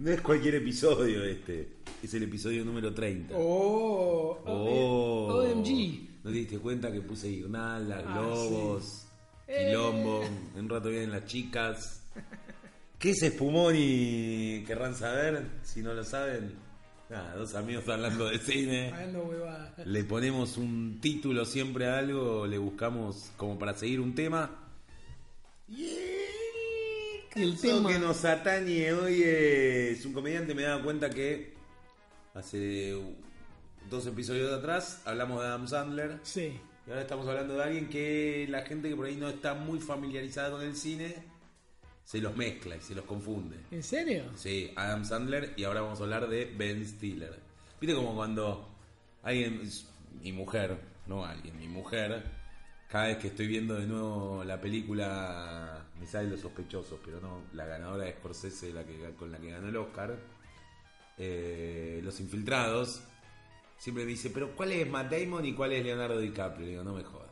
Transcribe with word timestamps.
No 0.00 0.10
es 0.10 0.20
cualquier 0.22 0.54
episodio 0.54 1.22
este, 1.24 1.68
es 2.02 2.14
el 2.14 2.22
episodio 2.22 2.64
número 2.64 2.92
30. 2.94 3.34
Oh, 3.36 4.38
Oh. 4.46 5.42
OMG. 5.44 6.08
¿No 6.24 6.30
te 6.30 6.36
diste 6.38 6.58
cuenta 6.58 6.90
que 6.90 7.02
puse 7.02 7.28
guirnaldas, 7.28 8.02
Ah, 8.06 8.18
globos, 8.18 9.04
Eh. 9.46 9.66
quilombo? 9.68 10.22
En 10.56 10.64
un 10.64 10.68
rato 10.70 10.88
vienen 10.88 11.10
las 11.10 11.26
chicas. 11.26 12.02
¿Qué 12.98 13.10
es 13.10 13.20
Spumoni? 13.20 14.64
¿Querrán 14.66 14.94
saber? 14.94 15.46
Si 15.62 15.82
no 15.82 15.92
lo 15.92 16.02
saben, 16.04 16.54
nada, 17.10 17.34
dos 17.36 17.54
amigos 17.54 17.86
hablando 17.88 18.26
de 18.26 18.38
cine. 18.38 18.92
Le 19.84 20.04
ponemos 20.04 20.56
un 20.56 20.98
título 21.02 21.44
siempre 21.44 21.86
a 21.88 21.98
algo, 21.98 22.46
le 22.46 22.56
buscamos 22.56 23.32
como 23.36 23.58
para 23.58 23.74
seguir 23.74 24.00
un 24.00 24.14
tema. 24.14 24.50
Y 27.34 27.42
el, 27.42 27.58
tema- 27.60 27.88
que 27.90 27.98
nos 27.98 28.24
atañe 28.24 28.92
hoy 28.92 29.22
es 29.22 30.04
un 30.04 30.12
comediante. 30.12 30.54
Me 30.54 30.62
he 30.62 30.66
dado 30.66 30.82
cuenta 30.82 31.10
que 31.10 31.54
hace 32.34 32.94
dos 33.88 34.06
episodios 34.06 34.52
atrás 34.52 35.02
hablamos 35.04 35.40
de 35.40 35.46
Adam 35.46 35.68
Sandler. 35.68 36.18
Sí. 36.22 36.58
Y 36.86 36.90
ahora 36.90 37.02
estamos 37.02 37.28
hablando 37.28 37.54
de 37.56 37.62
alguien 37.62 37.88
que 37.88 38.46
la 38.48 38.62
gente 38.62 38.88
que 38.88 38.96
por 38.96 39.06
ahí 39.06 39.16
no 39.16 39.28
está 39.28 39.54
muy 39.54 39.78
familiarizada 39.80 40.50
con 40.50 40.62
el 40.62 40.74
cine 40.76 41.14
se 42.04 42.18
los 42.20 42.34
mezcla 42.36 42.74
y 42.76 42.80
se 42.80 42.94
los 42.94 43.04
confunde. 43.04 43.56
¿En 43.70 43.82
serio? 43.84 44.24
Sí, 44.34 44.72
Adam 44.74 45.04
Sandler 45.04 45.52
y 45.56 45.62
ahora 45.64 45.82
vamos 45.82 46.00
a 46.00 46.02
hablar 46.04 46.28
de 46.28 46.46
Ben 46.56 46.84
Stiller. 46.84 47.38
Viste 47.80 47.94
como 47.94 48.16
cuando 48.16 48.68
alguien, 49.22 49.62
mi 50.20 50.32
mujer, 50.32 50.76
no 51.06 51.24
alguien, 51.24 51.56
mi 51.56 51.68
mujer, 51.68 52.24
cada 52.88 53.06
vez 53.06 53.18
que 53.18 53.28
estoy 53.28 53.46
viendo 53.46 53.74
de 53.76 53.86
nuevo 53.86 54.42
la 54.42 54.60
película, 54.60 55.79
me 56.00 56.06
salen 56.06 56.30
los 56.30 56.40
sospechosos, 56.40 56.98
pero 57.04 57.20
no, 57.20 57.42
la 57.52 57.66
ganadora 57.66 58.04
de 58.04 58.12
Scorsese, 58.12 58.72
la 58.72 58.84
que, 58.84 59.14
con 59.18 59.30
la 59.30 59.38
que 59.38 59.50
ganó 59.50 59.68
el 59.68 59.76
Oscar, 59.76 60.18
eh, 61.18 62.00
Los 62.02 62.18
Infiltrados, 62.20 63.02
siempre 63.76 64.04
me 64.04 64.10
dice, 64.10 64.30
pero 64.30 64.56
¿cuál 64.56 64.72
es 64.72 64.88
Matt 64.88 65.12
Damon 65.12 65.44
y 65.44 65.52
cuál 65.52 65.72
es 65.72 65.84
Leonardo 65.84 66.18
DiCaprio? 66.18 66.64
Le 66.64 66.70
digo, 66.72 66.84
no 66.84 66.94
me 66.94 67.04
jodas. 67.04 67.30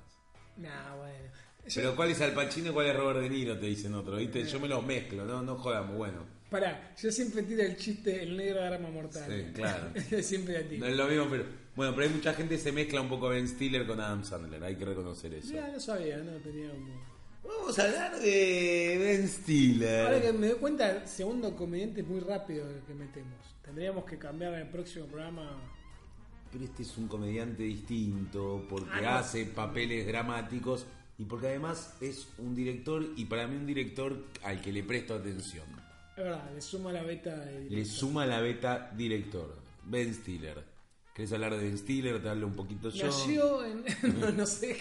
Nah, 0.58 0.94
bueno. 0.96 1.30
Pero 1.74 1.96
¿cuál 1.96 2.10
es 2.10 2.20
Al 2.20 2.32
Pacino 2.32 2.70
y 2.70 2.72
cuál 2.72 2.86
es 2.86 2.96
Robert 2.96 3.20
De 3.20 3.30
Niro? 3.30 3.58
Te 3.58 3.66
dicen 3.66 3.94
otro, 3.94 4.16
¿viste? 4.16 4.44
Yo 4.44 4.60
me 4.60 4.68
los 4.68 4.84
mezclo, 4.84 5.24
no, 5.24 5.42
no 5.42 5.56
jodamos, 5.56 5.96
bueno. 5.96 6.38
Pará, 6.50 6.94
yo 7.00 7.12
siempre 7.12 7.42
tiro 7.42 7.62
el 7.62 7.76
chiste, 7.76 8.22
el 8.22 8.36
negro 8.36 8.60
de 8.60 8.66
arma 8.66 8.88
mortal. 8.88 9.24
Sí, 9.28 9.52
claro. 9.52 9.92
siempre 10.22 10.56
a 10.56 10.68
ti. 10.68 10.78
No 10.78 10.86
es 10.86 10.96
lo 10.96 11.06
mismo, 11.06 11.26
pero 11.28 11.44
bueno, 11.76 11.94
pero 11.94 12.08
hay 12.08 12.14
mucha 12.14 12.32
gente 12.34 12.56
que 12.56 12.60
se 12.60 12.72
mezcla 12.72 13.00
un 13.00 13.08
poco 13.08 13.28
Ben 13.28 13.46
Stiller 13.46 13.86
con 13.86 14.00
Adam 14.00 14.24
Sandler, 14.24 14.64
hay 14.64 14.76
que 14.76 14.84
reconocer 14.84 15.32
eso. 15.34 15.52
Ya, 15.52 15.68
no 15.68 15.78
sabía, 15.78 16.16
no 16.18 16.32
tenía 16.38 16.70
como... 16.70 17.17
Vamos 17.48 17.78
a 17.78 17.84
hablar 17.84 18.20
de 18.20 18.96
Ben 19.00 19.28
Stiller. 19.28 20.06
Ahora 20.06 20.20
que 20.20 20.32
me 20.32 20.48
doy 20.48 20.58
cuenta, 20.58 21.06
segundo 21.06 21.56
comediante 21.56 22.02
es 22.02 22.06
muy 22.06 22.20
rápido 22.20 22.66
que 22.86 22.94
metemos. 22.94 23.38
Tendríamos 23.64 24.04
que 24.04 24.18
cambiar 24.18 24.54
en 24.54 24.60
el 24.60 24.68
próximo 24.68 25.06
programa. 25.06 25.58
Pero 26.52 26.64
este 26.64 26.82
es 26.82 26.96
un 26.98 27.08
comediante 27.08 27.62
distinto 27.62 28.64
porque 28.68 28.90
Ah, 28.92 29.00
no. 29.00 29.08
hace 29.10 29.44
papeles 29.46 30.06
dramáticos 30.06 30.86
y 31.18 31.24
porque 31.24 31.48
además 31.48 31.94
es 32.00 32.28
un 32.38 32.54
director 32.54 33.04
y 33.16 33.24
para 33.26 33.46
mí 33.46 33.56
un 33.56 33.66
director 33.66 34.24
al 34.42 34.60
que 34.60 34.72
le 34.72 34.82
presto 34.82 35.14
atención. 35.14 35.66
Es 36.16 36.24
verdad, 36.24 36.50
le 36.54 36.60
suma 36.60 36.92
la 36.92 37.02
beta 37.02 37.36
de 37.36 37.52
Le 37.52 37.60
director. 37.68 37.94
suma 37.94 38.26
la 38.26 38.40
beta 38.40 38.90
director, 38.96 39.54
Ben 39.84 40.14
Stiller. 40.14 40.64
¿Querés 41.18 41.32
hablar 41.32 41.56
de 41.56 41.64
Ben 41.64 41.76
Stiller? 41.76 42.22
Te 42.22 42.28
hablo 42.28 42.46
un 42.46 42.52
poquito 42.54 42.90
yo. 42.90 43.06
Nació 43.06 43.64
en. 43.64 43.84
no, 44.20 44.30
no 44.30 44.46
sé. 44.46 44.76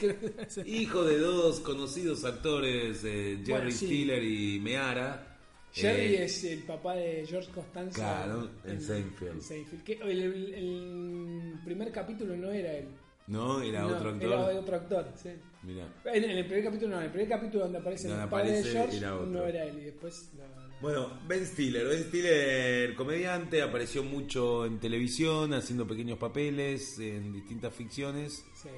Hijo 0.67 1.03
de 1.03 1.17
dos 1.17 1.59
conocidos 1.61 2.23
actores, 2.25 3.03
eh, 3.03 3.37
Jerry 3.43 3.51
Bueno, 3.51 3.71
sí. 3.71 3.85
Stiller 3.87 4.23
y 4.23 4.59
Meara. 4.59 5.35
Jerry 5.73 6.15
Eh, 6.15 6.23
es 6.25 6.43
el 6.43 6.59
papá 6.59 6.93
de 6.95 7.25
George 7.27 7.49
Costanza. 7.51 7.95
Claro, 7.95 8.49
en 8.65 8.79
Seinfeld. 8.79 9.31
en 9.31 9.41
Seinfeld. 9.41 9.83
Que 9.83 9.93
el, 9.93 10.21
el- 10.21 10.53
el 10.53 11.53
primer 11.65 11.91
capítulo 11.91 12.37
no 12.37 12.51
era 12.51 12.71
él. 12.71 12.87
No, 13.25 13.59
era 13.61 13.81
No, 13.81 13.87
otro 13.95 14.09
actor. 14.11 14.27
Era 14.31 14.59
otro 14.59 14.75
actor, 14.75 15.11
sí. 15.15 15.29
Mira. 15.63 15.87
En, 16.05 16.23
en 16.23 16.37
el 16.37 16.45
primer 16.45 16.63
capítulo 16.65 16.91
no, 16.91 16.97
en 16.99 17.05
el 17.05 17.11
primer 17.11 17.29
capítulo 17.29 17.63
donde 17.63 17.79
aparece 17.79 18.07
Donde 18.09 18.23
el 18.23 18.29
padre 18.29 18.51
de 18.51 18.63
George 18.63 18.97
era 18.97 19.09
no 19.11 19.43
era 19.43 19.63
él. 19.65 19.79
Y 19.79 19.85
después. 19.85 20.29
no, 20.37 20.43
no. 20.61 20.66
Bueno, 20.79 21.09
Ben 21.27 21.45
Stiller. 21.45 21.87
Ben 21.87 22.03
Stiller, 22.03 22.93
comediante, 22.95 23.61
apareció 23.63 24.03
mucho 24.03 24.65
en 24.65 24.79
televisión, 24.79 25.53
haciendo 25.53 25.87
pequeños 25.87 26.19
papeles 26.19 26.99
en 26.99 27.33
distintas 27.33 27.73
ficciones. 27.73 28.45
Sí. 28.53 28.69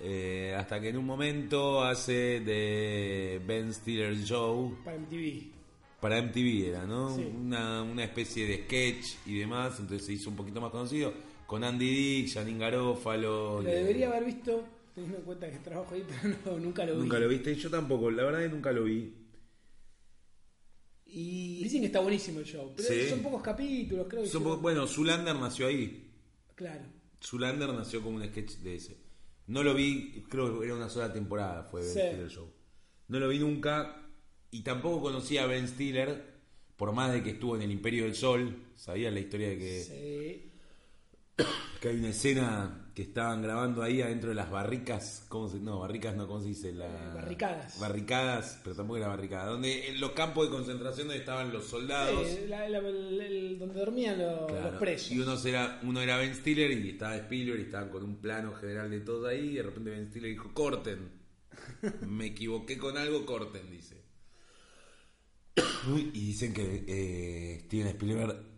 eh, 0.00 0.54
hasta 0.58 0.80
que 0.80 0.90
en 0.90 0.98
un 0.98 1.06
momento 1.06 1.82
hace 1.82 2.40
de 2.40 3.40
Ben 3.46 3.72
Stiller 3.72 4.14
Show 4.16 4.76
Para 4.84 4.98
MTV. 4.98 5.52
para 6.00 6.20
MTV, 6.20 6.68
era, 6.68 6.84
¿no? 6.84 7.16
Sí. 7.16 7.22
Una, 7.22 7.82
una 7.82 8.04
especie 8.04 8.46
de 8.46 8.64
sketch 8.64 9.14
y 9.26 9.38
demás. 9.38 9.78
Entonces 9.80 10.06
se 10.06 10.12
hizo 10.14 10.28
un 10.28 10.36
poquito 10.36 10.60
más 10.60 10.70
conocido 10.70 11.14
con 11.46 11.64
Andy 11.64 11.88
Dick, 12.24 12.34
Janine 12.34 12.58
Garofalo. 12.58 13.62
Lo 13.62 13.70
debería 13.70 14.08
haber 14.08 14.24
visto, 14.24 14.64
teniendo 14.94 15.18
en 15.18 15.24
cuenta 15.24 15.50
que 15.50 15.58
trabajo 15.58 15.94
ahí, 15.94 16.04
pero 16.22 16.34
no, 16.44 16.58
nunca 16.58 16.84
lo 16.84 16.94
vi. 16.94 17.00
Nunca 17.00 17.18
lo 17.18 17.28
viste, 17.28 17.54
yo 17.54 17.70
tampoco, 17.70 18.10
la 18.10 18.24
verdad 18.24 18.42
es 18.42 18.48
que 18.48 18.54
nunca 18.54 18.72
lo 18.72 18.84
vi. 18.84 19.14
Y 21.14 21.62
Dicen 21.62 21.80
que 21.80 21.86
está 21.86 22.00
buenísimo 22.00 22.38
el 22.40 22.46
show, 22.46 22.72
pero 22.76 22.88
Sí. 22.88 23.08
son 23.10 23.20
pocos 23.20 23.42
capítulos, 23.42 24.06
creo 24.08 24.22
que 24.22 24.28
son 24.28 24.42
po- 24.42 24.56
bueno, 24.58 24.86
Zulander 24.86 25.36
nació 25.36 25.66
ahí. 25.66 26.10
Claro. 26.54 26.84
Zulander 27.22 27.68
nació 27.72 28.02
como 28.02 28.16
un 28.16 28.24
sketch 28.26 28.52
de 28.58 28.76
ese. 28.76 28.96
No 29.46 29.62
lo 29.62 29.74
vi, 29.74 30.24
creo 30.28 30.58
que 30.60 30.66
era 30.66 30.74
una 30.74 30.88
sola 30.88 31.12
temporada, 31.12 31.64
fue 31.64 31.82
Ben 31.82 31.90
Sí. 31.92 31.98
Stiller 32.00 32.28
Show. 32.30 32.48
No 33.08 33.18
lo 33.20 33.28
vi 33.28 33.38
nunca 33.38 34.06
y 34.50 34.62
tampoco 34.62 35.02
conocía 35.02 35.42
a 35.44 35.46
Ben 35.46 35.68
Stiller, 35.68 36.32
por 36.76 36.92
más 36.92 37.12
de 37.12 37.22
que 37.22 37.30
estuvo 37.30 37.56
en 37.56 37.62
el 37.62 37.70
Imperio 37.72 38.04
del 38.04 38.14
Sol. 38.14 38.56
Sabía 38.76 39.10
la 39.10 39.20
historia 39.20 39.50
de 39.50 39.58
que, 39.58 39.82
Sí. 39.82 40.51
Que 41.80 41.88
hay 41.88 41.96
una 41.96 42.10
escena 42.10 42.78
que 42.94 43.02
estaban 43.02 43.40
grabando 43.42 43.82
ahí 43.82 44.02
adentro 44.02 44.28
de 44.28 44.34
las 44.34 44.50
barricas. 44.50 45.24
¿Cómo 45.28 45.48
se 45.48 45.58
No, 45.58 45.80
barricas 45.80 46.14
no, 46.14 46.26
¿cómo 46.28 46.40
se 46.42 46.48
dice? 46.48 46.72
La... 46.72 46.86
Eh, 46.86 47.14
barricadas. 47.14 47.80
Barricadas, 47.80 48.60
pero 48.62 48.76
tampoco 48.76 48.98
era 48.98 49.08
barricada. 49.08 49.46
Donde 49.46 49.88
en 49.88 49.98
los 50.00 50.10
campos 50.12 50.46
de 50.46 50.54
concentración 50.54 51.06
donde 51.08 51.20
estaban 51.20 51.52
los 51.52 51.64
soldados. 51.64 52.28
Sí, 52.28 52.40
la- 52.48 52.68
la- 52.68 52.78
el- 52.78 53.20
el- 53.20 53.58
donde 53.58 53.74
dormían 53.80 54.18
los, 54.18 54.46
Claro. 54.46 54.70
los 54.72 54.78
presos. 54.78 55.10
Y 55.10 55.18
uno 55.20 55.34
era, 55.44 55.80
uno 55.84 56.00
era 56.02 56.18
Ben 56.18 56.34
Stiller 56.34 56.70
y 56.70 56.90
estaba 56.90 57.16
Spielberg 57.16 57.60
y 57.60 57.62
estaban 57.62 57.88
con 57.88 58.04
un 58.04 58.16
plano 58.20 58.52
general 58.54 58.90
de 58.90 59.00
todos 59.00 59.26
ahí 59.28 59.48
y 59.50 59.54
de 59.54 59.62
repente 59.62 59.90
Ben 59.90 60.08
Stiller 60.10 60.30
dijo, 60.30 60.52
corten. 60.52 61.10
Me 62.06 62.26
equivoqué 62.26 62.76
con 62.76 62.98
algo, 62.98 63.24
corten, 63.24 63.70
dice. 63.70 64.02
Y 65.86 66.26
dicen 66.26 66.52
que 66.52 66.84
eh, 66.86 67.60
Steven 67.64 67.86
Spielberg 67.88 68.51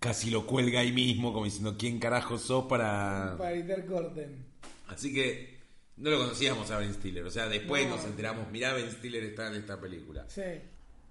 casi 0.00 0.30
lo 0.30 0.46
cuelga 0.46 0.80
ahí 0.80 0.92
mismo, 0.92 1.32
como 1.32 1.44
diciendo, 1.44 1.76
¿quién 1.78 1.98
carajo 1.98 2.38
sos 2.38 2.66
para...? 2.66 3.34
Para 3.38 3.52
evitar 3.52 3.84
corten. 3.86 4.44
Así 4.88 5.12
que 5.12 5.56
no 5.96 6.10
lo 6.10 6.18
conocíamos 6.18 6.70
a 6.70 6.78
Ben 6.78 6.92
Stiller. 6.94 7.24
O 7.24 7.30
sea, 7.30 7.48
después 7.48 7.86
No. 7.88 7.96
nos 7.96 8.04
enteramos, 8.04 8.50
mirá, 8.50 8.72
Ben 8.74 8.90
Stiller 8.90 9.24
está 9.24 9.48
en 9.48 9.54
esta 9.54 9.80
película. 9.80 10.24
Sí. 10.28 10.42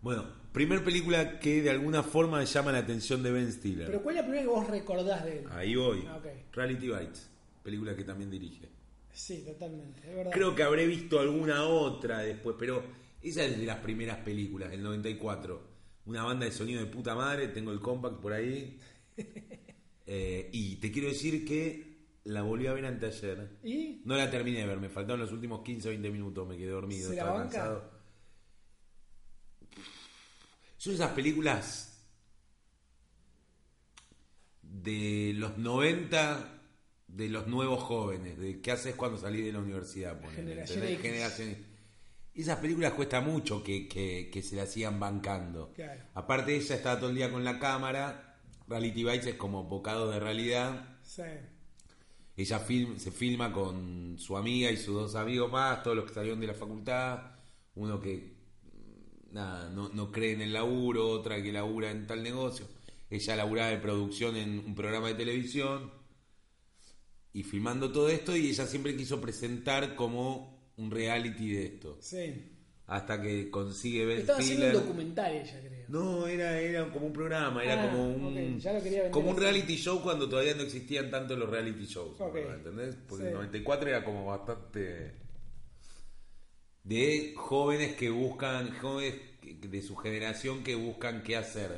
Bueno, 0.01 0.25
primer 0.51 0.83
película 0.83 1.39
que 1.39 1.61
de 1.63 1.69
alguna 1.71 2.03
forma 2.03 2.43
llama 2.43 2.71
la 2.71 2.77
atención 2.79 3.23
de 3.23 3.31
Ben 3.31 3.51
Stiller. 3.51 3.87
Pero 3.87 4.03
¿cuál 4.03 4.15
es 4.15 4.21
la 4.21 4.27
primera 4.27 4.43
que 4.43 4.49
vos 4.49 4.67
recordás 4.67 5.25
de 5.25 5.39
él? 5.39 5.45
Ahí 5.51 5.75
voy. 5.75 6.05
Ah, 6.07 6.17
ok. 6.17 6.27
Reality 6.53 6.87
Bites, 6.89 7.29
película 7.63 7.95
que 7.95 8.03
también 8.03 8.29
dirige. 8.29 8.69
Sí, 9.11 9.43
totalmente, 9.45 10.01
es 10.07 10.15
verdad. 10.15 10.31
Creo 10.31 10.53
que 10.53 10.61
habré 10.63 10.85
visto 10.85 11.19
alguna 11.19 11.63
otra 11.63 12.19
después, 12.19 12.55
pero 12.59 12.83
esa 13.21 13.43
es 13.45 13.57
de 13.57 13.65
las 13.65 13.77
primeras 13.77 14.17
películas, 14.17 14.69
del 14.69 14.83
94. 14.83 15.74
Una 16.05 16.23
banda 16.23 16.45
de 16.45 16.51
sonido 16.51 16.79
de 16.81 16.85
puta 16.87 17.15
madre, 17.15 17.47
tengo 17.49 17.71
el 17.71 17.79
compact 17.79 18.19
por 18.21 18.33
ahí. 18.33 18.79
Eh, 20.07 20.51
y 20.53 20.75
te 20.75 20.91
quiero 20.91 21.07
decir 21.07 21.43
que 21.47 22.05
la 22.25 22.43
volví 22.43 22.67
a 22.67 22.73
ver 22.73 22.85
anteayer. 22.85 23.57
¿Y? 23.63 24.03
No 24.05 24.15
la 24.15 24.29
terminé 24.29 24.59
de 24.59 24.67
ver, 24.67 24.77
me 24.79 24.87
faltaron 24.87 25.19
los 25.19 25.31
últimos 25.31 25.63
15 25.63 25.87
o 25.87 25.89
20 25.89 26.11
minutos, 26.11 26.47
me 26.47 26.55
quedé 26.55 26.69
dormido, 26.69 27.09
¿Se 27.09 27.15
la 27.15 27.21
estaba 27.23 27.37
banca? 27.39 27.51
cansado. 27.51 27.91
Son 30.77 30.93
esas 30.93 31.09
películas 31.13 32.05
de 34.61 35.33
los 35.35 35.57
90 35.57 36.51
de 37.07 37.29
los 37.29 37.47
nuevos 37.47 37.81
jóvenes, 37.81 38.37
de 38.37 38.61
qué 38.61 38.73
haces 38.73 38.93
cuando 38.93 39.17
salís 39.17 39.43
de 39.43 39.53
la 39.53 39.59
universidad, 39.59 40.21
ponele. 40.21 40.67
Generación- 40.97 41.57
Esas 42.35 42.57
películas 42.59 42.93
cuesta 42.93 43.21
mucho 43.21 43.63
que, 43.63 43.87
que- 43.87 44.29
que 44.31 44.41
se 44.41 44.55
las 44.57 44.71
sigan 44.71 44.99
bancando. 44.99 45.71
Claro. 45.73 46.01
Aparte 46.13 46.55
ella 46.55 46.75
estaba 46.75 46.99
todo 46.99 47.09
el 47.09 47.15
día 47.15 47.31
con 47.31 47.43
la 47.43 47.59
cámara, 47.59 48.37
Reality 48.67 49.03
Bites 49.03 49.27
es 49.27 49.35
como 49.35 49.63
bocado 49.63 50.09
de 50.11 50.19
realidad. 50.19 50.97
Sí. 51.03 51.21
ella 52.37 52.59
film, 52.59 52.97
se 52.97 53.11
filma 53.11 53.53
con 53.53 54.15
su 54.19 54.35
amiga 54.35 54.69
y 54.69 54.75
sus 54.77 54.95
dos 54.95 55.15
amigos 55.15 55.49
más, 55.51 55.81
todos 55.83 55.95
los 55.95 56.05
que 56.05 56.13
salieron 56.13 56.41
de 56.41 56.47
la 56.47 56.53
facultad, 56.53 57.19
uno 57.75 57.99
que 58.01 58.35
nada, 59.31 59.69
no, 59.69 59.87
no 59.89 60.11
cree 60.11 60.33
en 60.33 60.41
el 60.41 60.51
laburo, 60.51 61.07
otra 61.09 61.41
que 61.41 61.53
labura 61.53 61.91
en 61.91 62.05
tal 62.07 62.23
negocio. 62.23 62.67
Ella 63.09 63.35
laburaba 63.37 63.69
de 63.69 63.77
producción 63.77 64.35
en 64.35 64.59
un 64.59 64.75
programa 64.75 65.07
de 65.07 65.13
televisión 65.13 65.91
y 67.31 67.43
filmando 67.43 67.91
todo 67.91 68.09
esto 68.09 68.35
y 68.35 68.47
ella 68.49 68.65
siempre 68.65 68.97
quiso 68.97 69.21
presentar 69.21 69.95
como 69.95 70.54
un 70.77 70.91
reality 70.91 71.51
de 71.53 71.65
esto. 71.65 71.97
Sí. 72.01 72.51
Hasta 72.87 73.19
que 73.21 73.49
consigue 73.49 74.05
Ben 74.05 74.19
Estaba 74.19 74.39
haciendo 74.39 74.67
un 74.67 74.73
documental 74.73 75.33
ella, 75.33 75.59
creo. 75.59 75.85
No, 75.87 76.27
era, 76.27 76.59
era 76.59 76.91
como 76.91 77.07
un 77.07 77.13
programa, 77.13 77.63
era 77.63 77.83
Ah, 77.83 77.89
como 77.91 78.09
un 78.09 78.25
ok, 78.55 78.59
ya 78.59 78.73
lo 78.73 78.79
quería 78.83 78.97
vender 79.03 79.11
como 79.11 79.29
un 79.29 79.35
así. 79.35 79.43
reality 79.43 79.75
show 79.77 80.01
cuando 80.03 80.27
todavía 80.29 80.53
no 80.55 80.61
existían 80.63 81.09
tanto 81.09 81.35
los 81.35 81.49
reality 81.49 81.85
shows, 81.85 82.19
Ok. 82.21 82.33
¿verdad? 82.33 82.55
¿entendés? 82.57 82.95
Porque 83.07 83.23
Sí. 83.23 83.27
el 83.29 83.33
94 83.35 83.89
era 83.89 84.03
como 84.03 84.25
bastante 84.25 85.13
de 86.83 87.33
jóvenes 87.35 87.95
que 87.95 88.09
buscan, 88.09 88.71
jóvenes 88.77 89.15
que- 89.41 89.55
de 89.67 89.81
su 89.81 89.95
generación 89.95 90.63
que 90.63 90.75
buscan 90.75 91.23
qué 91.23 91.35
hacer. 91.37 91.71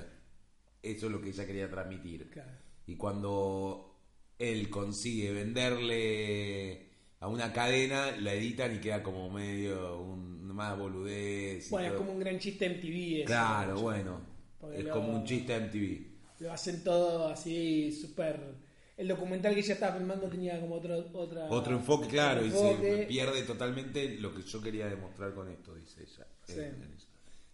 Eso 0.84 1.06
es 1.08 1.12
lo 1.12 1.22
que 1.22 1.30
ella 1.30 1.46
quería 1.46 1.70
transmitir. 1.70 2.30
Claro. 2.30 2.52
Y 2.86 2.96
cuando 2.96 3.96
él 4.40 4.70
consigue 4.70 5.32
venderle 5.32 6.87
a 7.20 7.28
una 7.28 7.52
cadena, 7.52 8.12
la 8.18 8.34
editan 8.34 8.76
y 8.76 8.80
queda 8.80 9.02
como 9.04 9.30
medio 9.30 10.02
un, 10.02 10.46
más 10.54 10.78
boludez. 10.78 11.70
Bueno, 11.70 11.88
es 11.88 11.94
todo. 11.94 12.00
como 12.02 12.14
un 12.14 12.20
gran 12.20 12.40
chiste 12.40 12.70
MTV. 12.70 13.26
Claro, 13.26 13.74
¿no? 13.76 13.82
bueno. 13.82 14.22
Porque 14.60 14.80
Es 14.80 14.84
lo- 14.86 14.94
como 14.94 15.14
un 15.14 15.24
chiste 15.24 15.56
en 15.56 15.70
TV. 15.72 16.08
Lo 16.40 16.52
hacen 16.52 16.84
todo 16.84 17.28
así, 17.30 17.92
súper... 17.92 18.68
El 18.96 19.08
documental 19.08 19.54
que 19.54 19.60
ella 19.60 19.74
estaba 19.76 19.96
filmando 19.98 20.28
tenía 20.28 20.60
como 20.60 20.76
otro, 20.76 20.98
otra... 21.14 21.46
Otro 21.50 21.76
enfoque, 21.76 22.08
claro, 22.08 22.42
y 22.44 22.46
enfoque. 22.48 22.98
se 23.02 23.06
pierde 23.06 23.44
totalmente 23.44 24.18
lo 24.20 24.34
que 24.34 24.42
yo 24.42 24.60
quería 24.62 24.88
demostrar 24.88 25.34
con 25.36 25.50
esto, 25.52 25.76
dice 25.76 26.02
ella. 26.02 26.28
Sí. 26.44 26.62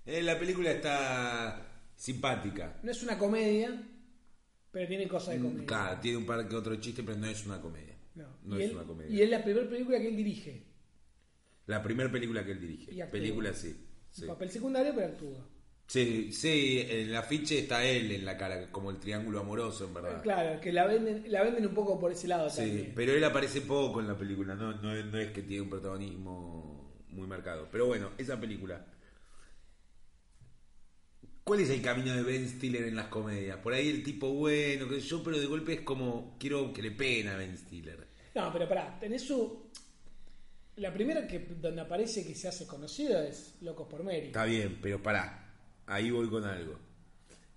Eh, 0.06 0.22
la 0.24 0.40
película 0.40 0.72
está 0.72 1.66
simpática. 1.98 2.80
No 2.84 2.92
es 2.92 3.04
una 3.04 3.18
comedia, 3.18 3.78
pero 4.72 4.88
tiene 4.88 5.08
cosas 5.08 5.36
de 5.36 5.42
comedia. 5.42 5.64
Mm, 5.64 5.66
Claro, 5.66 6.00
tiene 6.02 6.18
un 6.18 6.26
par 6.26 6.48
que 6.48 6.56
otro 6.56 6.76
chiste, 6.78 7.04
pero 7.04 7.18
no 7.18 7.28
es 7.28 7.46
una 7.46 7.60
comedia. 7.60 7.93
No. 8.16 8.38
No 8.44 8.58
es 8.58 8.70
él- 8.70 8.76
una 8.76 8.86
comedia. 8.86 9.12
Y 9.16 9.22
es 9.22 9.30
la 9.30 9.44
primera 9.44 9.70
película 9.70 10.00
que 10.00 10.08
él 10.08 10.16
dirige. 10.16 10.64
La 11.66 11.82
primera 11.82 12.12
película 12.12 12.44
que 12.46 12.52
él 12.52 12.60
dirige. 12.60 12.94
Y 12.94 13.02
actúa. 13.02 13.12
Película 13.20 13.54
sí. 13.54 13.76
Papel 14.28 14.50
secundario, 14.52 14.94
pero 14.94 15.08
actúa. 15.08 15.48
sí, 15.88 16.32
sí, 16.32 16.80
en 16.88 17.08
el 17.10 17.16
afiche 17.16 17.60
está 17.60 17.84
él 17.84 18.12
en 18.12 18.26
la 18.26 18.38
cara, 18.38 18.72
como 18.72 18.92
el 18.92 19.00
triángulo 19.00 19.40
amoroso, 19.40 19.86
en 19.88 19.94
verdad. 19.94 20.22
Claro, 20.22 20.62
que 20.62 20.72
la 20.72 20.86
venden, 20.86 21.24
la 21.32 21.44
venden 21.44 21.66
un 21.66 21.74
poco 21.74 22.00
por 22.00 22.12
ese 22.12 22.28
lado 22.28 22.50
Sí, 22.50 22.58
también. 22.58 22.94
pero 22.96 23.14
él 23.14 23.24
aparece 23.24 23.62
poco 23.62 24.00
en 24.02 24.08
la 24.08 24.18
película, 24.18 24.56
no, 24.56 24.74
no, 24.82 24.94
no 25.04 25.18
es 25.18 25.32
que 25.32 25.42
tiene 25.42 25.62
un 25.64 25.70
protagonismo 25.70 26.94
muy 27.10 27.26
marcado. 27.28 27.68
Pero 27.72 27.88
bueno, 27.88 28.12
esa 28.18 28.40
película. 28.40 28.86
¿Cuál 31.44 31.60
es 31.60 31.70
el 31.70 31.82
camino 31.82 32.14
de 32.14 32.24
Ben 32.24 32.48
Stiller 32.48 32.86
en 32.86 32.96
las 32.96 33.08
comedias? 33.08 33.58
Por 33.58 33.74
ahí 33.74 33.90
el 33.90 34.02
tipo 34.02 34.34
bueno, 34.34 34.88
que 34.88 35.02
yo, 35.02 35.22
pero 35.22 35.38
de 35.38 35.46
golpe 35.46 35.74
es 35.74 35.82
como, 35.82 36.38
quiero 36.40 36.72
que 36.72 36.82
le 36.82 36.92
peguen 36.92 37.28
a 37.28 37.36
Ben 37.36 37.58
Stiller. 37.58 38.08
No, 38.34 38.52
pero 38.54 38.68
pará, 38.68 38.98
tenés 39.00 39.24
su... 39.24 39.70
La 40.78 40.94
primera 40.94 41.28
que 41.28 41.40
donde 41.40 41.82
aparece 41.82 42.26
que 42.26 42.34
se 42.34 42.48
hace 42.48 42.66
conocido 42.66 43.22
es 43.22 43.56
Locos 43.62 43.88
por 43.88 44.04
Mary. 44.04 44.28
Está 44.28 44.46
bien, 44.46 44.80
pero 44.82 45.04
pará, 45.04 45.54
ahí 45.86 46.12
voy 46.12 46.30
con 46.30 46.46
algo. 46.46 46.80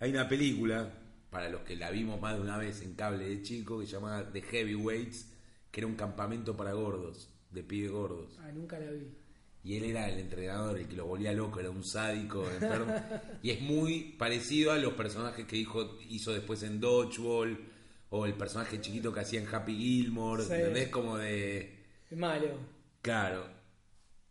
Hay 0.00 0.10
una 0.10 0.28
película, 0.28 0.92
para 1.30 1.48
los 1.48 1.62
que 1.62 1.76
la 1.76 1.90
vimos 1.90 2.20
más 2.20 2.34
de 2.34 2.42
una 2.42 2.58
vez 2.58 2.82
en 2.82 2.94
cable 2.94 3.28
de 3.28 3.42
chico, 3.42 3.78
que 3.78 3.86
se 3.86 3.92
llama 3.92 4.28
The 4.32 4.42
Heavyweights, 4.42 5.30
que 5.70 5.80
era 5.80 5.86
un 5.86 5.94
campamento 5.94 6.56
para 6.56 6.72
gordos, 6.72 7.30
de 7.52 7.62
pibes 7.62 7.92
gordos. 7.92 8.36
Ah, 8.40 8.50
nunca 8.52 8.78
la 8.80 8.90
vi. 8.90 9.06
Y 9.66 9.76
él 9.78 9.84
era 9.86 10.08
el 10.08 10.20
entrenador, 10.20 10.78
el 10.78 10.86
que 10.86 10.94
lo 10.94 11.06
volvía 11.06 11.32
loco, 11.32 11.58
era 11.58 11.70
un 11.70 11.82
sádico, 11.82 12.48
enfermo. 12.48 12.94
y 13.42 13.50
es 13.50 13.60
muy 13.60 14.14
parecido 14.16 14.70
a 14.70 14.78
los 14.78 14.92
personajes 14.94 15.44
que 15.44 15.56
dijo, 15.56 15.98
hizo 16.08 16.32
después 16.32 16.62
en 16.62 16.78
Dodgeball, 16.80 17.58
o 18.10 18.26
el 18.26 18.34
personaje 18.34 18.80
chiquito 18.80 19.12
que 19.12 19.20
hacía 19.20 19.40
en 19.40 19.52
Happy 19.52 19.76
Gilmore, 19.76 20.44
Sí. 20.44 20.52
¿entendés? 20.52 20.88
Como 20.90 21.18
de... 21.18 21.84
Malo. 22.12 22.46
Claro. 23.02 23.48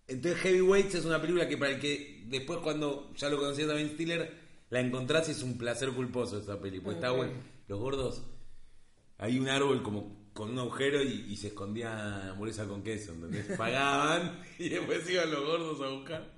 Entonces 0.07 0.39
Heavyweights 0.41 0.95
es 0.95 1.05
una 1.05 1.19
película 1.19 1.49
que 1.49 1.57
para 1.57 1.71
el 1.73 1.79
que 1.81 2.23
después 2.27 2.59
cuando 2.59 3.11
ya 3.15 3.27
lo 3.27 3.37
conocías 3.37 3.69
a 3.69 3.73
Ben 3.73 3.89
Stiller, 3.89 4.31
la 4.69 4.79
encontrás 4.79 5.27
y 5.27 5.31
es 5.31 5.43
un 5.43 5.57
placer 5.57 5.89
culposo 5.89 6.39
esa 6.39 6.61
película. 6.61 6.95
Está 6.95 7.11
Ok. 7.11 7.17
bueno. 7.17 7.33
Los 7.67 7.79
gordos, 7.79 8.23
hay 9.17 9.37
un 9.39 9.49
árbol 9.49 9.83
como 9.83 10.24
con 10.35 10.51
un 10.51 10.59
agujero 10.59 11.01
y, 11.01 11.27
y 11.29 11.37
se 11.37 11.47
escondía 11.47 12.31
hamburguesa 12.31 12.67
con 12.67 12.83
queso, 12.83 13.13
¿entendés? 13.13 13.57
Pagaban 13.57 14.41
y 14.59 14.67
después 14.67 15.09
iban 15.09 15.31
los 15.31 15.45
gordos 15.45 15.81
a 15.81 15.87
buscar. 15.87 16.29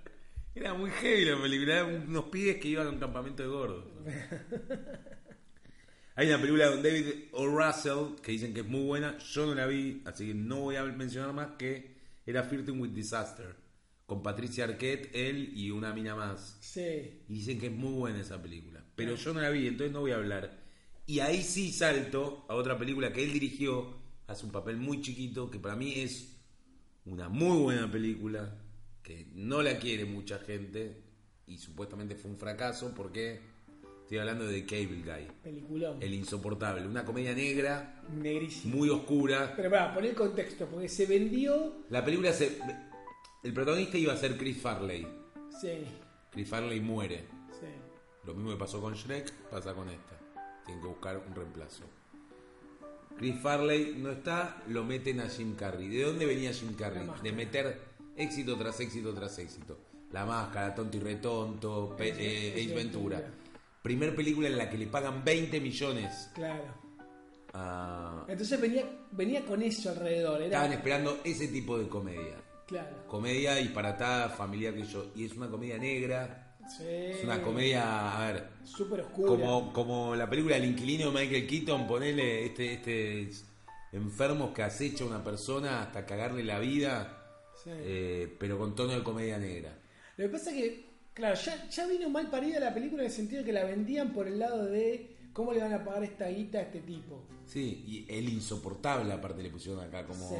Era 0.53 0.75
muy 0.75 0.91
heavy 0.91 1.25
la 1.25 1.41
película, 1.41 1.79
eran 1.79 2.07
unos 2.07 2.25
pibes 2.25 2.57
que 2.57 2.67
iban 2.67 2.85
a 2.85 2.91
un 2.91 2.99
campamento 2.99 3.41
de 3.41 3.49
gordos. 3.49 3.85
Hay 6.15 6.27
una 6.27 6.39
película 6.39 6.69
con 6.69 6.83
David 6.83 7.05
O. 7.31 7.47
Russell 7.47 8.21
que 8.21 8.33
dicen 8.33 8.53
que 8.53 8.59
es 8.59 8.67
muy 8.67 8.85
buena. 8.85 9.17
Yo 9.17 9.47
no 9.47 9.55
la 9.55 9.65
vi, 9.65 10.03
así 10.05 10.27
que 10.27 10.35
no 10.35 10.61
voy 10.61 10.75
a 10.75 10.83
mencionar 10.83 11.33
más 11.33 11.55
que 11.57 11.97
era 12.23 12.43
Flirting 12.43 12.79
with 12.79 12.91
Disaster. 12.91 13.55
Con 14.05 14.21
Patricia 14.21 14.65
Arquette, 14.65 15.09
él 15.13 15.53
y 15.55 15.71
una 15.71 15.91
mina 15.91 16.15
más. 16.15 16.59
Sí. 16.61 17.23
Y 17.27 17.33
dicen 17.33 17.59
que 17.59 17.65
es 17.65 17.73
muy 17.73 17.93
buena 17.93 18.21
esa 18.21 18.39
película. 18.39 18.83
Pero 18.95 19.15
yo 19.15 19.33
no 19.33 19.41
la 19.41 19.49
vi, 19.49 19.67
entonces 19.67 19.91
no 19.91 20.01
voy 20.01 20.11
a 20.11 20.17
hablar. 20.17 20.66
Y 21.07 21.19
ahí 21.21 21.41
sí 21.41 21.71
salto 21.71 22.45
a 22.49 22.53
otra 22.55 22.77
película 22.77 23.11
que 23.13 23.23
él 23.23 23.33
dirigió. 23.33 23.95
Hace 24.27 24.45
un 24.45 24.51
papel 24.51 24.77
muy 24.77 25.01
chiquito 25.01 25.49
que 25.49 25.57
para 25.57 25.75
mí 25.75 25.93
es 25.95 26.35
una 27.05 27.29
muy 27.29 27.57
buena 27.57 27.89
película. 27.89 28.55
Que 29.01 29.27
no 29.33 29.61
la 29.61 29.79
quiere 29.79 30.03
mucha 30.05 30.37
gente. 30.39 31.01
Y 31.47 31.57
supuestamente 31.57 32.15
fue 32.15 32.29
un 32.31 32.37
fracaso 32.37 32.93
porque 32.93 33.39
estoy 34.01 34.17
hablando 34.17 34.45
de 34.45 34.65
Cable 34.65 35.01
Guy. 35.01 35.27
Peliculón. 35.41 36.03
El 36.03 36.13
insoportable. 36.13 36.85
Una 36.85 37.05
comedia 37.05 37.33
negra, 37.33 38.03
Negrísimo. 38.13 38.75
muy 38.75 38.89
oscura. 38.89 39.53
Pero 39.55 39.69
pará, 39.69 39.93
poné 39.93 40.09
el 40.09 40.15
contexto, 40.15 40.65
porque 40.67 40.89
se 40.89 41.05
vendió... 41.05 41.85
La 41.89 42.03
película 42.03 42.33
se. 42.33 42.59
El 43.43 43.53
protagonista 43.53 43.97
iba 43.97 44.11
a 44.11 44.17
ser 44.17 44.37
Chris 44.37 44.57
Farley. 44.57 45.07
Sí, 45.61 45.69
Chris 46.31 46.49
Farley 46.49 46.81
muere. 46.81 47.23
sí. 47.57 47.67
Lo 48.25 48.33
mismo 48.33 48.51
que 48.51 48.57
pasó 48.57 48.81
con 48.81 48.93
Shrek, 48.93 49.31
pasa 49.49 49.73
con 49.73 49.87
esta. 49.89 50.19
Tienen 50.67 50.81
que 50.83 50.87
buscar 50.89 51.17
un 51.27 51.33
reemplazo. 51.33 51.83
Chris 53.17 53.35
Farley 53.41 53.95
no 53.97 54.11
está, 54.11 54.61
lo 54.67 54.83
meten 54.83 55.19
a 55.21 55.27
Jim 55.29 55.55
Carrey. 55.55 55.87
¿De 55.87 56.03
dónde 56.03 56.27
venía 56.27 56.53
Jim 56.53 56.75
Carrey? 56.75 57.09
De 57.23 57.31
meter 57.31 57.81
éxito 58.15 58.55
tras 58.57 58.79
éxito 58.79 59.11
tras 59.15 59.39
éxito. 59.39 59.79
La 60.11 60.23
máscara, 60.25 60.75
tonto 60.75 60.97
y 60.97 60.99
retonto, 60.99 61.95
Pe- 61.97 62.09
eh, 62.09 62.53
Ace 62.63 62.75
Ventura. 62.75 63.17
Ventura. 63.17 63.33
Primer 63.81 64.15
película 64.15 64.47
en 64.49 64.57
la 64.57 64.69
que 64.69 64.77
le 64.77 64.85
pagan 64.87 65.23
20 65.23 65.59
millones 65.61 66.29
Claro. 66.35 66.87
Entonces 68.27 68.59
venía, 68.61 68.85
venía 69.11 69.43
con 69.45 69.61
eso 69.63 69.89
alrededor. 69.89 70.37
Era, 70.41 70.45
Estaban 70.45 70.73
esperando 70.73 71.19
ese 71.23 71.47
tipo 71.47 71.77
de 71.79 71.87
comedia. 71.87 72.35
Claro. 72.67 73.07
Comedia 73.07 73.55
disparatada, 73.55 74.29
familiar 74.29 74.73
que 74.75 74.83
yo. 74.83 75.11
Y 75.15 75.25
es 75.25 75.33
una 75.35 75.49
comedia 75.49 75.77
negra. 75.79 76.46
Sí. 76.69 76.83
Es 76.87 77.23
una 77.23 77.41
comedia, 77.41 78.17
a 78.17 78.31
ver, 78.31 78.47
Súper 78.63 79.01
oscura. 79.01 79.27
como, 79.29 79.73
como 79.73 80.15
la 80.15 80.29
película 80.29 80.57
El 80.57 80.65
inquilino 80.65 81.11
de 81.11 81.19
Michael 81.25 81.47
Keaton, 81.47 81.87
ponele 81.87 82.45
este, 82.45 82.73
este 82.73 83.29
enfermos 83.93 84.53
que 84.53 84.63
acecha 84.63 85.03
a 85.03 85.07
una 85.07 85.23
persona 85.23 85.81
hasta 85.83 86.05
cagarle 86.05 86.43
la 86.43 86.59
vida, 86.59 87.13
Sí. 87.63 87.69
eh, 87.73 88.35
pero 88.39 88.57
con 88.57 88.75
tono 88.75 88.93
de 88.93 89.03
comedia 89.03 89.37
negra. 89.37 89.77
Lo 90.17 90.25
que 90.25 90.29
pasa 90.29 90.51
es 90.51 90.55
que, 90.57 90.85
claro, 91.13 91.35
ya, 91.39 91.69
ya 91.69 91.87
vino 91.87 92.09
mal 92.09 92.29
parida 92.29 92.59
la 92.59 92.73
película 92.73 93.01
en 93.03 93.07
el 93.07 93.13
sentido 93.13 93.41
de 93.41 93.45
que 93.45 93.53
la 93.53 93.63
vendían 93.63 94.13
por 94.13 94.27
el 94.27 94.37
lado 94.39 94.65
de 94.65 95.15
cómo 95.33 95.53
le 95.53 95.61
van 95.61 95.73
a 95.73 95.83
pagar 95.83 96.03
esta 96.03 96.27
guita 96.27 96.59
a 96.59 96.61
este 96.63 96.79
tipo. 96.81 97.23
Sí, 97.45 97.83
y 97.87 98.13
el 98.13 98.27
insoportable 98.29 99.11
aparte 99.13 99.41
le 99.41 99.49
pusieron 99.49 99.81
acá, 99.83 100.05
como 100.05 100.27
Sí. 100.29 100.35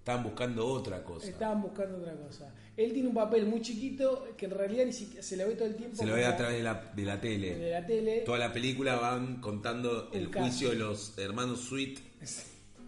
Estaban 0.00 0.24
buscando 0.24 0.66
otra 0.66 1.04
cosa. 1.04 1.28
Estaban 1.28 1.62
buscando 1.62 1.98
otra 1.98 2.14
cosa. 2.16 2.52
Él 2.76 2.92
tiene 2.92 3.08
un 3.08 3.14
papel 3.14 3.46
muy 3.46 3.60
chiquito 3.60 4.28
que 4.36 4.46
en 4.46 4.52
realidad 4.52 4.86
ni 4.86 4.92
siquiera 4.92 5.22
se 5.22 5.36
lo 5.36 5.46
ve 5.46 5.54
todo 5.54 5.68
el 5.68 5.76
tiempo. 5.76 5.96
Se 5.96 6.06
lo 6.06 6.14
ve 6.14 6.24
a 6.26 6.36
través 6.36 6.56
de 6.56 6.62
la, 6.62 6.74
de 6.96 7.04
la 7.04 7.20
tele. 7.20 7.54
de 7.56 7.70
la 7.70 7.86
tele. 7.86 8.20
Toda 8.22 8.38
la 8.38 8.52
película 8.52 8.96
van 8.96 9.40
contando 9.40 10.10
el 10.12 10.32
juicio 10.32 10.70
de 10.70 10.76
los 10.76 11.16
hermanos 11.18 11.60
Sweet, 11.60 12.00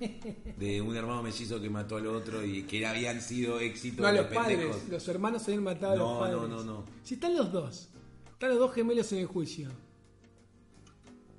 de 0.57 0.81
un 0.81 0.97
hermano 0.97 1.23
mellizo 1.23 1.61
que 1.61 1.69
mató 1.71 1.97
al 1.97 2.07
otro 2.09 2.45
y 2.45 2.63
que 2.65 2.85
habían 2.87 3.21
sido 3.21 3.61
éxitos 3.61 4.01
No, 4.01 4.07
a 4.09 4.13
de 4.13 4.23
los 4.23 4.33
padres. 4.33 4.59
pendejos. 4.59 4.89
Los 4.89 5.09
hermanos 5.09 5.43
habían 5.45 5.63
matado 5.63 5.93
a 5.93 5.97
No, 5.97 6.09
los 6.11 6.19
padres. 6.21 6.37
no, 6.41 6.49
no, 6.49 6.65
no. 6.65 6.85
Si 7.05 7.15
están 7.15 7.37
los 7.37 7.53
dos. 7.53 7.89
Están 8.33 8.51
los 8.51 8.59
dos 8.59 8.73
gemelos 8.75 9.13
en 9.13 9.19
el 9.19 9.27
juicio. 9.27 9.69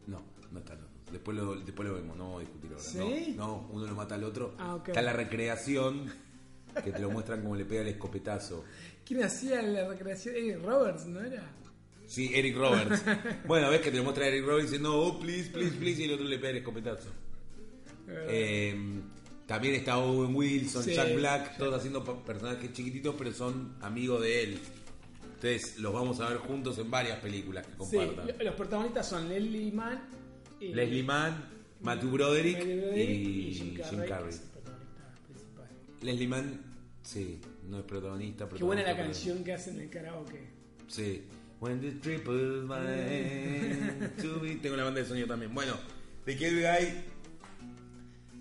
No, 0.07 0.21
no 0.51 0.59
están 0.59 0.79
los. 0.79 0.82
Después 1.13 1.37
lo, 1.37 1.55
después 1.55 1.87
lo 1.87 1.95
vemos, 1.95 2.17
no 2.17 2.23
vamos 2.25 2.37
a 2.37 2.41
discutir 2.41 2.71
ahora. 2.71 2.83
¿Sí? 2.83 3.33
No, 3.37 3.47
no, 3.47 3.67
uno 3.71 3.87
lo 3.87 3.95
mata 3.95 4.15
al 4.15 4.23
otro. 4.25 4.55
Ah, 4.57 4.75
ok. 4.75 4.89
Está 4.89 5.01
la 5.01 5.13
recreación, 5.13 6.11
que 6.83 6.91
te 6.91 6.99
lo 6.99 7.09
muestran 7.09 7.41
como 7.41 7.55
le 7.55 7.63
pega 7.65 7.81
el 7.81 7.87
escopetazo. 7.87 8.65
¿Quién 9.05 9.23
hacía 9.23 9.61
la 9.61 9.87
recreación? 9.87 10.35
Eric 10.35 10.61
Roberts, 10.63 11.05
¿no 11.05 11.21
era? 11.21 11.43
Sí, 12.05 12.31
Eric 12.33 12.57
Roberts. 12.57 13.01
bueno, 13.47 13.69
ves 13.69 13.79
que 13.81 13.91
te 13.91 13.97
lo 13.97 14.03
muestra 14.03 14.27
Eric 14.27 14.43
Roberts 14.45 14.69
y 14.69 14.71
dice, 14.73 14.83
no, 14.83 14.95
oh, 14.97 15.19
please, 15.19 15.49
please, 15.51 15.75
please, 15.77 16.01
y 16.01 16.05
el 16.05 16.13
otro 16.13 16.25
le 16.25 16.37
pega 16.37 16.49
el 16.49 16.57
escopetazo. 16.57 17.09
Eh, 18.07 18.75
También 19.45 19.75
está 19.75 19.97
Owen 19.97 20.35
Wilson, 20.35 20.83
Sí, 20.83 20.93
Jack 20.93 21.15
Black, 21.15 21.45
Jack- 21.49 21.57
todos 21.57 21.75
haciendo 21.75 22.03
personajes 22.23 22.73
chiquititos, 22.73 23.15
pero 23.17 23.31
son 23.33 23.75
amigos 23.81 24.21
de 24.21 24.43
él. 24.43 24.59
Entonces 25.35 25.77
los 25.79 25.93
vamos 25.93 26.19
a 26.21 26.29
ver 26.29 26.37
juntos 26.37 26.77
en 26.77 26.89
varias 26.89 27.19
películas 27.19 27.67
que 27.67 27.73
compartan. 27.75 28.27
lo- 28.27 28.43
los 28.43 28.55
protagonistas 28.55 29.07
son 29.09 29.27
Leslie 29.27 29.71
Mann 29.73 30.01
y 30.63 30.73
Leslie 30.73 31.03
Mann, 31.03 31.49
Matthew 31.81 32.11
Broderick, 32.11 32.59
y, 32.95 33.53
Jim 33.53 33.75
Jim 33.75 33.77
Carrey, 33.77 34.09
Carrey. 34.09 34.23
que 34.29 34.29
es 34.35 34.41
el 34.41 34.49
protagonista 34.49 35.11
principal. 35.27 35.67
Leslie 36.01 36.27
Mann, 36.27 36.61
sí, 37.03 37.39
no 37.69 37.79
es 37.79 37.85
protagonista. 37.85 38.47
Qué 38.49 38.63
buena 38.63 38.81
la 38.83 38.87
protagonista, 38.89 39.25
canción 39.25 39.43
que 39.43 39.53
hacen 39.53 39.75
en 39.75 39.81
el 39.81 39.89
karaoke. 39.89 40.39
Sí. 40.87 41.23
When 41.59 41.79
the 41.79 41.91
triple 41.93 42.63
line 42.63 44.11
to 44.21 44.39
be- 44.41 44.55
Tengo 44.55 44.75
la 44.75 44.83
banda 44.83 44.99
de 45.01 45.07
sonido 45.07 45.27
también. 45.27 45.53
Bueno, 45.53 45.75
de 46.25 46.35
Kill 46.37 46.59
Guy. 46.59 46.93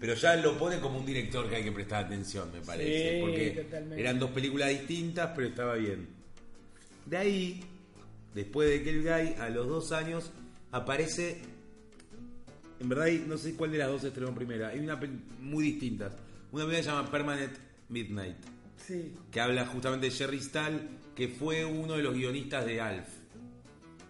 Pero 0.00 0.14
ya 0.14 0.34
lo 0.34 0.58
pone 0.58 0.80
como 0.80 0.98
un 0.98 1.06
director 1.06 1.48
que 1.48 1.54
hay 1.56 1.62
que 1.62 1.70
prestar 1.70 2.06
atención, 2.06 2.50
me 2.52 2.60
parece. 2.60 3.12
Sí, 3.14 3.20
porque 3.20 3.50
totalmente. 3.62 4.00
eran 4.00 4.18
dos 4.18 4.30
películas 4.32 4.70
distintas, 4.70 5.30
pero 5.36 5.46
estaba 5.46 5.74
bien. 5.76 6.08
De 7.06 7.16
ahí, 7.16 7.60
después 8.34 8.68
de 8.68 8.82
Kill 8.82 9.02
Guy, 9.02 9.34
a 9.40 9.48
los 9.50 9.68
dos 9.68 9.92
años, 9.92 10.32
aparece. 10.72 11.40
En 12.82 12.88
verdad, 12.88 13.04
hay- 13.06 13.24
no 13.26 13.38
sé 13.38 13.54
cuál 13.54 13.70
de 13.72 13.78
las 13.78 13.88
dos 13.88 14.04
estrenó 14.04 14.34
primera. 14.34 14.68
Hay 14.68 14.80
una 14.80 15.00
muy 15.40 15.64
distintas. 15.64 16.12
Una 16.50 16.64
película 16.64 16.76
que 16.78 16.82
se 16.82 16.88
llama 16.90 17.10
Permanent 17.10 17.52
Midnight 17.88 18.36
Sí. 18.76 19.14
que 19.30 19.40
habla 19.40 19.64
justamente 19.66 20.06
de 20.06 20.12
Jerry 20.12 20.40
Stahl, 20.40 20.88
que 21.14 21.28
fue 21.28 21.64
uno 21.64 21.94
de 21.94 22.02
los 22.02 22.12
guionistas 22.14 22.66
de 22.66 22.80
Alf. 22.80 23.08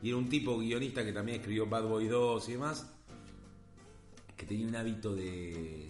Y 0.03 0.09
era 0.09 0.17
un 0.17 0.29
tipo 0.29 0.59
guionista 0.59 1.05
que 1.05 1.13
también 1.13 1.39
escribió 1.39 1.67
Bad 1.67 1.85
Boys 1.87 2.09
2 2.11 2.49
y 2.49 2.53
demás, 2.53 2.87
que 4.37 4.47
tenía 4.47 4.67
un 4.67 4.75
hábito 4.75 5.15
de, 5.15 5.87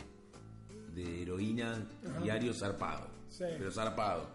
de 0.94 1.22
heroína 1.22 1.86
diario 2.22 2.52
zarpado. 2.52 3.06
Sí. 3.30 3.44
Pero 3.56 3.70
zarpado. 3.70 4.28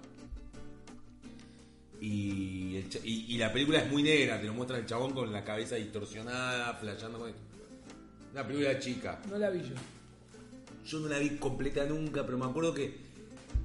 Y, 1.99 2.77
el 2.77 2.89
cha- 2.89 2.99
y, 3.03 3.25
y 3.35 3.37
la 3.37 3.51
película 3.51 3.79
es 3.79 3.91
muy 3.91 4.03
negra, 4.03 4.39
te 4.39 4.47
lo 4.47 4.53
muestra 4.53 4.77
el 4.77 4.85
chabón 4.85 5.13
con 5.13 5.31
la 5.31 5.43
cabeza 5.43 5.75
distorsionada, 5.75 6.73
flasheando 6.75 7.19
con 7.19 7.29
esto. 7.29 7.41
Una 8.33 8.45
película 8.45 8.79
chica. 8.79 9.19
No 9.29 9.37
la 9.37 9.49
vi 9.49 9.61
yo. 9.61 9.75
Yo 10.85 10.99
no 10.99 11.07
la 11.07 11.19
vi 11.19 11.31
completa 11.37 11.85
nunca, 11.85 12.25
pero 12.25 12.37
me 12.37 12.45
acuerdo 12.45 12.73
que 12.73 12.95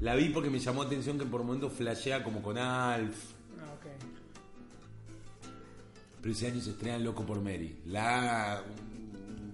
la 0.00 0.14
vi 0.16 0.30
porque 0.30 0.50
me 0.50 0.58
llamó 0.58 0.82
atención 0.82 1.18
que 1.18 1.24
por 1.24 1.42
momentos 1.44 1.72
flashea 1.72 2.24
como 2.24 2.42
con 2.42 2.58
Alf. 2.58 3.16
Ah, 3.60 3.72
ok. 3.74 3.86
Pero 6.20 6.32
ese 6.32 6.48
año 6.48 6.60
se 6.60 6.70
estrena 6.70 6.98
Loco 6.98 7.24
por 7.24 7.40
Mary. 7.40 7.76
La 7.86 8.62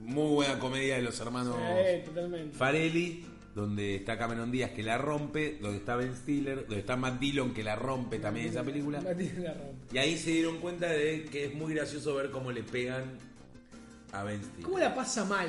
muy 0.00 0.30
buena 0.34 0.58
comedia 0.58 0.96
de 0.96 1.02
los 1.02 1.20
hermanos 1.20 1.54
Sí, 1.56 2.04
totalmente. 2.06 2.56
Farelli, 2.56 3.26
donde 3.54 3.96
está 3.96 4.16
Cameron 4.16 4.50
Díaz 4.50 4.70
que 4.70 4.82
la 4.82 4.96
rompe, 4.96 5.58
donde 5.60 5.78
está 5.78 5.96
Ben 5.96 6.16
Stiller, 6.16 6.60
donde 6.60 6.78
está 6.78 6.96
Matt 6.96 7.20
Dillon 7.20 7.52
que 7.52 7.62
la 7.62 7.76
rompe 7.76 8.18
también 8.18 8.46
esa 8.46 8.62
película. 8.62 9.02
Matilde 9.02 9.42
la 9.42 9.52
rompe. 9.52 9.94
Y 9.94 9.98
ahí 9.98 10.16
se 10.16 10.30
dieron 10.30 10.58
cuenta 10.58 10.88
de 10.88 11.24
que 11.24 11.46
es 11.46 11.54
muy 11.54 11.74
gracioso 11.74 12.14
ver 12.14 12.30
cómo 12.30 12.52
le 12.52 12.62
pegan 12.62 13.18
a 14.12 14.22
Ben 14.24 14.42
Stiller. 14.42 14.62
¿Cómo 14.64 14.78
la 14.78 14.94
pasa 14.94 15.24
mal? 15.24 15.48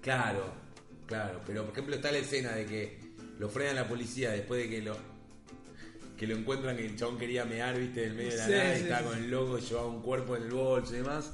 Claro, 0.00 0.44
claro, 1.06 1.40
pero 1.46 1.62
por 1.64 1.72
ejemplo 1.72 1.96
está 1.96 2.12
la 2.12 2.18
escena 2.18 2.52
de 2.52 2.66
que 2.66 2.98
lo 3.38 3.48
frenan 3.48 3.76
la 3.76 3.88
policía 3.88 4.30
después 4.30 4.62
de 4.62 4.68
que 4.70 4.82
lo 4.82 4.96
que 6.16 6.26
lo 6.26 6.34
encuentran 6.36 6.76
que 6.76 6.84
el 6.84 6.96
chabón 6.96 7.16
quería 7.16 7.44
mear, 7.44 7.78
viste, 7.78 8.00
del 8.00 8.14
medio 8.14 8.30
de 8.32 8.36
la 8.38 8.44
Sí, 8.46 8.50
nada, 8.52 8.74
y 8.74 8.76
sí, 8.78 8.82
estaba 8.82 9.00
sí. 9.02 9.06
con 9.08 9.18
el 9.18 9.30
logo, 9.30 9.58
llevaba 9.58 9.86
un 9.86 10.02
cuerpo 10.02 10.36
en 10.36 10.42
el 10.42 10.50
bolso 10.50 10.92
y 10.94 10.98
demás. 10.98 11.30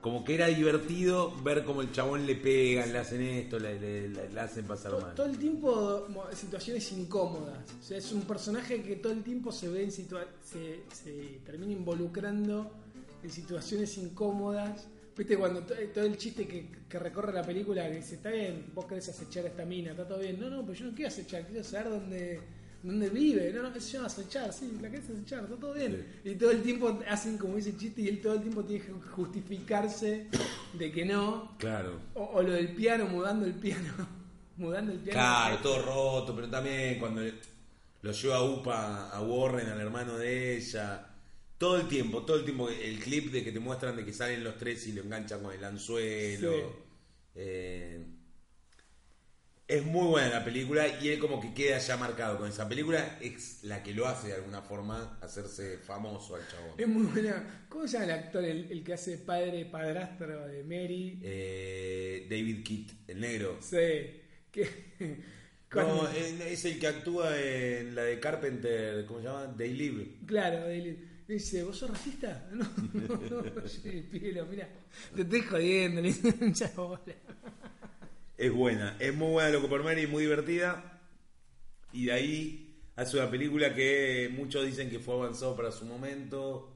Como 0.00 0.24
que 0.24 0.34
era 0.34 0.46
divertido 0.46 1.32
ver 1.42 1.64
cómo 1.64 1.82
el 1.82 1.92
chabón 1.92 2.26
le 2.26 2.34
pegan, 2.34 2.92
le 2.92 2.98
hacen 2.98 3.20
esto, 3.20 3.58
le, 3.60 3.78
le- 3.78 4.08
le- 4.08 4.30
le 4.30 4.40
hacen 4.40 4.64
pasar 4.64 4.92
To- 4.92 5.00
mal. 5.00 5.14
Todo 5.14 5.26
el 5.26 5.38
tiempo 5.38 6.06
situaciones 6.34 6.90
incómodas. 6.92 7.58
O 7.80 7.82
sea, 7.84 7.98
es 7.98 8.10
un 8.12 8.22
personaje 8.22 8.82
que 8.82 8.96
todo 8.96 9.12
el 9.12 9.22
tiempo 9.22 9.52
se 9.52 9.68
ve 9.68 9.84
en 9.84 9.92
situa 9.92 10.24
se, 10.42 10.80
se 10.92 11.40
termina 11.44 11.72
involucrando 11.72 12.72
en 13.22 13.30
situaciones 13.30 13.96
incómodas. 13.98 14.86
Viste 15.18 15.36
cuando 15.36 15.62
to- 15.62 15.74
todo 15.92 16.04
el 16.04 16.16
chiste 16.16 16.46
que, 16.46 16.68
que 16.88 16.98
recorre 16.98 17.32
la 17.32 17.42
película 17.42 17.88
que 17.88 17.96
dice, 17.96 18.14
está 18.14 18.30
bien, 18.30 18.66
vos 18.72 18.86
querés 18.86 19.08
acechar 19.08 19.44
a 19.44 19.48
esta 19.48 19.64
mina, 19.64 19.90
está 19.90 20.06
todo 20.06 20.20
bien. 20.20 20.38
No, 20.38 20.48
no, 20.48 20.62
pero 20.62 20.74
yo 20.78 20.86
no 20.86 20.94
quiero 20.94 21.08
acechar, 21.08 21.44
quiero 21.44 21.64
saber 21.64 21.90
dónde, 21.90 22.40
dónde 22.84 23.08
vive. 23.10 23.52
No, 23.52 23.62
no, 23.62 23.68
eso 23.70 23.80
se 23.80 23.92
llama 23.94 24.06
acechar, 24.06 24.52
sí, 24.52 24.78
la 24.80 24.88
querés 24.88 25.10
acechar, 25.10 25.42
está 25.42 25.56
todo 25.56 25.74
bien. 25.74 26.20
Y 26.24 26.36
todo 26.36 26.52
el 26.52 26.62
tiempo 26.62 27.00
hacen 27.08 27.36
como 27.36 27.58
ese 27.58 27.76
chiste 27.76 28.02
y 28.02 28.08
él 28.08 28.20
todo 28.20 28.34
el 28.34 28.42
tiempo 28.42 28.62
tiene 28.64 28.84
que 28.84 28.92
justificarse 28.92 30.28
de 30.74 30.92
que 30.92 31.04
no. 31.04 31.56
Claro. 31.58 31.98
O, 32.14 32.22
o 32.34 32.42
lo 32.42 32.52
del 32.52 32.68
piano, 32.74 33.06
mudando 33.06 33.44
el 33.44 33.54
piano. 33.54 33.92
mudando 34.56 34.92
el 34.92 34.98
piano. 34.98 35.18
Claro, 35.18 35.58
todo 35.58 35.82
roto, 35.82 36.34
pero 36.34 36.48
también 36.48 36.98
cuando 37.00 37.22
lo 38.02 38.12
lleva 38.12 38.36
a 38.36 38.44
UPA, 38.44 39.08
a 39.10 39.20
Warren, 39.22 39.68
al 39.68 39.80
hermano 39.80 40.16
de 40.16 40.56
ella. 40.58 41.04
Todo 41.58 41.76
el 41.76 41.88
tiempo, 41.88 42.22
todo 42.22 42.36
el 42.36 42.44
tiempo, 42.44 42.68
el 42.68 42.98
clip 43.00 43.32
de 43.32 43.42
que 43.42 43.52
te 43.52 43.58
muestran 43.58 43.96
de 43.96 44.04
que 44.04 44.12
salen 44.12 44.44
los 44.44 44.56
tres 44.56 44.86
y 44.86 44.92
lo 44.92 45.02
enganchan 45.02 45.42
con 45.42 45.52
el 45.52 45.64
anzuelo. 45.64 46.52
Sí. 46.52 46.66
Eh, 47.34 48.04
es 49.68 49.84
muy 49.84 50.06
buena 50.06 50.30
la 50.30 50.44
película 50.44 50.88
y 51.02 51.08
él 51.08 51.18
como 51.18 51.40
que 51.40 51.52
queda 51.52 51.78
ya 51.78 51.96
marcado 51.98 52.38
con 52.38 52.48
esa 52.48 52.66
película. 52.66 53.18
Es 53.20 53.64
la 53.64 53.82
que 53.82 53.92
lo 53.92 54.06
hace 54.06 54.28
de 54.28 54.34
alguna 54.34 54.62
forma 54.62 55.18
hacerse 55.20 55.78
famoso 55.78 56.36
al 56.36 56.48
chabón. 56.48 56.74
Es 56.78 56.88
muy 56.88 57.04
buena. 57.04 57.66
¿Cómo 57.68 57.86
se 57.86 57.98
llama 57.98 58.04
el 58.06 58.10
actor, 58.12 58.44
el, 58.44 58.72
el 58.72 58.82
que 58.82 58.94
hace 58.94 59.18
padre 59.18 59.66
padrastro 59.66 60.48
de 60.48 60.62
Mary? 60.62 61.20
Eh, 61.22 62.26
David 62.30 62.62
Kitt, 62.64 62.92
el 63.08 63.20
negro. 63.20 63.58
Sí. 63.60 64.22
Que, 64.50 64.94
No, 65.74 66.08
es 66.08 66.64
el 66.64 66.78
que 66.78 66.86
actúa 66.86 67.38
en 67.38 67.94
la 67.94 68.04
de 68.04 68.18
Carpenter, 68.18 69.04
¿cómo 69.04 69.20
se 69.20 69.26
llama? 69.26 69.54
They 69.54 69.74
Live. 69.74 70.16
Claro, 70.24 70.66
dice, 71.34 71.62
¿vos 71.64 71.76
sos 71.78 71.90
racista? 71.90 72.48
No, 72.52 72.64
no, 72.94 73.42
no, 73.42 73.42
pelo, 74.12 74.46
mira, 74.46 74.68
te 75.14 75.22
estoy 75.22 75.42
jodiendo, 75.42 76.00
le 76.00 76.08
dice 76.08 76.34
mucha 76.40 76.70
bola. 76.76 77.00
Es 78.36 78.52
buena, 78.52 78.96
es 78.98 79.14
muy 79.14 79.32
buena 79.32 79.50
Loco 79.50 79.68
por 79.68 79.82
Mary, 79.82 80.06
muy 80.06 80.22
divertida. 80.24 81.00
Y 81.92 82.06
de 82.06 82.12
ahí 82.12 82.82
hace 82.96 83.16
una 83.16 83.30
película 83.30 83.74
que 83.74 84.30
muchos 84.34 84.64
dicen 84.64 84.90
que 84.90 84.98
fue 85.00 85.14
avanzado 85.14 85.56
para 85.56 85.72
su 85.72 85.84
momento. 85.86 86.74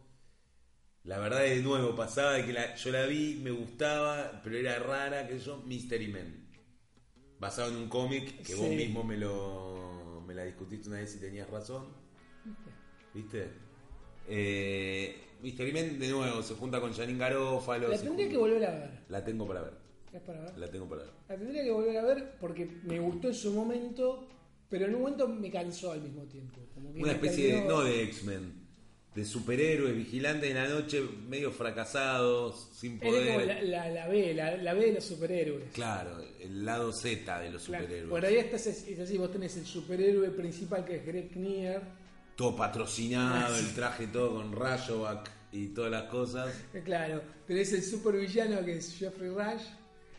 La 1.04 1.18
verdad 1.18 1.40
de 1.40 1.60
nuevo, 1.62 1.94
pasaba 1.96 2.32
de 2.34 2.44
que 2.46 2.52
la- 2.52 2.74
yo 2.76 2.90
la 2.92 3.06
vi, 3.06 3.40
me 3.42 3.50
gustaba, 3.50 4.40
pero 4.42 4.56
era 4.56 4.78
rara, 4.78 5.26
que 5.26 5.38
yo, 5.38 5.58
Mystery 5.66 6.08
Men. 6.08 6.48
Basado 7.40 7.70
en 7.70 7.76
un 7.76 7.88
cómic 7.88 8.42
que 8.42 8.54
vos 8.54 8.68
Sí. 8.68 8.76
mismo 8.76 9.02
me 9.02 9.16
lo 9.16 10.22
me 10.26 10.34
la 10.34 10.44
discutiste 10.44 10.88
una 10.88 10.98
vez 10.98 11.14
y 11.16 11.18
tenías 11.20 11.50
razón. 11.50 11.88
¿Viste? 13.12 13.50
Eh, 14.28 15.16
Mystery 15.42 15.72
Men 15.72 15.98
de 15.98 16.08
nuevo 16.08 16.42
se 16.42 16.54
junta 16.54 16.80
con 16.80 16.92
Janine 16.92 17.18
Garofalo. 17.18 17.88
La 17.88 17.98
tendría 17.98 18.28
que 18.28 18.36
volver 18.36 18.64
a 18.64 18.70
ver. 18.70 18.90
La 19.08 19.24
tengo 19.24 19.46
para 19.46 19.62
ver. 19.62 19.72
¿Es 20.12 20.20
para 20.20 20.40
ver? 20.40 20.58
La 20.58 20.70
tengo 20.70 20.88
para 20.88 21.02
ver. 21.02 21.10
La 21.28 21.36
tendría 21.36 21.64
que 21.64 21.70
volver 21.70 21.96
a 21.96 22.04
ver 22.04 22.32
porque 22.40 22.68
me 22.84 22.98
gustó 23.00 23.28
en 23.28 23.34
su 23.34 23.52
momento, 23.52 24.28
pero 24.68 24.86
en 24.86 24.94
un 24.94 25.00
momento 25.02 25.26
me 25.28 25.50
cansó 25.50 25.92
al 25.92 26.02
mismo 26.02 26.22
tiempo. 26.24 26.60
Como 26.74 26.92
que 26.92 27.00
Una 27.02 27.12
especie 27.12 27.56
de, 27.56 27.62
no 27.64 27.82
de 27.82 28.02
X-Men, 28.04 28.52
de 29.14 29.24
superhéroes, 29.24 29.96
vigilantes 29.96 30.48
de 30.48 30.54
la 30.54 30.68
noche, 30.68 31.00
medio 31.28 31.50
fracasados, 31.50 32.68
sin 32.74 32.98
Era 33.02 33.10
como 33.26 33.34
poder. 33.34 33.64
la, 33.64 33.88
la, 33.88 33.88
la 33.90 34.08
B, 34.08 34.34
la, 34.34 34.56
la 34.58 34.74
B 34.74 34.86
de 34.86 34.92
los 34.92 35.04
superhéroes. 35.04 35.64
Claro, 35.72 36.18
el 36.40 36.64
lado 36.64 36.92
Z 36.92 37.40
de 37.40 37.50
los 37.50 37.64
Claro, 37.64 37.84
superhéroes. 37.84 38.10
Por 38.10 38.24
ahí 38.24 38.36
estás, 38.36 38.66
es, 38.66 38.86
es 38.86 38.98
así, 39.00 39.18
vos 39.18 39.32
tenés 39.32 39.56
el 39.56 39.66
superhéroe 39.66 40.30
principal 40.30 40.84
que 40.84 40.96
es 40.96 41.06
Greg 41.06 41.30
Kinnear, 41.32 41.82
Todo 42.42 42.56
patrocinado, 42.56 43.54
Ah, 43.54 43.58
el 43.60 43.72
traje 43.72 44.08
todo 44.08 44.34
con 44.34 44.50
Rayovac 44.50 45.30
y 45.52 45.68
todas 45.68 45.92
las 45.92 46.02
cosas. 46.10 46.52
Claro, 46.84 47.22
tenés 47.46 47.72
el 47.72 47.84
supervillano 47.84 48.64
que 48.64 48.78
es 48.78 48.96
Jeffrey 48.98 49.28
Rush 49.30 49.62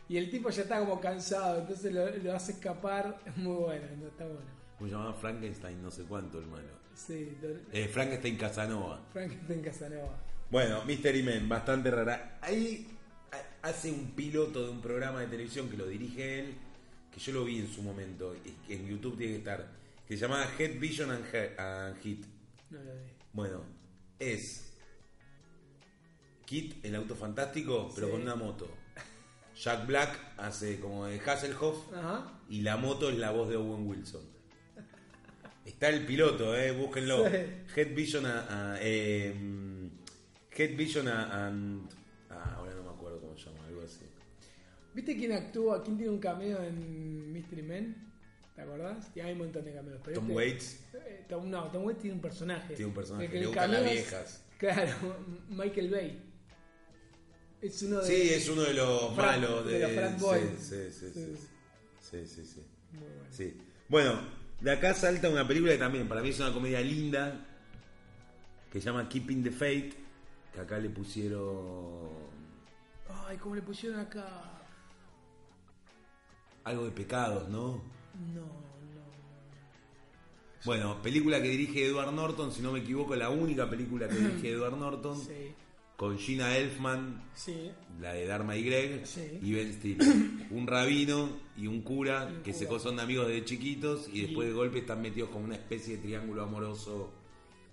y 0.08 0.16
el 0.16 0.30
tipo 0.30 0.48
ya 0.48 0.62
está 0.62 0.78
como 0.78 0.98
cansado, 1.02 1.60
entonces 1.60 1.92
lo, 1.92 2.08
lo 2.16 2.32
hace 2.34 2.52
escapar. 2.52 3.18
Es 3.26 3.36
muy 3.36 3.54
bueno, 3.56 3.86
no, 4.00 4.06
está 4.06 4.24
bueno. 4.24 4.40
Como 4.78 4.90
llamaba 4.90 5.12
Frankenstein, 5.12 5.82
no 5.82 5.90
sé 5.90 6.04
cuánto, 6.04 6.38
hermano. 6.38 6.68
Sí, 6.94 7.36
Eh, 7.70 7.88
Frankenstein 7.92 8.38
Casanova. 8.38 9.02
Frankenstein 9.12 9.60
Casanova. 9.60 10.16
Bueno, 10.50 10.82
Mystery 10.86 11.22
Men, 11.22 11.46
bastante 11.46 11.90
rara. 11.90 12.38
Ahí 12.40 12.88
ha- 13.32 13.68
hace 13.68 13.90
un 13.92 14.12
piloto 14.12 14.64
de 14.64 14.70
un 14.70 14.80
programa 14.80 15.20
de 15.20 15.26
televisión 15.26 15.68
que 15.68 15.76
lo 15.76 15.86
dirige 15.86 16.40
él, 16.40 16.54
que 17.12 17.20
yo 17.20 17.34
lo 17.34 17.44
vi 17.44 17.58
en 17.58 17.68
su 17.68 17.82
momento, 17.82 18.34
y 18.42 18.50
que 18.66 18.76
en 18.76 18.88
YouTube 18.88 19.18
tiene 19.18 19.34
que 19.34 19.38
estar, 19.40 19.83
que 20.06 20.16
se 20.16 20.20
llama 20.22 20.46
Head 20.58 20.78
Vision 20.78 21.10
and, 21.10 21.24
He- 21.32 21.54
and 21.58 21.98
Hit. 22.00 22.26
No 22.70 22.78
lo 22.82 22.92
vi. 22.94 23.10
Bueno, 23.32 23.62
es 24.18 24.72
Kit, 26.46 26.84
el 26.84 26.94
auto 26.94 27.14
fantástico, 27.16 27.90
pero 27.94 28.06
Sí. 28.08 28.12
con 28.12 28.22
una 28.22 28.34
moto. 28.36 28.68
Jack 29.56 29.86
Black 29.86 30.18
hace 30.36 30.78
como 30.80 31.06
de 31.06 31.18
Hasselhoff 31.20 31.92
Ajá. 31.94 32.40
y 32.48 32.62
la 32.62 32.76
moto 32.76 33.08
es 33.08 33.16
la 33.18 33.30
voz 33.30 33.48
de 33.48 33.56
Owen 33.56 33.86
Wilson. 33.86 34.22
Está 35.64 35.88
el 35.88 36.04
piloto, 36.04 36.54
eh, 36.56 36.72
búsquenlo. 36.72 37.24
Sí. 37.30 37.36
Head 37.76 37.94
Vision 37.94 38.26
a, 38.26 38.72
a- 38.74 38.82
em, 38.82 39.90
Head 40.50 40.76
Vision 40.76 41.08
a- 41.08 41.46
and 41.46 41.88
ah, 42.30 42.56
ahora 42.58 42.74
no 42.74 42.82
me 42.82 42.90
acuerdo 42.90 43.20
cómo 43.20 43.36
se 43.38 43.46
llama, 43.50 43.64
algo 43.66 43.82
así. 43.82 44.04
¿Viste 44.92 45.16
quién 45.16 45.32
actúa? 45.32 45.82
¿Quién 45.82 45.96
tiene 45.96 46.12
un 46.12 46.18
cameo 46.18 46.62
en 46.62 47.32
Mystery 47.32 47.62
Men? 47.62 48.12
¿Te 48.54 48.62
acordás? 48.62 49.10
Y 49.14 49.20
hay 49.20 49.32
un 49.32 49.38
montón 49.38 49.64
de 49.64 49.74
cameos. 49.74 50.00
Pero 50.04 50.14
Tom 50.16 50.24
este- 50.24 50.34
Waits 50.36 50.80
eh, 50.94 51.24
Tom- 51.28 51.50
no, 51.50 51.64
Tom 51.70 51.84
Waits 51.84 52.00
tiene 52.00 52.14
un 52.16 52.22
personaje. 52.22 52.74
tiene 52.74 52.86
un 52.86 52.94
personaje 52.94 53.28
que 53.30 53.40
le 53.40 53.46
gustan 53.46 53.72
las 53.72 53.84
viejas. 53.84 54.44
Claro, 54.58 54.92
Michael 55.48 55.90
Bay. 55.90 56.30
Es 57.60 57.82
uno 57.82 58.00
de. 58.00 58.06
Sí, 58.06 58.30
es 58.34 58.48
uno 58.48 58.62
de 58.62 58.74
los 58.74 59.16
malos 59.16 59.66
de 59.66 59.72
de, 59.72 59.80
los 59.80 59.92
frat 59.92 60.20
boys. 60.20 60.50
Sí, 60.58 60.90
sí, 60.92 61.10
sí, 61.12 61.36
Sí. 62.00 62.26
sí. 62.26 62.44
Sí. 62.44 62.66
Muy 62.92 63.00
bueno. 63.08 63.24
Sí. 63.30 63.60
Bueno, 63.88 64.20
de 64.60 64.70
acá 64.70 64.94
salta 64.94 65.28
una 65.28 65.46
película 65.48 65.72
que 65.72 65.78
también 65.78 66.06
para 66.06 66.20
mí 66.22 66.28
es 66.28 66.38
una 66.38 66.52
comedia 66.52 66.80
linda 66.80 67.46
que 68.70 68.80
se 68.80 68.84
llama 68.86 69.08
Keeping 69.08 69.42
the 69.42 69.50
Faith, 69.50 69.94
que 70.52 70.60
acá 70.60 70.78
le 70.78 70.90
pusieron 70.90 72.08
Ay, 73.26 73.36
¿cómo 73.38 73.54
le 73.56 73.62
pusieron 73.62 73.98
acá? 74.00 74.60
algo 76.64 76.84
de 76.84 76.90
pecados, 76.92 77.48
¿no? 77.48 77.82
No, 78.34 78.40
no, 78.40 78.46
no. 78.46 79.04
Bueno, 80.64 81.02
película 81.02 81.42
que 81.42 81.48
dirige 81.48 81.86
Edward 81.86 82.12
Norton, 82.12 82.52
si 82.52 82.62
no 82.62 82.72
me 82.72 82.80
equivoco, 82.80 83.14
la 83.16 83.30
única 83.30 83.68
película 83.68 84.08
que 84.08 84.14
dirige 84.16 84.50
Edward 84.52 84.76
Norton, 84.78 85.18
Sí, 85.20 85.52
con 85.96 86.18
Gina 86.18 86.56
Elfman, 86.56 87.22
sí. 87.34 87.70
la 88.00 88.14
de 88.14 88.26
Dharma 88.26 88.56
y 88.56 88.64
Greg, 88.64 89.06
Sí. 89.06 89.38
y 89.42 89.52
Ben 89.52 89.72
Stiller. 89.72 90.06
un 90.50 90.66
rabino 90.66 91.28
y 91.56 91.66
un 91.66 91.82
cura 91.82 92.28
Y 92.32 92.36
un 92.36 92.42
que 92.42 92.52
se 92.52 92.66
son 92.78 92.98
amigos 93.00 93.28
desde 93.28 93.44
chiquitos 93.44 94.08
y 94.12 94.22
después 94.22 94.48
de 94.48 94.54
golpe 94.54 94.78
están 94.78 95.02
metidos 95.02 95.30
como 95.30 95.44
una 95.44 95.54
especie 95.56 95.96
de 95.96 96.02
triángulo 96.02 96.42
amoroso 96.42 97.12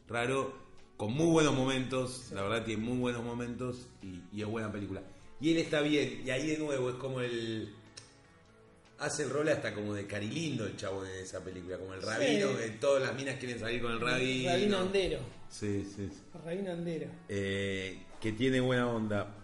raro, 0.08 0.54
con 0.98 1.14
muy 1.14 1.28
buenos 1.28 1.56
momentos, 1.56 2.32
la 2.34 2.42
verdad 2.44 2.66
tiene 2.66 2.84
muy 2.84 2.98
buenos 2.98 3.24
momentos 3.24 3.88
y, 4.04 4.20
y 4.38 4.42
es 4.42 4.48
buena 4.48 4.72
película. 4.72 5.02
Y 5.40 5.52
él 5.52 5.58
está 5.58 5.82
bien, 5.82 6.22
y 6.26 6.30
ahí 6.30 6.46
de 6.48 6.58
nuevo 6.60 6.90
es 6.90 6.96
como 6.98 7.22
el... 7.22 7.74
Hace 9.02 9.24
el 9.24 9.30
rol 9.32 9.50
hasta 9.50 9.74
como 9.74 9.94
de 9.94 10.06
carilindo 10.08 10.66
el 10.66 10.78
chavo 10.78 11.04
de 11.04 11.22
esa 11.24 11.44
película, 11.44 11.78
como 11.78 11.94
el 11.94 12.02
rabino, 12.02 12.56
que 12.56 12.70
todas 12.80 13.02
las 13.02 13.16
minas 13.16 13.38
quieren 13.38 13.60
salir 13.60 13.82
con 13.82 13.92
el 13.92 14.00
rabino. 14.00 14.52
Rabino 14.52 14.78
Andero. 14.78 15.20
Sí, 15.50 15.84
sí. 15.84 16.08
sí. 16.10 16.22
Rabino 16.46 16.72
Andero. 16.72 17.08
Eh, 17.28 18.04
que 18.22 18.32
tiene 18.34 18.60
buena 18.62 18.88
onda. 18.88 19.36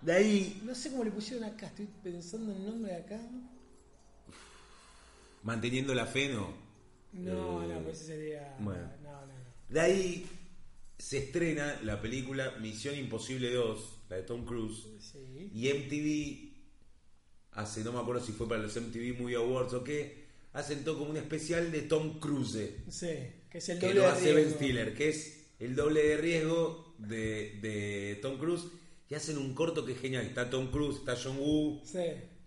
De 0.00 0.12
ahí, 0.14 0.60
No 0.64 0.74
sé 0.74 0.90
cómo 0.90 1.04
le 1.04 1.10
pusieron 1.12 1.44
acá, 1.44 1.66
estoy 1.66 1.86
pensando 2.02 2.50
en 2.52 2.64
nombre 2.66 2.92
de 2.92 2.98
acá. 2.98 3.20
manteniendo 5.42 5.94
la 5.94 6.06
fe, 6.06 6.28
¿no? 6.32 6.54
No, 7.12 7.62
Eh, 7.64 7.68
no, 7.74 7.80
pues 7.82 7.98
ese 8.00 8.06
sería. 8.16 8.56
bueno. 8.58 8.82
No, 9.02 9.10
no, 9.12 9.26
no. 9.26 9.32
De 9.68 9.80
ahí 9.80 10.26
se 10.98 11.18
estrena 11.18 11.80
la 11.82 12.00
película 12.00 12.52
Misión 12.60 12.96
Imposible 12.96 13.52
2, 13.52 13.98
la 14.08 14.16
de 14.16 14.22
Tom 14.22 14.44
Cruise. 14.44 14.86
Sí. 15.00 15.50
Y 15.52 15.68
MTV 15.68 16.51
hace, 17.54 17.82
no 17.84 17.92
me 17.92 18.00
acuerdo 18.00 18.24
si 18.24 18.32
fue 18.32 18.48
para 18.48 18.62
los 18.62 18.74
MTV 18.76 19.18
Movie 19.20 19.36
Awards 19.36 19.72
o 19.74 19.84
qué, 19.84 20.24
hacen 20.52 20.84
todo 20.84 20.98
como 20.98 21.10
un 21.10 21.16
especial 21.16 21.70
de 21.72 21.82
Tom 21.82 22.18
Cruise. 22.18 22.70
Sí, 22.88 23.10
que 23.50 23.58
es 23.58 23.68
el 23.68 23.78
que 23.78 23.86
doble 23.88 24.00
lo 24.00 24.06
de 24.06 24.12
hace 24.12 24.32
Ben. 24.34 24.50
Stiller, 24.50 24.94
que 24.94 25.08
es 25.10 25.46
el 25.60 25.74
doble 25.76 26.02
de 26.06 26.16
riesgo 26.16 26.94
de, 26.98 27.58
de 27.60 28.18
Tom 28.22 28.38
Cruise. 28.38 28.64
Y 29.08 29.14
hacen 29.14 29.36
un 29.36 29.54
corto 29.54 29.84
que 29.84 29.92
es 29.92 30.00
genial. 30.00 30.24
Está 30.24 30.48
Tom 30.48 30.70
Cruise, 30.70 30.96
está 31.00 31.14
John 31.22 31.36
Woo, 31.38 31.82
Sí. 31.84 31.98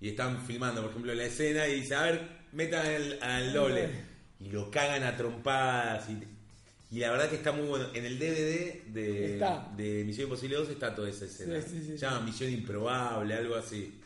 y 0.02 0.10
están 0.10 0.44
filmando, 0.48 0.82
por 0.82 0.90
ejemplo, 0.90 1.14
la 1.14 1.26
escena 1.26 1.68
y 1.68 1.82
dice, 1.82 1.94
a 1.94 2.04
ver, 2.04 2.28
metan 2.54 2.86
al, 2.88 3.20
al 3.22 3.54
doble. 3.54 3.90
Y 4.40 4.50
lo 4.50 4.72
cagan 4.72 5.04
a 5.04 5.16
trompadas. 5.16 6.10
Y, 6.10 6.96
y 6.96 7.00
la 7.00 7.12
verdad 7.12 7.30
que 7.30 7.36
está 7.36 7.52
muy 7.52 7.68
bueno. 7.68 7.88
En 7.94 8.06
el 8.06 8.18
DVD 8.18 8.84
de, 8.88 9.46
de 9.78 10.04
Misión 10.06 10.24
Imposible 10.26 10.56
2 10.56 10.70
está 10.70 10.96
toda 10.96 11.08
esa 11.10 11.26
escena. 11.26 11.62
Sí, 11.62 11.68
sí, 11.70 11.80
sí, 11.86 11.92
Se 11.92 11.98
llama 12.00 12.22
Misión 12.22 12.52
Improbable, 12.52 13.34
algo 13.36 13.56
así. 13.56 14.02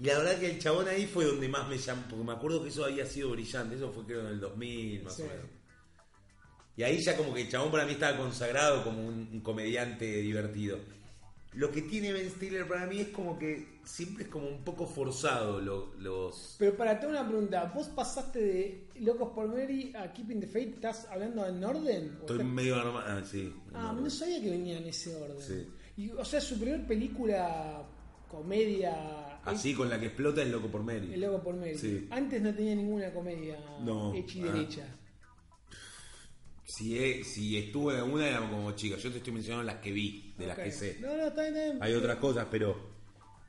Y 0.00 0.04
la 0.06 0.18
verdad 0.18 0.38
que 0.38 0.50
el 0.50 0.58
chabón 0.58 0.88
ahí 0.88 1.06
fue 1.06 1.24
donde 1.24 1.48
más 1.48 1.68
me 1.68 1.78
llamó, 1.78 2.02
porque 2.10 2.24
me 2.24 2.32
acuerdo 2.32 2.62
que 2.62 2.68
eso 2.68 2.84
había 2.84 3.06
sido 3.06 3.30
brillante. 3.30 3.76
Eso 3.76 3.92
fue 3.92 4.04
creo 4.04 4.20
en 4.22 4.26
el 4.26 4.40
2000, 4.40 5.02
más 5.04 5.14
Sí. 5.16 5.22
o 5.22 5.26
menos. 5.26 5.44
Y 6.76 6.82
ahí 6.82 7.00
ya 7.00 7.16
como 7.16 7.32
que 7.32 7.42
el 7.42 7.48
chabón 7.48 7.70
para 7.70 7.86
mí 7.86 7.92
estaba 7.92 8.16
consagrado 8.18 8.82
como 8.82 9.06
un, 9.06 9.28
un 9.32 9.40
comediante 9.40 10.04
divertido. 10.04 10.78
Lo 11.52 11.70
que 11.70 11.82
tiene 11.82 12.12
Ben 12.12 12.28
Stiller 12.32 12.66
para 12.66 12.84
mí 12.86 12.98
es 12.98 13.08
como 13.10 13.38
que 13.38 13.78
siempre 13.84 14.24
es 14.24 14.28
como 14.28 14.48
un 14.48 14.64
poco 14.64 14.88
forzado 14.88 15.60
lo- 15.60 15.94
los... 16.00 16.56
Pero 16.58 16.76
para 16.76 16.98
tengo 16.98 17.12
una 17.12 17.24
pregunta, 17.28 17.70
¿vos 17.72 17.86
pasaste 17.90 18.40
de 18.40 18.88
Locos 18.96 19.30
por 19.32 19.46
Mary 19.46 19.92
a 19.96 20.12
Keeping 20.12 20.40
the 20.40 20.48
Faith? 20.48 20.74
¿Estás 20.74 21.06
hablando 21.08 21.46
en 21.46 21.62
orden? 21.62 22.16
¿O 22.16 22.20
Estoy 22.22 22.38
estás- 22.38 22.52
medio 22.52 22.74
armado... 22.74 23.04
Ah, 23.06 23.22
sí. 23.24 23.54
Ah, 23.72 23.94
no 23.96 24.10
sabía 24.10 24.42
que 24.42 24.50
venía 24.50 24.78
en 24.78 24.88
ese 24.88 25.14
orden. 25.14 25.40
Sí. 25.40 25.68
Y, 25.96 26.10
o 26.10 26.24
sea, 26.24 26.40
su 26.40 26.58
primer 26.58 26.84
película 26.88 27.86
comedia 28.28 28.92
Así 29.44 29.74
con 29.74 29.88
la 29.90 29.98
que 30.00 30.06
explota 30.06 30.42
es 30.42 30.48
Loco 30.48 30.68
por 30.68 30.82
Mary. 30.82 31.12
El 31.14 31.20
Loco 31.20 31.42
por 31.42 31.54
Mary. 31.56 31.76
Sí. 31.76 32.06
Antes 32.10 32.40
no 32.42 32.54
tenía 32.54 32.74
ninguna 32.74 33.12
comedia 33.12 33.58
No. 33.82 34.12
hecha 34.14 34.38
y 34.38 34.42
Ah. 34.42 34.52
derecha. 34.52 34.86
Si, 36.66 36.98
he- 36.98 37.22
si 37.24 37.58
estuvo 37.58 37.92
en 37.92 37.98
alguna 37.98 38.26
era 38.28 38.40
como 38.40 38.72
chica. 38.72 38.96
Yo 38.96 39.10
te 39.10 39.18
estoy 39.18 39.32
mencionando 39.32 39.64
las 39.70 39.80
que 39.80 39.92
vi, 39.92 40.34
de 40.38 40.46
las 40.46 40.58
que 40.58 40.70
sé. 40.72 40.96
No, 41.00 41.14
no, 41.16 41.26
está 41.26 41.48
bien. 41.50 41.78
Hay 41.80 41.92
otras 41.94 42.16
cosas, 42.16 42.46
pero... 42.50 42.92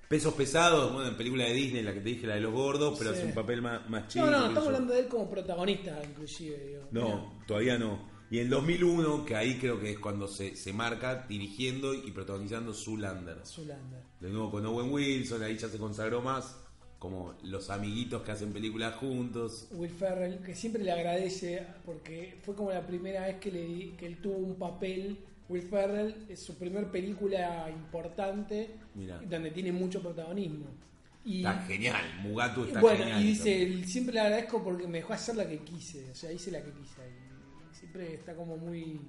Pesos 0.08 0.36
pesados, 0.36 0.93
bueno, 0.93 1.10
en 1.10 1.17
película 1.17 1.45
de 1.45 1.53
Disney, 1.53 1.81
la 1.81 1.91
que 1.91 1.99
te 1.99 2.10
dije, 2.10 2.27
la 2.27 2.36
de 2.36 2.41
los 2.41 2.53
gordos, 2.53 2.95
pero 2.99 3.12
Sí. 3.12 3.17
hace 3.17 3.25
un 3.27 3.34
papel 3.34 3.63
más, 3.63 3.89
más 3.89 4.08
chico. 4.08 4.23
No, 4.25 4.31
no, 4.31 4.47
estamos 4.49 4.67
hablando 4.67 4.93
de 4.93 4.99
él 4.99 5.08
como 5.08 5.27
protagonista, 5.27 5.99
inclusive. 6.08 6.58
Digo. 6.67 6.88
No, 6.91 7.39
todavía 7.47 7.79
no. 7.79 8.08
Y 8.31 8.39
en 8.39 8.49
2001, 8.49 9.25
que 9.25 9.35
ahí 9.35 9.57
creo 9.59 9.79
que 9.79 9.91
es 9.91 9.99
cuando 9.99 10.27
se, 10.27 10.55
se 10.55 10.73
marca 10.73 11.25
dirigiendo 11.29 11.93
y 11.93 12.11
protagonizando 12.11 12.73
Zoolander. 12.73 13.38
Zoolander. 13.45 14.01
De 14.19 14.29
nuevo 14.29 14.49
con 14.51 14.65
Owen 14.65 14.91
Wilson, 14.91 15.43
ahí 15.43 15.57
ya 15.57 15.69
se 15.69 15.77
consagró 15.77 16.21
más 16.21 16.57
como 16.97 17.35
los 17.43 17.69
amiguitos 17.69 18.23
que 18.23 18.31
hacen 18.31 18.51
películas 18.51 18.95
juntos. 18.95 19.67
Will 19.71 19.91
Ferrell, 19.91 20.39
que 20.39 20.55
siempre 20.55 20.83
le 20.83 20.91
agradece 20.91 21.63
porque 21.85 22.39
fue 22.43 22.55
como 22.55 22.71
la 22.71 22.85
primera 22.88 23.27
vez 23.27 23.35
que, 23.38 23.51
le, 23.51 23.95
que 23.95 24.07
él 24.07 24.17
tuvo 24.21 24.38
un 24.38 24.55
papel. 24.55 25.17
Will 25.47 25.61
Ferrell 25.61 26.15
es 26.27 26.39
su 26.39 26.55
primer 26.57 26.89
película 26.89 27.69
importante 27.69 28.71
Mirá. 28.95 29.19
donde 29.19 29.51
tiene 29.51 29.71
mucho 29.71 30.01
protagonismo. 30.01 30.65
Y, 31.23 31.38
Está 31.39 31.53
genial, 31.63 32.03
Mugatu 32.21 32.63
está 32.65 32.79
bueno, 32.81 32.99
genial. 32.99 33.21
y 33.21 33.27
dice, 33.27 33.61
"El- 33.63 33.85
siempre 33.85 34.13
le 34.15 34.19
agradezco 34.21 34.63
porque 34.63 34.88
me 34.88 34.99
dejó 34.99 35.13
hacer 35.13 35.35
la 35.35 35.47
que 35.47 35.57
quise, 35.59 36.09
o 36.11 36.15
sea, 36.15 36.31
hice 36.31 36.49
la 36.51 36.63
que 36.63 36.71
quise. 36.71 37.01
Y 37.24 37.24
siempre 37.95 38.13
está 38.15 38.36
como 38.36 38.58
muy, 38.58 38.99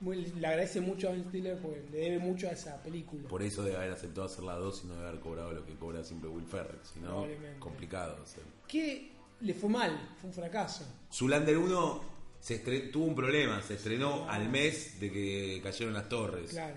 muy 0.00 0.26
le 0.26 0.46
agradece 0.46 0.80
mucho 0.80 1.08
a 1.08 1.12
Ben 1.12 1.24
Stiller 1.28 1.58
porque 1.60 1.82
le 1.92 1.98
debe 1.98 2.18
mucho 2.18 2.48
a 2.48 2.52
esa 2.52 2.82
película. 2.82 3.28
Por 3.28 3.42
eso 3.42 3.62
debe 3.62 3.76
haber 3.76 3.92
aceptado 3.92 4.26
hacer 4.26 4.44
la 4.44 4.54
2 4.54 4.82
y 4.84 4.86
no 4.88 4.94
debe 4.94 5.08
haber 5.08 5.20
cobrado 5.20 5.52
lo 5.52 5.64
que 5.64 5.74
cobra 5.74 6.02
siempre 6.04 6.28
Will 6.28 6.46
Ferrell. 6.46 6.78
Si 6.82 7.00
no, 7.00 7.08
Probablemente. 7.08 7.58
complicado. 7.60 8.18
o 8.22 8.26
sea. 8.26 8.42
Que 8.66 9.12
le 9.40 9.54
fue 9.54 9.68
mal, 9.70 10.10
fue 10.20 10.28
un 10.30 10.34
fracaso. 10.34 10.84
Zoolander 11.12 11.56
1 11.58 12.00
se 12.40 12.62
estre- 12.64 12.90
tuvo 12.90 13.06
un 13.06 13.14
problema, 13.14 13.60
se 13.62 13.74
estrenó 13.74 14.28
al 14.28 14.48
mes 14.48 14.98
de 15.00 15.10
que 15.10 15.60
cayeron 15.62 15.94
las 15.94 16.08
torres. 16.08 16.50
Claro. 16.50 16.76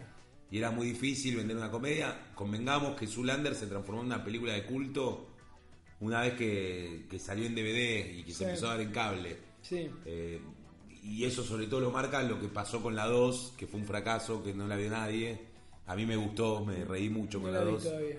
y 0.50 0.60
era 0.60 0.72
muy 0.72 0.88
difícil 0.88 1.36
vender 1.36 1.58
una 1.58 1.70
comedia. 1.70 2.32
Convengamos 2.34 2.98
que 2.98 3.06
Zoolander 3.06 3.54
se 3.54 3.68
transformó 3.68 4.00
en 4.00 4.08
una 4.08 4.24
película 4.24 4.54
de 4.54 4.64
culto 4.64 5.28
una 6.00 6.22
vez 6.22 6.36
que, 6.36 7.06
que 7.10 7.20
salió 7.20 7.46
en 7.46 7.54
DVD 7.54 8.14
y 8.18 8.24
que 8.24 8.32
Sí. 8.32 8.38
se 8.38 8.44
empezó 8.46 8.68
a 8.68 8.72
dar 8.72 8.80
en 8.82 8.92
cable. 8.94 9.36
Sí. 9.62 9.90
Eh, 10.06 10.40
y 11.04 11.26
eso 11.26 11.44
sobre 11.44 11.68
todo 11.68 11.80
lo 11.82 11.92
marca 11.92 12.22
lo 12.24 12.40
que 12.40 12.48
pasó 12.48 12.82
con 12.82 12.96
la 12.96 13.06
2, 13.08 13.54
que 13.58 13.68
fue 13.68 13.80
un 13.80 13.86
fracaso, 13.86 14.44
que 14.44 14.54
no 14.54 14.68
la 14.68 14.76
vio 14.76 14.90
nadie. 14.90 15.40
A 15.86 15.96
mí 15.96 16.06
me 16.06 16.16
gustó, 16.18 16.66
me 16.66 16.84
reí 16.86 17.10
mucho 17.10 17.38
No 17.40 17.46
con 17.46 17.54
la 17.54 17.60
la 17.60 17.66
vi 17.66 17.72
2. 17.72 17.84
todavía. 17.84 18.16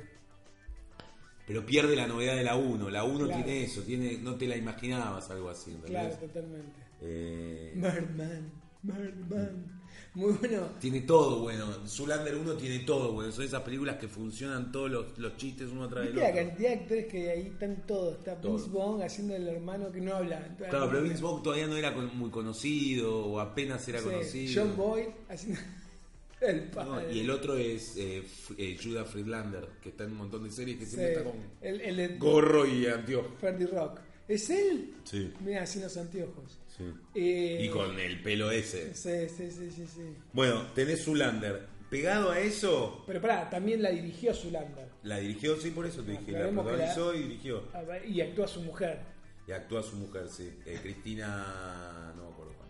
Pero 1.47 1.65
pierde 1.65 1.97
la 1.97 2.07
novedad 2.07 2.37
de 2.37 2.45
la 2.45 2.57
1. 2.57 2.91
La 2.91 3.05
1 3.05 3.25
Claro. 3.27 3.43
tiene 3.45 3.65
eso, 3.65 3.83
tiene 3.83 4.19
no 4.19 4.35
te 4.37 4.47
la 4.47 4.57
imaginabas 4.57 5.31
algo 5.31 5.49
así. 5.51 5.71
¿entendés? 5.73 6.17
Claro, 6.17 6.17
totalmente. 6.17 6.81
Eh, 7.01 7.73
Birdman, 7.75 8.51
Birdman. 8.83 9.78
Muy 10.19 10.33
bueno. 10.33 10.69
Tiene 10.81 11.03
todo 11.03 11.39
bueno. 11.43 11.67
Zoolander 11.87 12.35
1 12.35 12.55
tiene 12.55 12.81
todo 12.81 13.13
bueno. 13.13 13.31
Son 13.31 13.45
esas 13.45 13.63
películas 13.63 13.97
que 13.99 14.09
funcionan 14.09 14.73
todos 14.73 14.91
los, 14.91 15.17
los 15.19 15.37
chistes 15.37 15.69
uno 15.71 15.85
atrás 15.85 16.05
del 16.07 16.15
¿Viste 16.15 16.29
la 16.33 16.35
otro. 16.41 16.49
cantidad 16.49 16.69
de 16.71 16.75
actores 16.75 17.07
que 17.07 17.31
ahí 17.31 17.47
están 17.47 17.87
todos? 17.87 18.19
Está 18.19 18.35
Todos. 18.41 18.63
Vince 18.65 18.77
Vaughn 18.77 19.03
haciendo 19.03 19.37
el 19.37 19.47
hermano 19.49 19.93
que 19.93 20.01
no 20.01 20.15
habla. 20.15 20.57
Claro, 20.59 20.89
pero. 20.91 21.03
Vince 21.05 21.23
Vaughn 21.23 21.43
todavía 21.45 21.69
no 21.69 21.77
era 21.77 21.93
muy 21.93 22.31
conocido 22.31 23.27
o 23.27 23.39
apenas 23.39 23.87
era 23.89 24.01
Sí, 24.01 24.05
conocido. 24.07 24.63
John 24.65 24.77
Boyd 24.77 25.07
haciendo 25.29 25.61
el 26.41 26.71
No, 26.75 27.11
y 27.13 27.21
el 27.21 27.31
otro 27.31 27.57
es 27.57 27.97
eh, 27.97 28.25
eh, 28.57 28.77
Judah 28.83 29.05
Friedlander, 29.05 29.69
que 29.81 29.91
está 29.91 30.03
en 30.03 30.11
un 30.13 30.17
montón 30.19 30.43
de 30.43 30.51
series 30.51 30.79
que 30.79 30.85
Sí, 30.85 30.97
siempre 30.97 31.13
está 31.13 31.25
con 31.31 31.37
el, 31.61 31.81
el 31.81 31.97
de 31.97 32.09
gorro 32.19 32.67
y 32.67 32.87
anteojos. 32.87 33.33
Ferdy 33.41 33.67
Rock. 33.67 34.01
¿Es 34.27 34.51
él? 34.51 34.95
Sí, 35.05 35.33
Mira, 35.45 35.65
sin 35.65 35.83
los 35.83 35.97
anteojos. 35.97 36.59
Sí. 36.79 36.85
Eh, 37.15 37.65
Y 37.65 37.69
con 37.69 37.99
el 37.99 38.23
pelo 38.23 38.51
ese. 38.51 38.95
Sí, 38.95 39.29
sí, 39.29 39.51
sí, 39.51 39.71
sí, 39.71 39.87
sí. 39.87 40.15
Bueno, 40.33 40.63
tenés 40.75 41.05
Zoolander. 41.05 41.67
Pegado 41.91 42.31
a 42.31 42.39
eso, 42.39 43.03
Pero 43.07 43.19
pará, 43.19 43.49
también 43.49 43.83
la 43.83 43.89
dirigió 43.91 44.35
Zulander. 44.35 44.89
la 45.05 45.19
dirigió, 45.21 45.57
sí, 45.57 45.71
por 45.71 45.87
eso 45.87 46.03
te 46.03 46.13
dije. 46.13 46.33
La 46.33 46.51
protagonizó 46.51 47.15
y 47.15 47.23
dirigió. 47.23 47.65
A 47.73 47.81
ver, 47.81 48.07
Y 48.07 48.21
actúa 48.21 48.47
su 48.47 48.61
mujer. 48.61 48.99
Y 49.47 49.53
actúa 49.53 49.83
su 49.83 49.97
mujer, 49.97 50.29
sí. 50.29 50.53
Eh, 50.67 50.79
Cristina. 50.83 52.13
No 52.15 52.25
me 52.25 52.29
acuerdo 52.31 52.53
cuál. 52.59 52.69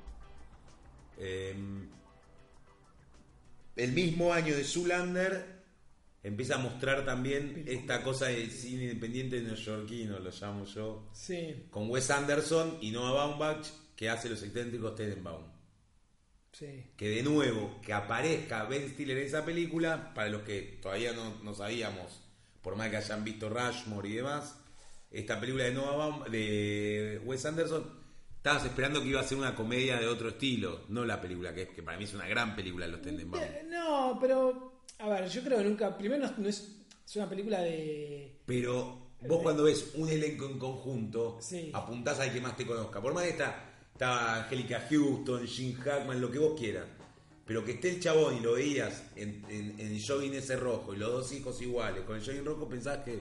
Eh, 1.18 1.54
el 3.76 3.92
mismo 3.92 4.32
año 4.32 4.54
de 4.56 4.62
Zoolander 4.64 5.58
empieza 6.22 6.54
a 6.56 6.58
mostrar 6.58 7.04
también 7.04 7.64
esta 7.66 8.02
cosa 8.02 8.26
de 8.26 8.46
cine 8.50 8.84
independiente 8.84 9.40
neoyorquino, 9.40 10.18
lo 10.18 10.30
llamo 10.30 10.64
yo, 10.64 11.08
Sí, 11.12 11.66
con 11.70 11.88
Wes 11.90 12.10
Anderson 12.10 12.78
y 12.80 12.90
Noah 12.90 13.12
Baumbach, 13.12 13.66
que 13.98 14.08
hace 14.08 14.28
Los 14.28 14.40
excéntricos 14.44 14.94
Tenenbaum. 14.94 15.42
sí. 16.52 16.84
Que 16.96 17.08
de 17.08 17.22
nuevo, 17.24 17.80
que 17.82 17.92
aparezca 17.92 18.62
Ben 18.64 18.88
Stiller 18.90 19.18
en 19.18 19.26
esa 19.26 19.44
película, 19.44 20.14
para 20.14 20.28
los 20.28 20.42
que 20.42 20.78
todavía 20.80 21.12
no, 21.12 21.34
no 21.42 21.52
sabíamos, 21.52 22.20
por 22.62 22.76
más 22.76 22.90
que 22.90 22.96
hayan 22.98 23.24
visto 23.24 23.48
Rushmore 23.48 24.08
y 24.08 24.12
demás, 24.12 24.56
esta 25.10 25.40
película 25.40 25.64
de 25.64 25.72
Noah 25.72 25.96
Baum, 25.96 26.24
de 26.30 27.20
Wes 27.24 27.44
Anderson, 27.44 27.84
estabas 28.36 28.64
esperando 28.66 29.02
que 29.02 29.08
iba 29.08 29.20
a 29.20 29.24
ser 29.24 29.36
una 29.36 29.56
comedia 29.56 29.98
de 29.98 30.06
otro 30.06 30.28
estilo, 30.28 30.82
no 30.90 31.04
la 31.04 31.20
película 31.20 31.52
que 31.52 31.66
que 31.68 31.82
para 31.82 31.98
mí 31.98 32.04
es 32.04 32.14
una 32.14 32.28
gran 32.28 32.54
película 32.54 32.86
Los 32.86 33.02
Tenenbaum. 33.02 33.42
Eh, 33.42 33.66
No, 33.68 34.16
pero. 34.20 34.78
A 35.00 35.08
ver, 35.08 35.28
yo 35.28 35.42
creo 35.42 35.58
que 35.58 35.64
nunca. 35.64 35.96
Primero, 35.98 36.24
no, 36.28 36.34
no 36.38 36.48
es, 36.48 36.68
es 37.04 37.16
una 37.16 37.28
película 37.28 37.60
de. 37.62 38.38
Pero 38.46 39.10
vos 39.26 39.42
cuando 39.42 39.64
ves 39.64 39.90
un 39.94 40.08
elenco 40.08 40.46
en 40.46 40.58
conjunto, 40.58 41.38
Sí. 41.40 41.70
apuntás 41.74 42.20
al 42.20 42.32
que 42.32 42.40
más 42.40 42.56
te 42.56 42.64
conozca. 42.66 43.00
Por 43.00 43.12
más 43.14 43.24
que 43.24 43.30
está, 43.30 43.67
está 43.98 44.44
Angélica 44.44 44.86
Houston, 44.88 45.44
Jim 45.44 45.74
Hackman, 45.74 46.20
lo 46.20 46.30
que 46.30 46.38
vos 46.38 46.56
quieras. 46.56 46.86
Pero 47.44 47.64
que 47.64 47.72
esté 47.72 47.88
el 47.90 48.00
chabón 48.00 48.36
y 48.36 48.40
lo 48.40 48.52
veías 48.52 49.02
en, 49.16 49.42
en, 49.48 49.80
en 49.80 49.92
el 49.92 50.00
jogging 50.00 50.34
ese 50.34 50.54
rojo 50.54 50.94
y 50.94 50.98
los 50.98 51.10
dos 51.10 51.32
hijos 51.32 51.60
iguales, 51.60 52.04
con 52.04 52.14
el 52.14 52.24
jogging 52.24 52.44
rojo 52.44 52.68
pensás 52.68 52.98
que... 52.98 53.20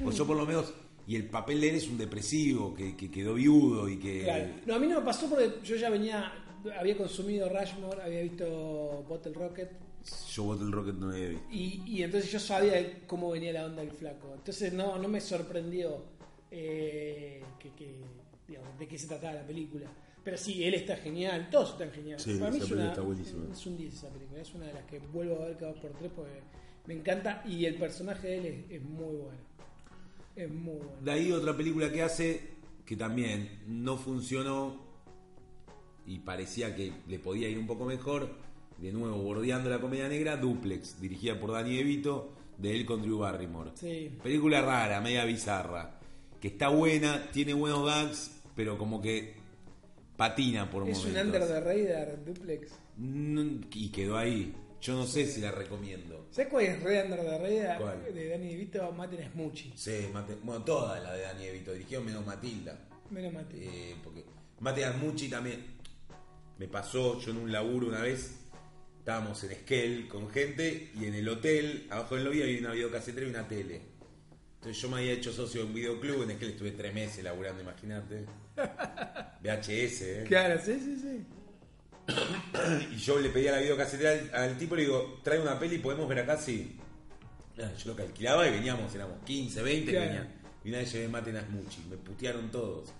Pues 0.00 0.16
yo 0.16 0.24
por 0.24 0.36
lo 0.36 0.46
menos... 0.46 0.72
Y 1.08 1.16
el 1.16 1.24
papel 1.24 1.60
de 1.60 1.70
él 1.70 1.74
es 1.76 1.88
un 1.88 1.98
depresivo, 1.98 2.72
que, 2.74 2.96
que 2.96 3.10
quedó 3.10 3.34
viudo 3.34 3.88
y 3.88 3.98
que... 3.98 4.22
Claro. 4.22 4.46
No, 4.66 4.74
a 4.76 4.78
mí 4.78 4.86
no 4.86 5.00
me 5.00 5.06
pasó 5.06 5.28
porque 5.28 5.54
yo 5.64 5.74
ya 5.74 5.90
venía. 5.90 6.32
Había 6.78 6.96
consumido 6.96 7.48
Rushmore, 7.48 8.02
había 8.02 8.22
visto 8.22 9.04
Bottle 9.08 9.32
Rocket. 9.32 9.70
Yo 10.32 10.44
Bottle 10.44 10.70
Rocket 10.70 10.94
no 10.94 11.12
he 11.12 11.30
visto. 11.30 11.46
Y, 11.50 11.82
y 11.86 12.02
entonces 12.02 12.30
yo 12.30 12.38
sabía 12.38 13.06
cómo 13.06 13.30
venía 13.30 13.52
la 13.52 13.66
onda 13.66 13.82
del 13.82 13.92
flaco. 13.92 14.34
Entonces 14.34 14.72
no, 14.72 14.98
no 14.98 15.08
me 15.08 15.20
sorprendió 15.20 16.04
eh, 16.50 17.42
que, 17.58 17.70
que, 17.70 17.94
digamos, 18.48 18.78
de 18.78 18.86
qué 18.88 18.98
se 18.98 19.06
trataba 19.06 19.34
la 19.34 19.46
película. 19.46 19.86
Pero 20.22 20.36
sí, 20.36 20.64
él 20.64 20.74
está 20.74 20.96
genial, 20.96 21.48
todos 21.50 21.72
están 21.72 21.90
geniales. 21.92 22.22
Sí, 22.22 22.36
Para 22.38 22.50
mí 22.50 22.58
es, 22.58 22.70
una, 22.70 22.88
está 22.88 23.02
es 23.52 23.66
un 23.66 23.76
10 23.76 23.94
esa 23.94 24.08
película, 24.08 24.40
es 24.40 24.54
una 24.54 24.66
de 24.66 24.74
las 24.74 24.84
que 24.84 24.98
vuelvo 24.98 25.42
a 25.42 25.46
ver 25.46 25.56
cada 25.56 25.72
dos 25.72 25.80
por 25.80 25.90
tres 25.92 26.10
porque 26.14 26.40
me 26.86 26.94
encanta 26.94 27.42
y 27.46 27.64
el 27.64 27.76
personaje 27.76 28.26
de 28.28 28.38
él 28.38 28.46
es, 28.46 28.80
es 28.80 28.82
muy 28.82 29.16
bueno. 29.16 29.38
Es 30.34 30.50
muy 30.50 30.76
bueno. 30.76 30.92
De 31.00 31.12
ahí 31.12 31.32
otra 31.32 31.56
película 31.56 31.90
que 31.92 32.02
hace 32.02 32.56
que 32.84 32.96
también 32.96 33.60
no 33.66 33.96
funcionó 33.96 34.86
y 36.06 36.20
parecía 36.20 36.74
que 36.74 36.92
le 37.08 37.18
podía 37.18 37.48
ir 37.48 37.58
un 37.58 37.66
poco 37.66 37.84
mejor. 37.84 38.30
De 38.78 38.92
nuevo, 38.92 39.16
bordeando 39.16 39.70
la 39.70 39.80
comedia 39.80 40.08
negra, 40.08 40.36
Duplex, 40.36 41.00
dirigida 41.00 41.40
por 41.40 41.52
Danny 41.52 41.76
DeVito, 41.76 42.32
de 42.58 42.76
él 42.76 42.84
con 42.84 43.02
Drew 43.02 43.18
Barrymore. 43.18 43.70
Sí. 43.74 44.10
Película 44.22 44.60
rara, 44.60 45.00
media 45.00 45.24
bizarra, 45.24 45.98
que 46.40 46.48
está 46.48 46.68
buena, 46.68 47.30
tiene 47.32 47.54
buenos 47.54 47.86
gags, 47.86 48.35
pero 48.56 48.76
como 48.78 49.00
que 49.00 49.34
patina 50.16 50.68
por 50.70 50.88
Es 50.88 50.98
un 51.04 51.12
momentos. 51.12 51.26
under 51.26 51.46
the 51.48 51.60
radar 51.60 52.24
duplex. 52.24 52.72
Y 52.98 53.88
quedó 53.90 54.16
ahí. 54.16 54.54
Yo 54.80 54.94
no 54.94 55.06
sé 55.06 55.26
si 55.26 55.40
la 55.40 55.50
recomiendo. 55.52 56.26
¿Sabes 56.30 56.50
cuál 56.50 56.64
es 56.66 56.82
Red 56.82 57.04
Under 57.06 57.20
the 57.20 57.38
Radar? 57.38 57.78
¿Cuál? 57.80 58.14
De 58.14 58.28
Danny 58.28 58.48
DeVito, 58.48 58.92
Maten 58.92 59.30
Smoochie. 59.32 59.72
Sí, 59.74 60.08
Mate- 60.12 60.36
bueno, 60.42 60.64
toda 60.64 61.00
la 61.00 61.12
de 61.14 61.22
Danny 61.22 61.46
DeVito, 61.46 61.72
dirigió 61.72 62.00
menos 62.02 62.24
Matilda. 62.24 62.78
Menos 63.10 63.32
Mate. 63.32 63.56
Eh, 63.64 63.96
porque 64.04 64.24
Mate 64.60 64.84
Armucci 64.84 65.28
también 65.28 65.64
me 66.58 66.68
pasó, 66.68 67.18
yo 67.20 67.30
en 67.32 67.38
un 67.38 67.52
laburo 67.52 67.88
una 67.88 68.02
vez, 68.02 68.38
estábamos 68.98 69.42
en 69.44 69.52
Esquel 69.52 70.08
con 70.08 70.28
gente 70.30 70.90
y 71.00 71.06
en 71.06 71.14
el 71.14 71.28
hotel, 71.28 71.86
abajo 71.90 72.14
del 72.14 72.24
lobby 72.24 72.42
había 72.42 72.58
una 72.60 72.72
videocasetera 72.72 73.26
y 73.26 73.30
una 73.30 73.48
tele. 73.48 73.80
Entonces 74.56 74.80
yo 74.82 74.88
me 74.90 74.98
había 74.98 75.12
hecho 75.12 75.32
socio 75.32 75.62
de 75.62 75.66
un 75.68 75.74
videoclub, 75.74 76.22
en 76.22 76.32
Esquel 76.32 76.50
estuve 76.50 76.72
tres 76.72 76.94
meses 76.94 77.24
laburando, 77.24 77.62
imagínate. 77.62 78.24
VHS, 79.42 80.02
¿eh? 80.02 80.24
Claro, 80.26 80.60
sí, 80.64 80.80
sí, 80.80 80.96
sí. 81.00 81.26
Y 82.92 82.96
yo 82.96 83.18
le 83.20 83.30
pedí 83.30 83.48
a 83.48 83.52
la 83.52 83.58
videocasetera 83.58 84.12
al, 84.12 84.50
al 84.50 84.58
tipo, 84.58 84.74
le 84.76 84.82
digo, 84.82 85.20
trae 85.22 85.40
una 85.40 85.58
peli, 85.58 85.78
podemos 85.78 86.08
ver 86.08 86.20
acá, 86.20 86.36
sí. 86.36 86.76
Ah, 87.58 87.70
Yo 87.78 87.90
lo 87.90 87.96
que 87.96 88.02
alquilaba 88.02 88.46
y 88.46 88.52
veníamos, 88.52 88.94
éramos 88.94 89.18
15, 89.24 89.62
20 89.62 89.90
Claro. 89.90 90.06
venían. 90.06 90.34
Y 90.64 90.68
una 90.70 90.78
vez 90.78 90.92
llevé 90.92 91.08
Maten 91.08 91.36
a 91.36 91.42
Smuchi, 91.42 91.84
me 91.88 91.96
putearon 91.96 92.50
todos. 92.50 92.90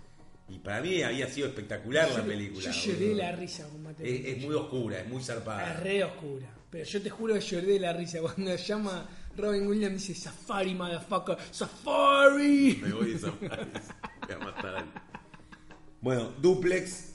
Y 0.49 0.59
para 0.61 0.81
mí 0.81 1.03
había 1.03 1.27
sido 1.29 1.49
espectacular 1.49 2.09
la 2.13 2.23
película. 2.25 2.71
Yo 2.71 2.93
lloré 2.93 3.07
boludo. 3.09 3.17
la 3.19 3.33
risa 3.33 3.69
con 3.69 3.83
Maten 3.83 4.07
a 4.07 4.09
Es, 4.09 4.25
es 4.25 4.39
muy 4.45 4.55
oscura, 4.55 5.01
es 5.01 5.09
muy 5.09 5.23
zarpada. 5.23 5.73
Es 5.75 5.81
re 5.81 6.05
oscura. 6.05 6.47
Pero 6.71 6.85
yo 6.85 7.03
te 7.03 7.11
juro 7.11 7.35
que 7.35 7.41
lloré 7.41 7.67
de 7.67 7.81
la 7.81 7.93
risa 7.93 8.21
cuando 8.21 8.55
llama 8.57 9.09
Robin 9.37 9.67
Williams 9.67 10.05
y 10.05 10.09
dice 10.13 10.23
Safari, 10.25 10.75
motherfucker, 10.75 11.37
Safari. 11.51 12.79
Me 12.83 12.93
voy 12.93 13.13
a 13.13 13.17
esa 13.17 13.33
frase. 13.33 13.67
Voy 14.27 14.35
a 14.35 14.39
matar 14.39 14.77
al- 14.77 14.93
Bueno, 16.07 16.33
Duplex. 16.41 17.15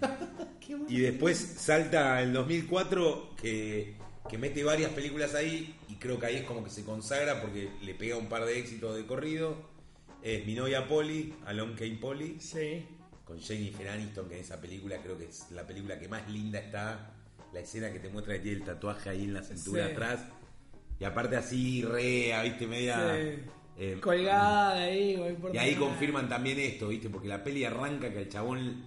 Y 0.86 1.00
después 1.00 1.38
salta 1.38 2.20
el 2.20 2.34
2004 2.34 3.36
que, 3.40 3.94
que 4.28 4.36
mete 4.36 4.62
varias 4.62 4.90
películas 4.90 5.34
ahí 5.34 5.74
y 5.88 5.94
creo 5.94 6.20
que 6.20 6.26
ahí 6.26 6.36
es 6.36 6.42
como 6.42 6.62
que 6.62 6.68
se 6.68 6.84
consagra 6.84 7.40
porque 7.40 7.70
le 7.80 7.94
pega 7.94 8.18
un 8.18 8.28
par 8.28 8.44
de 8.44 8.58
éxitos 8.58 8.94
de 8.94 9.06
corrido. 9.06 9.56
Es 10.22 10.44
Mi 10.44 10.54
novia 10.54 10.86
Polly, 10.86 11.32
Alon 11.46 11.74
Kane 11.74 11.96
Polly, 11.96 12.36
Sí. 12.38 12.84
con 13.24 13.40
Jennifer 13.40 13.88
Aniston, 13.88 14.28
que 14.28 14.34
en 14.34 14.40
esa 14.42 14.60
película 14.60 14.98
creo 15.02 15.16
que 15.16 15.24
es 15.24 15.46
la 15.52 15.66
película 15.66 15.98
que 15.98 16.06
más 16.06 16.28
linda 16.28 16.58
está. 16.58 17.14
La 17.54 17.60
escena 17.60 17.90
que 17.90 17.98
te 17.98 18.10
muestra 18.10 18.34
que 18.34 18.40
tiene 18.40 18.58
el 18.58 18.64
tatuaje 18.64 19.08
ahí 19.08 19.24
en 19.24 19.32
la 19.32 19.42
cintura 19.42 19.86
Sí. 19.86 19.92
atrás. 19.92 20.20
Y 21.00 21.04
aparte 21.04 21.36
así, 21.36 21.82
rea, 21.82 22.42
viste, 22.42 22.66
media... 22.66 23.16
Sí. 23.16 23.42
Eh, 23.78 23.98
Colgada 24.00 24.82
ahí, 24.82 25.16
no 25.16 25.28
importa 25.28 25.56
y 25.56 25.58
ahí 25.58 25.74
nada. 25.74 25.86
confirman 25.86 26.28
también 26.28 26.58
esto, 26.58 26.88
¿viste? 26.88 27.08
Porque 27.10 27.28
la 27.28 27.42
peli 27.44 27.64
arranca 27.64 28.12
que 28.12 28.18
el 28.22 28.28
chabón 28.28 28.84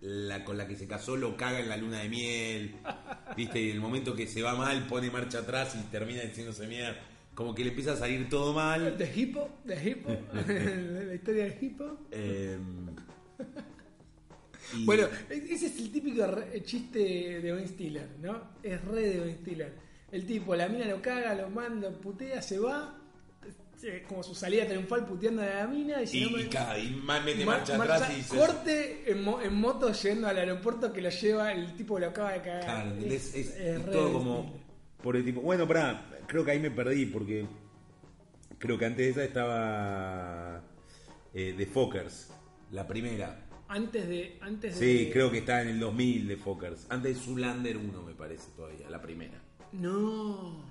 la, 0.00 0.44
con 0.44 0.56
la 0.58 0.66
que 0.66 0.74
se 0.76 0.86
casó 0.88 1.16
lo 1.16 1.36
caga 1.36 1.60
en 1.60 1.68
la 1.68 1.76
luna 1.76 2.00
de 2.00 2.08
miel, 2.08 2.74
¿viste? 3.36 3.60
Y 3.60 3.70
en 3.70 3.76
el 3.76 3.80
momento 3.80 4.14
que 4.16 4.26
se 4.26 4.42
va 4.42 4.54
mal 4.54 4.86
pone 4.86 5.10
marcha 5.10 5.38
atrás 5.40 5.76
y 5.76 5.82
termina 5.90 6.22
diciéndose 6.22 6.66
mierda. 6.66 6.96
Como 7.34 7.54
que 7.54 7.62
le 7.64 7.70
empieza 7.70 7.92
a 7.92 7.96
salir 7.96 8.28
todo 8.28 8.52
mal. 8.52 8.98
De 8.98 9.10
Hippo, 9.14 9.48
de 9.64 9.90
Hippo, 9.90 10.10
la 10.34 11.14
historia 11.14 11.44
del 11.44 11.56
Hippo. 11.64 11.98
eh, 12.10 12.58
y- 14.76 14.84
Bueno, 14.84 15.06
ese 15.28 15.66
es 15.66 15.78
el 15.78 15.90
típico 15.92 16.24
chiste 16.64 17.40
de 17.40 17.52
Ben 17.52 17.68
Stiller, 17.68 18.08
¿no? 18.20 18.42
Es 18.62 18.82
re 18.84 19.02
de 19.02 19.20
Ben 19.20 19.36
Stiller. 19.38 19.72
El 20.10 20.26
tipo, 20.26 20.54
la 20.56 20.68
mina 20.68 20.86
lo 20.86 21.00
caga, 21.00 21.34
lo 21.34 21.48
manda, 21.50 21.90
putea, 21.90 22.42
se 22.42 22.58
va, 22.58 22.98
como 24.08 24.22
su 24.22 24.34
salida 24.34 24.66
triunfal 24.66 25.04
puteando 25.06 25.42
a 25.42 25.46
la 25.46 25.66
mina 25.66 26.02
y 26.02 26.06
si 26.06 26.18
y, 26.22 26.24
no 26.24 26.36
me- 26.36 26.42
y 26.42 26.46
cada- 26.48 26.78
y 26.78 26.90
más 26.96 27.24
mete 27.24 27.44
Ma- 27.44 27.58
marcha 27.58 27.76
atrás 27.76 28.10
y 28.12 28.16
dice. 28.16 28.36
corte 28.36 29.10
en, 29.10 29.22
mo- 29.22 29.40
en 29.40 29.54
moto 29.54 29.92
yendo 29.92 30.28
al 30.28 30.38
aeropuerto 30.38 30.92
que 30.92 31.00
lo 31.02 31.10
lleva, 31.10 31.52
el 31.52 31.74
tipo 31.76 31.98
lo 31.98 32.06
acaba 32.08 32.32
de 32.32 32.42
cagar. 32.42 32.86
Es, 33.04 33.34
es 33.34 33.56
es 33.56 33.84
re 33.84 33.92
todo 33.92 34.12
como 34.12 34.60
por 35.02 35.16
el 35.16 35.24
tipo. 35.24 35.40
Bueno, 35.40 35.66
pará, 35.66 36.06
creo 36.26 36.44
que 36.44 36.50
ahí 36.52 36.58
me 36.60 36.70
perdí 36.70 37.06
porque 37.06 37.46
creo 38.58 38.78
que 38.78 38.84
antes 38.86 39.04
de 39.06 39.10
esa 39.10 39.24
estaba 39.24 40.62
eh, 41.34 41.54
The 41.56 41.66
Fockers, 41.66 42.30
la 42.70 42.86
primera. 42.86 43.38
Antes 43.68 44.06
de. 44.06 44.38
Antes 44.42 44.76
Sí, 44.76 45.06
de... 45.06 45.12
creo 45.12 45.30
que 45.30 45.38
está 45.38 45.62
en 45.62 45.68
el 45.68 45.80
2000 45.80 46.28
de 46.28 46.36
Fockers. 46.36 46.86
Antes 46.90 47.16
de 47.16 47.20
Zulander 47.24 47.76
1 47.78 48.02
me 48.02 48.14
parece 48.14 48.50
todavía, 48.54 48.88
la 48.90 49.00
primera. 49.00 49.40
No. 49.72 50.62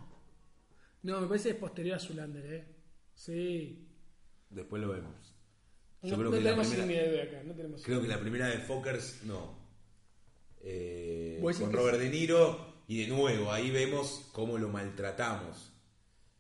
No, 1.04 1.20
me 1.22 1.26
parece 1.28 1.50
que 1.50 1.56
es 1.56 1.60
posterior 1.60 1.96
a 1.96 2.00
Zulander, 2.00 2.54
¿eh? 2.54 2.66
Sí. 3.26 3.88
Después 4.50 4.82
lo 4.82 4.90
vemos. 4.90 5.14
Yo 6.02 6.12
no 6.12 6.18
creo 6.18 6.32
no 6.32 6.38
que 6.38 6.44
la 6.44 6.50
tenemos 6.52 6.68
primera, 6.74 7.12
de 7.12 7.22
acá, 7.22 7.44
no 7.46 7.54
tenemos 7.54 7.84
creo 7.84 8.02
que 8.02 8.08
la 8.08 8.20
primera 8.20 8.48
de 8.48 8.58
Fockers 8.60 9.24
no. 9.24 9.60
Eh, 10.62 11.38
¿Vos 11.42 11.56
decís 11.58 11.68
con 11.70 11.76
Robert 11.78 12.00
De 12.00 12.10
Niro 12.10 12.84
y 12.88 13.02
de 13.04 13.08
nuevo 13.08 13.52
ahí 13.52 13.70
vemos 13.70 14.28
cómo 14.34 14.58
lo 14.58 14.70
maltratamos. 14.70 15.72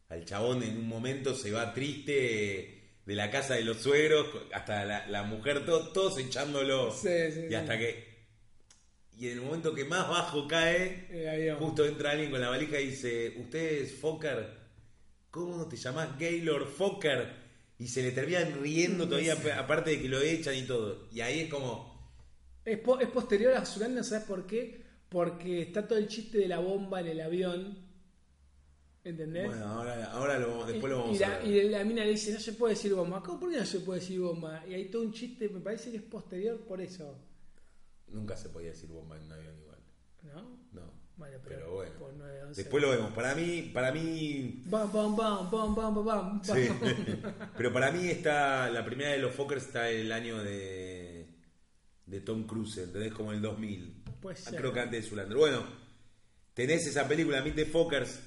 Al 0.09 0.25
chabón 0.25 0.63
en 0.63 0.77
un 0.77 0.87
momento 0.87 1.35
se 1.35 1.51
va 1.51 1.73
triste 1.73 2.97
de 3.05 3.15
la 3.15 3.29
casa 3.29 3.53
de 3.55 3.63
los 3.63 3.77
suegros 3.77 4.27
hasta 4.53 4.83
la, 4.85 5.07
la 5.07 5.23
mujer, 5.23 5.63
todo- 5.65 5.91
todos 5.93 6.17
echándolo. 6.17 6.91
Sí, 6.91 7.07
sí, 7.31 7.41
y 7.45 7.49
sí. 7.49 7.55
hasta 7.55 7.77
que 7.77 8.09
y 9.17 9.27
en 9.27 9.33
el 9.37 9.41
momento 9.41 9.75
que 9.75 9.85
más 9.85 10.09
bajo 10.09 10.47
cae, 10.47 11.07
avión. 11.31 11.57
Justo 11.59 11.85
entra 11.85 12.11
alguien 12.11 12.31
con 12.31 12.41
la 12.41 12.49
valija 12.49 12.79
y 12.79 12.87
dice, 12.87 13.35
¿usted 13.37 13.83
es 13.83 13.93
Fokker? 13.99 14.60
¿Cómo 15.31 15.67
te 15.67 15.77
llamás 15.77 16.17
Gaylord 16.19 16.67
Fokker? 16.67 17.41
Y 17.79 17.87
se 17.87 18.03
le 18.03 18.11
terminan 18.11 18.61
riendo 18.61 19.07
todavía, 19.07 19.35
aparte 19.57 19.91
de 19.91 20.01
que 20.01 20.07
lo 20.09 20.19
echan 20.21 20.55
y 20.55 20.63
todo. 20.67 21.07
Y 21.11 21.21
ahí 21.21 21.41
es 21.41 21.49
como, 21.49 22.13
Es, 22.63 22.77
po- 22.79 22.99
es 22.99 23.07
posterior 23.09 23.53
a 23.53 23.65
Zulander, 23.65 24.03
¿sabes 24.03 24.25
por 24.25 24.45
qué? 24.45 24.81
Porque 25.09 25.63
está 25.63 25.87
todo 25.87 25.97
el 25.97 26.07
chiste 26.07 26.37
de 26.37 26.47
la 26.47 26.59
bomba 26.59 27.01
en 27.01 27.07
el 27.07 27.21
avión. 27.21 27.77
¿Entendés? 29.03 29.47
bueno, 29.47 29.65
ahora, 29.65 30.11
ahora 30.11 30.37
lo, 30.37 30.63
después 30.65 30.91
lo 30.91 30.99
vamos 30.99 31.15
y, 31.15 31.19
la, 31.19 31.35
a 31.35 31.39
ver. 31.39 31.47
y 31.47 31.69
la 31.69 31.83
mina 31.83 32.03
le 32.05 32.11
dice, 32.11 32.31
no 32.33 32.39
se 32.39 32.53
puede 32.53 32.75
decir 32.75 32.93
bomba. 32.93 33.23
¿Cómo 33.23 33.39
por 33.39 33.51
qué 33.51 33.57
no 33.57 33.65
se 33.65 33.79
puede 33.79 33.99
decir 33.99 34.19
bomba? 34.19 34.63
Y 34.67 34.75
hay 34.75 34.85
todo 34.91 35.01
un 35.01 35.11
chiste, 35.11 35.49
me 35.49 35.59
parece 35.59 35.89
que 35.89 35.97
es 35.97 36.03
posterior 36.03 36.59
por 36.67 36.79
eso. 36.81 37.17
Nunca 38.09 38.37
se 38.37 38.49
podía 38.49 38.69
decir 38.69 38.89
bomba 38.89 39.17
en 39.17 39.23
un 39.23 39.31
avión 39.31 39.57
igual. 39.57 39.79
¿No? 40.21 40.59
No. 40.71 41.00
Bueno, 41.21 41.37
pero, 41.43 41.55
Pero 41.59 41.71
bueno. 41.71 41.91
por 41.99 42.13
9, 42.15 42.43
11. 42.47 42.61
Después 42.63 42.81
lo 42.83 42.89
vemos. 42.89 43.11
Para 43.13 43.35
mí, 43.35 43.69
para 43.71 43.91
mí 43.91 44.63
Bam, 44.65 44.91
bam, 44.91 45.15
bam, 45.15 45.51
bam, 45.51 45.75
bam, 45.75 45.93
bam, 45.93 46.05
bam. 46.05 46.41
Sí. 46.43 46.67
Pero 47.57 47.71
para 47.71 47.91
mí 47.91 48.07
está 48.07 48.71
la 48.71 48.83
primera 48.83 49.11
de 49.11 49.19
los 49.19 49.31
Fockers 49.35 49.67
está 49.67 49.87
el 49.91 50.11
año 50.11 50.43
de 50.43 51.27
de 52.07 52.21
Tom 52.21 52.47
Cruise, 52.47 52.79
¿entendés? 52.79 53.13
Como 53.13 53.33
el 53.33 53.39
2000. 53.39 54.03
Puede 54.19 54.39
Ah. 54.47 54.51
Creo 54.57 54.73
que 54.73 54.79
antes 54.79 55.03
de 55.03 55.07
Zulander. 55.09 55.37
Bueno, 55.37 55.63
tenés 56.55 56.87
esa 56.87 57.07
película 57.07 57.43
Meet 57.43 57.55
the 57.55 57.65
Fockers. 57.67 58.19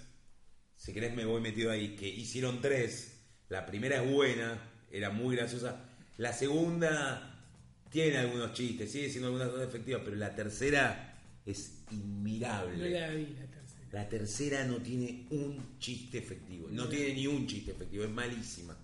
Si 0.76 0.92
querés 0.92 1.16
me 1.16 1.24
voy 1.24 1.40
metido 1.40 1.72
ahí. 1.72 1.96
Que 1.96 2.06
hicieron 2.06 2.60
tres. 2.60 3.26
La 3.48 3.66
primera 3.66 4.04
es 4.04 4.08
buena, 4.08 4.70
era 4.88 5.10
muy 5.10 5.34
graciosa. 5.34 5.84
La 6.16 6.32
segunda 6.32 7.44
tiene 7.90 8.18
algunos 8.18 8.52
chistes, 8.52 8.92
sigue 8.92 9.10
siendo 9.10 9.26
algunas 9.28 9.48
cosas 9.48 9.66
efectivas, 9.66 10.02
pero 10.04 10.14
la 10.16 10.34
tercera 10.36 11.13
es 11.46 11.82
inmirable. 11.90 12.76
No 12.76 12.98
la 13.00 13.08
vi 13.10 13.26
la 13.38 13.46
tercera. 13.46 13.88
La 13.92 14.08
tercera 14.08 14.64
no 14.64 14.76
tiene 14.78 15.26
un 15.30 15.78
chiste 15.78 16.18
efectivo. 16.18 16.68
No 16.70 16.88
tiene 16.88 17.14
ni 17.14 17.26
un 17.26 17.46
chiste 17.46 17.70
efectivo. 17.72 18.04
Es 18.04 18.10
malísima. 18.10 18.76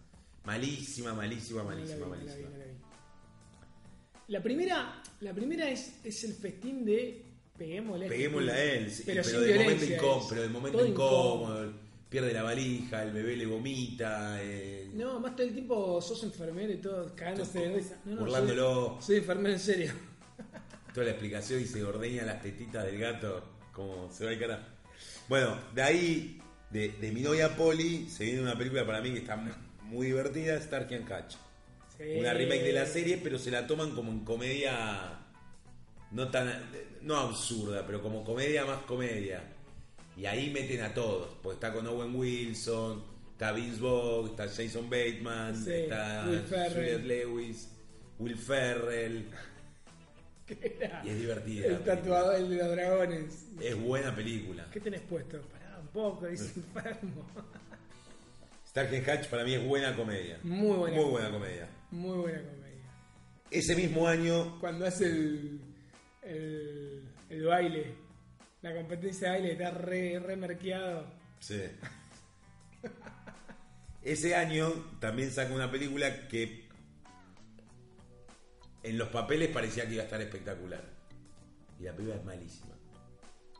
Malísima, 0.44 1.14
malísima, 1.14 1.62
malísima, 1.64 2.06
no 2.06 2.10
la 2.10 2.16
vi, 2.16 2.24
malísima. 2.24 2.48
no 2.50 2.58
la 2.58 2.64
vi. 2.64 2.70
La 4.28 4.42
primera, 4.42 5.02
la 5.20 5.34
primera 5.34 5.68
es, 5.68 5.94
es 6.04 6.24
el 6.24 6.34
festín 6.34 6.84
de 6.84 7.24
peguémosle. 7.58 8.06
este 8.06 8.16
Peguémosle 8.16 8.52
a 8.52 8.64
él. 8.74 8.90
sí, 8.90 9.02
pero, 9.04 9.22
pero, 9.24 9.40
del 9.40 9.58
momento 9.58 9.84
incómodo. 9.84 10.26
Pero 10.28 10.42
del 10.42 10.50
momento 10.50 10.86
incómodo. 10.86 11.72
Pierde 12.08 12.32
la 12.32 12.42
valija, 12.42 13.04
el 13.04 13.12
bebé 13.12 13.36
le 13.36 13.46
vomita. 13.46 14.38
eh, 14.42 14.90
No, 14.94 15.20
más 15.20 15.36
todo 15.36 15.46
el 15.46 15.52
tiempo 15.52 16.00
sos 16.02 16.22
enfermero 16.24 16.72
y 16.72 16.78
todo 16.78 17.14
cagándose 17.14 17.60
de 17.60 17.74
risa. 17.76 18.00
No, 18.04 18.26
no, 18.26 19.00
soy 19.00 19.16
enfermero 19.16 19.54
en 19.54 19.60
serio. 19.60 19.92
Toda 20.94 21.06
la 21.06 21.12
explicación 21.12 21.60
y 21.60 21.66
se 21.66 21.82
ordeña 21.84 22.24
las 22.24 22.42
tetitas 22.42 22.84
del 22.84 22.98
gato. 22.98 23.44
Como 23.72 24.10
se 24.12 24.24
va 24.24 24.32
el 24.32 24.38
cara. 24.38 24.68
Bueno, 25.28 25.56
de 25.74 25.82
ahí, 25.82 26.40
de, 26.70 26.88
de 26.88 27.12
mi 27.12 27.20
novia 27.22 27.56
Polly, 27.56 28.08
se 28.08 28.24
viene 28.24 28.42
una 28.42 28.56
película 28.58 28.84
para 28.84 29.00
mí 29.00 29.12
que 29.12 29.18
está 29.20 29.36
muy 29.84 30.06
divertida: 30.08 30.56
Stark 30.56 30.92
and 30.92 31.06
Catch. 31.06 31.34
Sí. 31.96 32.18
una 32.18 32.32
remake 32.32 32.62
de 32.62 32.72
la 32.72 32.86
serie, 32.86 33.18
pero 33.22 33.38
se 33.38 33.50
la 33.50 33.66
toman 33.66 33.90
como 33.94 34.10
en 34.10 34.20
comedia 34.24 35.18
no 36.12 36.28
tan 36.28 36.50
no 37.02 37.16
absurda, 37.16 37.86
pero 37.86 38.02
como 38.02 38.24
comedia 38.24 38.64
más 38.64 38.82
comedia. 38.82 39.42
Y 40.16 40.26
ahí 40.26 40.50
meten 40.50 40.82
a 40.82 40.92
todos, 40.92 41.36
porque 41.42 41.54
está 41.54 41.72
con 41.72 41.86
Owen 41.86 42.14
Wilson, 42.14 43.04
está 43.32 43.52
Vince 43.52 43.80
Vaughn, 43.80 44.30
está 44.30 44.48
Jason 44.48 44.90
Bateman, 44.90 45.56
Sí, 45.56 45.72
está 45.72 46.26
Will. 46.28 46.42
Juliette 46.74 47.04
Lewis, 47.04 47.68
Will 48.18 48.36
Ferrell, 48.36 49.26
Y 51.04 51.08
es 51.08 51.18
divertida. 51.18 51.66
El 51.66 51.84
tatuador, 51.84 52.34
el 52.36 52.50
de 52.50 52.56
los 52.56 52.70
dragones. 52.70 53.46
Es 53.60 53.80
buena 53.80 54.14
película. 54.14 54.68
¿Qué 54.72 54.80
tenés 54.80 55.00
puesto? 55.02 55.40
Pará 55.42 55.78
un 55.80 55.88
poco, 55.88 56.26
dice 56.26 56.52
enfermo. 56.56 57.26
Stark 58.66 58.94
and 58.94 59.08
Hatch 59.08 59.26
para 59.28 59.44
mí 59.44 59.54
es 59.54 59.64
buena 59.64 59.96
comedia. 59.96 60.38
Muy 60.42 60.76
buena. 60.76 60.96
Muy 60.96 61.10
buena 61.10 61.30
comedia. 61.30 61.68
Muy 61.90 62.18
buena 62.18 62.38
comedia. 62.42 62.60
Ese 63.50 63.74
mismo 63.74 64.06
año 64.06 64.60
Cuando 64.60 64.86
hace 64.86 65.06
el, 65.06 65.60
el, 66.22 67.02
el 67.28 67.44
baile, 67.44 67.94
la 68.62 68.74
competencia 68.74 69.32
de 69.32 69.38
baile 69.38 69.52
está 69.52 69.70
re, 69.72 70.20
re 70.20 70.36
merqueado. 70.36 71.04
Sí. 71.40 71.62
Ese 74.02 74.34
año 74.34 74.70
también 75.00 75.30
saca 75.30 75.52
una 75.52 75.70
película 75.70 76.28
que 76.28 76.59
en 78.82 78.98
los 78.98 79.08
papeles 79.08 79.48
parecía 79.50 79.86
que 79.86 79.94
iba 79.94 80.02
a 80.02 80.06
estar 80.06 80.20
espectacular. 80.20 80.82
Y 81.78 81.84
la 81.84 81.92
película 81.92 82.16
es 82.18 82.24
malísima. 82.24 82.74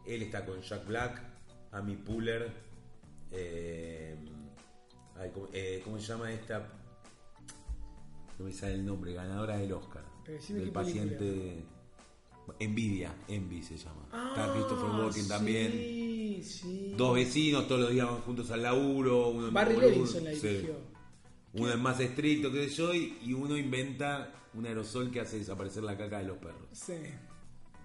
Él 0.06 0.22
está 0.22 0.44
con 0.44 0.60
Jack 0.62 0.86
Black, 0.86 1.22
Amy 1.72 1.96
Puller, 1.96 2.50
eh, 3.32 4.16
ay, 5.18 5.30
¿cómo, 5.32 5.48
eh, 5.52 5.80
¿cómo 5.84 5.98
se 5.98 6.06
llama 6.06 6.32
esta? 6.32 6.66
No 8.38 8.44
me 8.46 8.52
sale 8.52 8.74
el 8.74 8.84
nombre, 8.86 9.12
ganadora 9.12 9.58
del 9.58 9.72
Oscar. 9.72 10.02
Del 10.26 10.38
qué 10.40 10.46
película. 10.54 10.72
paciente. 10.72 11.64
Envidia, 12.58 13.14
Envy 13.28 13.62
se 13.62 13.76
llama. 13.76 14.02
está 14.06 14.44
Ah, 14.46 14.52
Christopher 14.52 15.00
Walken 15.00 15.28
también. 15.28 15.70
Sí, 15.70 16.42
sí. 16.42 16.94
Dos 16.96 17.14
vecinos, 17.14 17.68
todos 17.68 17.82
los 17.82 17.90
días 17.92 18.06
van 18.06 18.20
juntos 18.22 18.50
al 18.50 18.62
laburo. 18.62 19.28
Uno 19.28 19.52
Barry 19.52 19.76
Levinson 19.76 20.24
la 20.24 20.30
dirigió. 20.30 20.74
Uno 21.52 21.70
es 21.70 21.78
más 21.78 22.00
estricto, 22.00 22.50
que 22.50 22.68
yo, 22.68 22.92
y 22.94 23.32
uno 23.32 23.56
inventa 23.56 24.32
un 24.54 24.66
aerosol 24.66 25.10
que 25.10 25.20
hace 25.20 25.38
desaparecer 25.38 25.82
la 25.82 25.96
caca 25.96 26.18
de 26.18 26.24
los 26.24 26.38
perros. 26.38 26.68
Sí. 26.72 26.94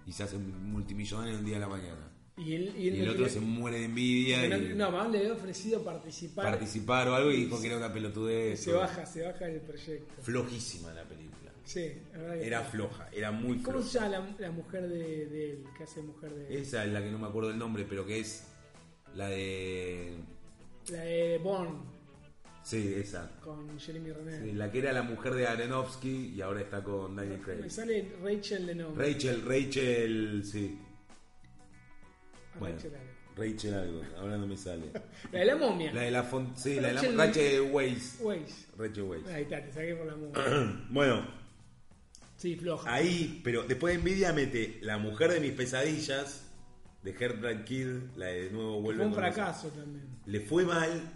Y 0.06 0.12
se 0.12 0.22
hace 0.22 0.38
multimillonario 0.38 1.34
en 1.34 1.40
un 1.40 1.44
día 1.46 1.56
a 1.56 1.60
la 1.60 1.68
mañana. 1.68 2.12
Y, 2.38 2.54
él, 2.54 2.74
y, 2.76 2.88
el 3.00 3.08
otro 3.08 3.28
se 3.30 3.40
muere 3.40 3.78
de 3.78 3.84
envidia 3.86 4.46
no, 4.46 4.56
y 4.58 4.74
no, 4.74 4.90
más 4.90 5.10
le 5.10 5.20
había 5.20 5.32
ofrecido 5.32 5.82
participar. 5.82 6.44
participar 6.44 7.08
o 7.08 7.14
algo 7.14 7.30
y 7.30 7.44
dijo 7.46 7.58
que 7.58 7.68
era 7.68 7.78
una 7.78 7.90
pelotudez. 7.90 8.60
se 8.60 8.72
baja, 8.72 9.06
se 9.06 9.22
baja 9.22 9.46
del 9.46 9.62
proyecto. 9.62 10.22
Flojísima 10.22 10.92
la 10.92 11.04
película. 11.04 11.50
Sí, 11.64 11.94
la 12.12 12.18
verdad 12.18 12.34
que 12.34 12.46
Era 12.46 12.64
sí. 12.64 12.70
floja, 12.72 13.08
era 13.10 13.32
muy 13.32 13.58
¿Cómo 13.62 13.78
floja. 13.78 13.88
se 13.88 13.98
llama 13.98 14.36
la, 14.38 14.46
la 14.48 14.52
mujer 14.52 14.86
de, 14.86 15.26
de 15.26 15.50
él? 15.52 15.64
Que 15.78 15.84
hace 15.84 16.02
mujer 16.02 16.34
de 16.34 16.46
él? 16.46 16.62
Esa 16.62 16.84
es 16.84 16.92
la 16.92 17.02
que 17.02 17.10
no 17.10 17.18
me 17.18 17.26
acuerdo 17.26 17.50
el 17.50 17.58
nombre, 17.58 17.86
pero 17.88 18.04
que 18.04 18.20
es 18.20 18.44
la 19.14 19.28
de... 19.28 20.18
La 20.90 21.00
de 21.00 21.38
Bond 21.42 21.95
Sí, 22.66 22.94
esa. 22.96 23.30
con 23.40 23.78
Jeremy 23.78 24.10
Renner. 24.10 24.42
Sí, 24.42 24.50
la 24.50 24.72
que 24.72 24.80
era 24.80 24.92
la 24.92 25.02
mujer 25.04 25.34
de 25.34 25.46
Aronofsky 25.46 26.32
y 26.34 26.40
ahora 26.40 26.62
está 26.62 26.82
con 26.82 27.14
Daniel 27.14 27.40
Craig. 27.40 27.60
Me 27.60 27.70
sale 27.70 28.12
Rachel 28.20 28.66
de 28.66 28.74
nombre. 28.74 29.06
Rachel, 29.06 29.42
Rachel, 29.46 30.42
sí. 30.44 30.76
Bueno, 32.58 32.74
Rachel 32.76 32.94
algo. 32.96 33.06
Rachel 33.36 33.74
algo, 33.74 34.02
ahora 34.18 34.36
no 34.36 34.48
me 34.48 34.56
sale. 34.56 34.86
La 35.32 35.38
de 35.38 35.44
la 35.44 35.54
momia. 35.56 35.92
La 35.92 36.00
de 36.00 36.10
la 36.10 36.22
font, 36.24 36.56
sí, 36.56 36.80
la 36.80 36.88
de 36.88 36.94
la 36.94 37.00
Rachel- 37.02 37.16
Rachel 37.16 37.60
Weisz. 37.70 38.20
Weiss. 38.20 38.66
Rachel 38.76 39.02
Weisz. 39.04 39.26
Ahí 39.28 39.42
está, 39.44 39.62
te 39.64 39.72
saqué 39.72 39.94
por 39.94 40.06
la 40.06 40.16
momia. 40.16 40.86
Bueno, 40.90 41.24
Sí, 42.36 42.56
floja. 42.56 42.92
ahí, 42.92 43.40
pero 43.44 43.62
después 43.62 43.94
de 43.94 44.00
Envidia 44.00 44.32
mete 44.32 44.78
La 44.82 44.98
mujer 44.98 45.30
de 45.30 45.38
mis 45.40 45.52
pesadillas 45.52 46.42
de 47.04 47.12
Heartbreak 47.12 47.62
Kid, 47.64 47.86
la 48.16 48.26
de 48.26 48.50
nuevo 48.50 48.80
vuelve 48.82 49.04
fue 49.04 49.06
un 49.06 49.14
fracaso 49.14 49.68
también. 49.68 50.04
Le 50.26 50.40
fue 50.40 50.64
mal. 50.64 51.12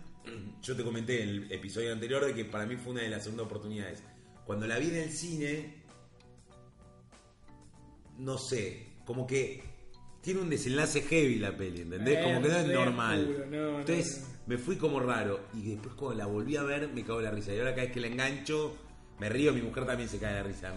Yo 0.62 0.76
te 0.76 0.84
comenté 0.84 1.22
en 1.22 1.28
el 1.28 1.52
episodio 1.52 1.92
anterior 1.92 2.24
de 2.24 2.34
que 2.34 2.44
para 2.44 2.66
mí 2.66 2.76
fue 2.76 2.92
una 2.92 3.02
de 3.02 3.08
las 3.10 3.22
segundas 3.24 3.46
oportunidades. 3.46 4.02
Cuando 4.46 4.66
la 4.66 4.78
vi 4.78 4.88
en 4.88 4.96
el 4.96 5.10
cine, 5.10 5.74
no 8.18 8.38
sé, 8.38 8.86
como 9.04 9.26
que 9.26 9.62
tiene 10.20 10.40
un 10.40 10.50
desenlace 10.50 11.02
heavy 11.02 11.36
la 11.38 11.56
peli, 11.56 11.82
¿entendés? 11.82 12.18
Eh, 12.18 12.22
como 12.22 12.42
que 12.42 12.48
no 12.48 12.56
es 12.56 12.66
normal. 12.66 13.46
no, 13.50 13.80
Entonces 13.80 14.20
no. 14.20 14.38
me 14.46 14.58
fui 14.58 14.76
como 14.76 15.00
raro. 15.00 15.40
Y 15.54 15.70
después 15.70 15.94
cuando 15.94 16.18
la 16.18 16.26
volví 16.26 16.56
a 16.56 16.62
ver, 16.62 16.88
me 16.88 17.02
cago 17.04 17.20
en 17.20 17.24
la 17.24 17.30
risa. 17.30 17.54
Y 17.54 17.58
ahora 17.58 17.70
cada 17.70 17.84
vez 17.84 17.92
que 17.92 18.00
la 18.00 18.08
engancho, 18.08 18.76
me 19.18 19.28
río, 19.28 19.52
mi 19.52 19.62
mujer 19.62 19.86
también 19.86 20.08
se 20.08 20.18
cae 20.18 20.34
de 20.34 20.40
la 20.40 20.46
risa. 20.46 20.74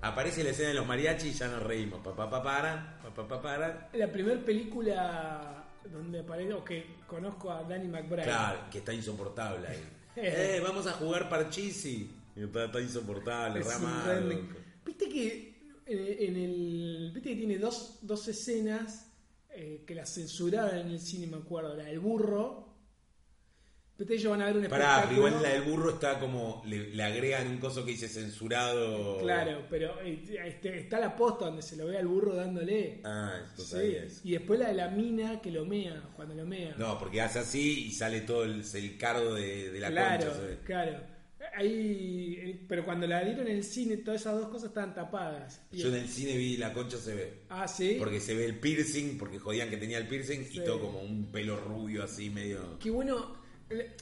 Aparece 0.00 0.44
la 0.44 0.50
escena 0.50 0.68
de 0.68 0.74
los 0.74 0.86
mariachis 0.86 1.34
y 1.34 1.38
ya 1.38 1.48
nos 1.48 1.62
reímos. 1.62 2.00
Papá, 2.04 2.30
papá, 2.30 2.42
para, 2.42 2.98
papá, 3.02 3.26
papá, 3.26 3.42
para. 3.42 3.90
La 3.94 4.12
primera 4.12 4.40
película 4.44 5.57
donde 5.92 6.20
aparece, 6.20 6.52
o 6.54 6.64
que 6.64 6.96
conozco 7.06 7.50
a 7.50 7.62
Danny 7.64 7.88
McBride. 7.88 8.24
Claro, 8.24 8.60
que 8.70 8.78
está 8.78 8.92
insoportable 8.92 9.66
ahí. 9.68 9.82
eh, 10.16 10.60
vamos 10.62 10.86
a 10.86 10.92
jugar 10.92 11.28
parchisi. 11.28 12.10
Está, 12.36 12.64
está 12.66 12.80
insoportable, 12.80 13.60
Es 13.60 13.66
re- 13.66 14.42
Viste 14.84 15.08
que 15.08 15.58
en, 15.86 15.98
en 16.36 16.36
el. 16.44 17.10
Viste 17.14 17.30
que 17.30 17.36
tiene 17.36 17.58
dos, 17.58 17.98
dos 18.02 18.26
escenas 18.28 19.10
eh, 19.50 19.82
que 19.86 19.94
las 19.94 20.08
censuraron 20.14 20.78
en 20.78 20.88
el 20.88 21.00
cine, 21.00 21.26
me 21.26 21.36
acuerdo. 21.38 21.74
La 21.76 21.84
del 21.84 21.98
burro. 22.00 22.66
Ellos 23.98 24.30
van 24.30 24.42
a 24.42 24.46
ver 24.46 24.56
un 24.58 24.66
Pará, 24.66 24.78
pero 24.78 24.86
espectáculo. 24.86 25.16
igual 25.28 25.42
la 25.42 25.48
del 25.50 25.62
burro 25.62 25.90
está 25.90 26.20
como. 26.20 26.62
Le, 26.64 26.90
le 26.94 27.02
agregan 27.02 27.48
un 27.48 27.58
coso 27.58 27.84
que 27.84 27.90
dice 27.92 28.08
censurado. 28.08 29.18
Claro, 29.18 29.66
pero 29.68 30.00
eh, 30.02 30.22
este, 30.46 30.78
está 30.78 31.00
la 31.00 31.16
posta 31.16 31.46
donde 31.46 31.62
se 31.62 31.76
lo 31.76 31.86
ve 31.86 31.98
al 31.98 32.06
burro 32.06 32.34
dándole. 32.34 33.00
Ah, 33.04 33.40
esto 33.44 33.62
Sí, 33.62 33.94
eso. 33.96 34.20
Y 34.24 34.32
después 34.32 34.60
la 34.60 34.68
de 34.68 34.74
la 34.74 34.88
mina 34.88 35.40
que 35.40 35.50
lo 35.50 35.64
mea, 35.64 36.00
cuando 36.14 36.34
lo 36.34 36.46
mea. 36.46 36.74
No, 36.78 36.98
porque 36.98 37.20
hace 37.20 37.40
así 37.40 37.86
y 37.86 37.92
sale 37.92 38.20
todo 38.20 38.44
el, 38.44 38.62
el 38.72 38.96
cardo 38.98 39.34
de, 39.34 39.70
de 39.72 39.80
la 39.80 39.90
claro, 39.90 40.26
concha. 40.26 40.40
se 40.40 40.46
ve. 40.46 40.58
claro. 40.64 41.18
Ahí, 41.56 42.36
eh, 42.40 42.60
pero 42.68 42.84
cuando 42.84 43.06
la 43.06 43.24
dieron 43.24 43.46
en 43.48 43.56
el 43.56 43.64
cine, 43.64 43.96
todas 43.98 44.20
esas 44.20 44.34
dos 44.38 44.48
cosas 44.48 44.68
estaban 44.68 44.94
tapadas. 44.94 45.60
Yo 45.72 45.88
en 45.88 45.94
el 45.94 46.08
cine 46.08 46.36
vi 46.36 46.56
la 46.56 46.72
concha 46.72 46.98
se 46.98 47.14
ve. 47.14 47.32
Ah, 47.48 47.66
sí. 47.66 47.96
Porque 47.98 48.20
se 48.20 48.34
ve 48.34 48.44
el 48.44 48.58
piercing, 48.58 49.16
porque 49.18 49.38
jodían 49.38 49.70
que 49.70 49.76
tenía 49.76 49.98
el 49.98 50.06
piercing 50.06 50.44
Sí. 50.44 50.58
y 50.58 50.64
todo 50.64 50.80
como 50.80 51.00
un 51.00 51.32
pelo 51.32 51.56
rubio 51.58 52.04
así 52.04 52.28
medio. 52.30 52.78
Qué 52.80 52.90
bueno, 52.90 53.37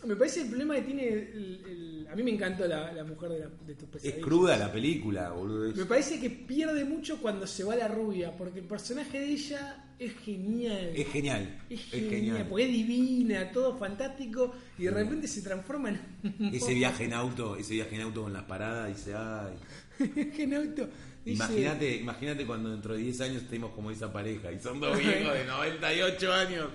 Me 0.06 0.14
parece 0.14 0.42
el 0.42 0.48
problema 0.48 0.76
que 0.76 0.82
tiene. 0.82 1.08
el- 1.08 1.62
el- 1.66 2.08
a 2.08 2.14
mí 2.14 2.22
me 2.22 2.30
encantó 2.30 2.66
la, 2.68 2.92
la 2.92 3.02
mujer 3.02 3.30
de, 3.30 3.38
la, 3.40 3.46
de 3.66 3.74
tu 3.74 3.84
Es 3.86 3.90
pesadilla. 3.90 4.20
cruda 4.20 4.56
la 4.56 4.70
película, 4.72 5.30
boludo. 5.30 5.68
es- 5.70 5.76
Me 5.76 5.84
parece 5.86 6.20
que 6.20 6.30
pierde 6.30 6.84
mucho 6.84 7.20
cuando 7.20 7.46
se 7.48 7.64
va 7.64 7.74
la 7.74 7.88
rubia, 7.88 8.36
porque 8.36 8.60
el 8.60 8.66
personaje 8.66 9.18
de 9.18 9.26
ella 9.26 9.84
es 9.98 10.12
genial. 10.18 10.92
Es 10.94 11.08
genial. 11.08 11.58
Es 11.68 11.80
Es 11.80 11.90
genial, 11.90 12.10
genial. 12.10 12.46
porque 12.48 12.64
es 12.64 12.70
divina, 12.72 13.50
todo 13.50 13.76
fantástico, 13.76 14.54
y 14.78 14.84
de 14.84 14.90
repente 14.92 15.26
se 15.26 15.42
transforma 15.42 15.88
en 15.88 16.54
Ese 16.54 16.72
viaje 16.74 17.04
en 17.04 17.12
auto, 17.14 17.56
ese 17.56 17.74
viaje 17.74 17.96
en 17.96 18.02
auto 18.02 18.22
con 18.22 18.32
las 18.32 18.44
paradas, 18.44 18.88
dice, 18.96 19.14
ay. 19.16 19.54
en 20.38 20.54
auto. 20.54 20.88
Imagínate, 21.24 21.96
imagínate 21.96 22.46
cuando 22.46 22.70
dentro 22.70 22.94
de 22.94 23.00
10 23.00 23.20
años 23.22 23.42
estemos 23.42 23.72
como 23.72 23.90
esa 23.90 24.12
pareja 24.12 24.52
y 24.52 24.60
son 24.60 24.78
dos 24.78 24.96
viejos 24.96 25.34
de 25.34 25.44
98 25.48 26.32
años. 26.32 26.68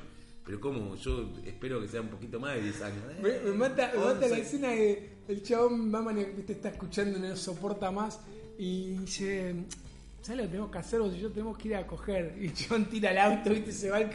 Pero 0.52 0.60
como 0.60 0.96
yo 0.98 1.30
espero 1.46 1.80
que 1.80 1.88
sea 1.88 2.02
un 2.02 2.10
poquito 2.10 2.38
más 2.38 2.56
de 2.56 2.64
10 2.64 2.82
años. 2.82 2.98
¿eh? 3.10 3.40
Me, 3.46 3.52
me 3.52 3.58
mata, 3.58 3.90
me 3.96 4.00
mata 4.04 4.20
la 4.20 4.26
11. 4.36 4.42
escena 4.42 4.68
de 4.68 5.10
el 5.30 5.42
chabón 5.44 5.96
va 5.96 6.02
te 6.42 6.52
está 6.52 6.68
escuchando, 6.68 7.18
no 7.20 7.38
soporta 7.38 7.90
más 7.90 8.20
y 8.58 8.90
dice, 8.98 9.56
¿sabes 10.22 10.40
lo 10.40 10.44
que 10.44 10.50
tenemos 10.50 10.70
que 10.72 10.78
hacer? 10.80 11.00
Vos 11.00 11.16
y 11.16 11.22
yo 11.22 11.32
tenemos 11.32 11.58
que 11.58 11.70
ir 11.70 11.76
a 11.78 11.88
coger. 11.88 12.36
Y 12.38 12.48
el 12.48 12.54
chabón 12.54 12.84
tira 12.90 13.12
el 13.12 13.18
auto, 13.20 13.50
¿viste? 13.50 13.72
Se 13.72 13.90
va 13.92 13.96
al 13.96 14.10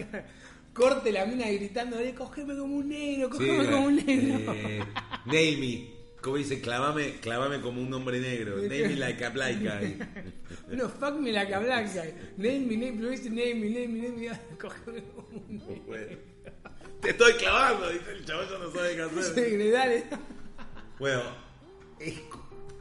corte 0.74 1.10
la 1.10 1.24
mina 1.24 1.48
gritando, 1.48 1.98
"Eh, 1.98 2.14
cogeme 2.14 2.54
como 2.54 2.76
un 2.76 2.86
negro, 2.90 3.28
Sí, 3.28 3.38
cogeme 3.38 3.70
como 3.70 3.86
un 3.86 3.96
negro. 3.96 4.52
eh, 4.54 4.84
me. 5.24 5.95
Como 6.26 6.38
dice, 6.38 6.60
clavame, 6.60 7.20
clavame 7.20 7.60
como 7.60 7.80
un 7.80 7.94
hombre 7.94 8.18
negro. 8.18 8.56
Nail 8.56 8.88
me 8.88 8.96
like 8.96 9.24
a 9.24 9.30
black 9.30 9.60
guy. 9.60 9.96
No, 10.76 10.88
fuck 10.88 11.20
me 11.20 11.30
la 11.30 11.48
cablanca. 11.48 12.02
Name 12.36 12.66
me, 12.66 12.76
name, 12.76 12.94
pero 12.96 13.10
dice 13.10 13.30
name 13.30 13.54
me, 13.54 13.70
name 13.70 13.86
me, 13.86 14.08
name 14.08 14.28
me, 14.30 14.56
cogeme 14.58 15.04
como 15.04 15.28
un 15.28 15.56
negro. 15.58 15.82
Bueno. 15.86 16.16
Te 17.00 17.10
estoy 17.10 17.32
clavando, 17.34 17.88
dice 17.90 18.10
el 18.10 18.24
chaval, 18.24 18.48
ya 18.50 18.58
no 18.58 18.72
sabe 18.72 18.96
qué 18.96 19.02
hacer. 19.02 19.50
Sí, 19.50 19.70
dale. 19.70 20.04
Bueno, 20.98 21.22
es- 22.00 22.20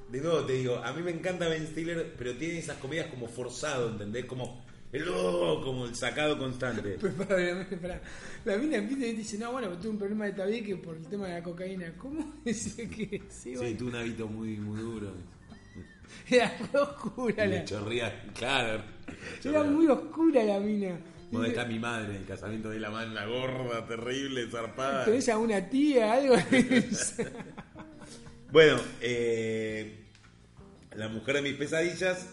de 0.10 0.22
nuevo 0.22 0.44
te 0.44 0.54
digo, 0.54 0.78
a 0.78 0.92
mí 0.94 1.04
me 1.04 1.12
encanta 1.12 1.48
Ben 1.48 1.68
Stiller, 1.68 2.16
pero 2.18 2.34
tiene 2.36 2.58
esas 2.58 2.78
comedias 2.78 3.06
como 3.12 3.28
forzado, 3.28 3.92
¿entendés? 3.92 4.26
Como 4.26 4.65
el 4.96 5.10
oh, 5.10 5.62
como 5.64 5.86
el 5.86 5.96
sacado 5.96 6.38
constante. 6.38 6.98
Pues 7.00 7.14
para, 7.14 7.38
la, 7.38 7.66
para, 7.66 8.02
la 8.46 8.58
mina 8.58 8.78
empieza 8.78 9.06
y 9.08 9.14
dice, 9.14 9.38
no, 9.38 9.52
bueno, 9.52 9.70
tuve 9.78 9.90
un 9.90 9.98
problema 9.98 10.26
de 10.26 10.34
tabique 10.34 10.76
por 10.78 10.96
el 10.96 11.06
tema 11.08 11.28
de 11.28 11.34
la 11.36 11.44
cocaína. 11.44 11.94
¿Cómo? 11.98 12.34
Dice 12.46 12.90
que 12.90 13.24
sí, 13.30 13.52
Sí, 13.52 13.56
bueno. 13.56 13.78
tuvo 13.78 13.90
un 13.90 13.96
hábito 13.96 14.28
muy, 14.28 14.58
muy 14.58 14.80
duro. 14.80 15.12
Era 16.30 16.56
oscura 16.74 17.46
Y 17.46 17.50
la, 17.50 17.56
le 17.56 17.66
chorría, 17.66 18.24
claro. 18.34 18.84
Era 19.44 19.64
muy 19.64 19.88
oscura 19.88 20.44
la 20.44 20.60
mina. 20.60 20.98
¿Dónde 21.32 21.50
está 21.50 21.66
mi 21.66 21.80
madre? 21.80 22.16
En 22.16 22.22
el 22.22 22.26
casamiento 22.26 22.70
de 22.70 22.80
la 22.80 22.90
mano, 22.90 23.14
gorda, 23.28 23.86
terrible, 23.86 24.48
zarpada. 24.50 25.06
¿Tenés 25.06 25.28
a 25.28 25.38
una 25.38 25.70
tía, 25.70 26.14
algo? 26.14 26.36
Bueno, 28.52 28.80
eh, 29.02 30.06
la 30.96 31.10
mujer 31.10 31.36
de 31.36 31.42
mis 31.42 31.56
pesadillas. 31.56 32.30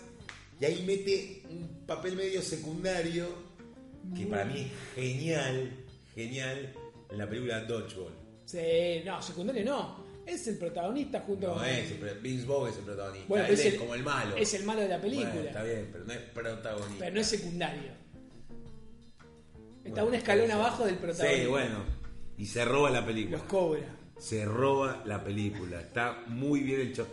Y 0.63 0.65
ahí 0.65 0.85
mete 0.87 1.43
un 1.51 1.85
papel 1.87 2.15
medio 2.15 2.41
secundario 2.41 3.27
que 4.17 4.27
para 4.27 4.45
mí 4.45 4.61
es 4.61 4.95
genial, 4.95 5.73
genial 6.15 6.73
en 7.11 7.19
la 7.19 7.29
película 7.29 7.65
Dodgeball. 7.65 8.13
sí, 8.45 9.03
no, 9.05 9.21
secundario 9.21 9.65
no. 9.65 10.05
Es 10.25 10.47
el 10.47 10.57
protagonista 10.59 11.19
junto 11.27 11.49
No 11.49 11.55
con... 11.55 11.65
es, 11.65 11.91
el 11.91 11.97
pro- 11.99 12.15
Vince 12.23 12.47
Vaughn 12.47 12.69
es 12.71 12.77
el 12.77 12.85
protagonista. 12.85 13.27
Bueno, 13.29 13.47
Él 13.47 13.55
es 13.55 13.59
es, 13.61 13.73
el- 13.73 13.79
como 13.81 13.95
el 13.97 14.03
malo. 14.05 14.37
Es 14.37 14.55
el 14.55 14.63
malo 14.65 14.81
de 14.83 14.89
la 14.89 15.01
película. 15.01 15.31
Bueno, 15.33 15.49
está 15.49 15.63
bien, 15.65 15.89
pero 15.91 16.05
no 16.05 16.13
es 16.13 16.19
protagonista. 16.21 16.97
Pero 17.01 17.15
no 17.17 17.21
es 17.21 17.27
secundario. 17.27 17.91
Está 19.85 19.91
Bueno, 19.91 20.07
un 20.07 20.15
escalón 20.15 20.51
abajo 20.53 20.85
del 20.87 20.95
protagonista. 20.95 21.43
Sí, 21.43 21.49
bueno. 21.49 21.79
Y 22.39 22.47
se 22.47 22.65
roba 22.65 22.89
la 22.91 23.05
película. 23.05 23.39
Los 23.39 23.47
cobra. 23.49 23.97
Se 24.19 24.45
roba 24.45 25.03
la 25.05 25.25
película. 25.25 25.81
Está 25.81 26.23
muy 26.29 26.61
bien 26.61 26.81
el 26.81 26.89
nice. 26.91 27.05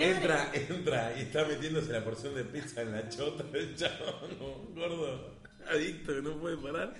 entra, 0.00 0.50
entra 0.54 1.14
y 1.18 1.22
está 1.22 1.46
metiéndose 1.46 1.92
la 1.92 2.04
porción 2.04 2.34
de 2.34 2.44
pizza 2.44 2.82
en 2.82 2.92
la 2.92 3.08
chota 3.08 3.44
del 3.44 3.74
chabón. 3.74 4.74
Gordo. 4.74 5.40
Adicto 5.70 6.14
que 6.14 6.22
no 6.22 6.38
puede 6.38 6.56
parar. 6.58 6.94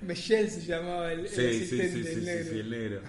Michelle 0.00 0.48
se 0.48 0.62
llamaba 0.62 1.12
el, 1.12 1.28
Sí, 1.28 1.66
sí, 1.66 1.66
sí, 1.66 2.04
sí, 2.04 2.20
negro. 2.24 2.50
sí, 2.52 2.58
el 2.60 2.70
negro. 2.70 3.00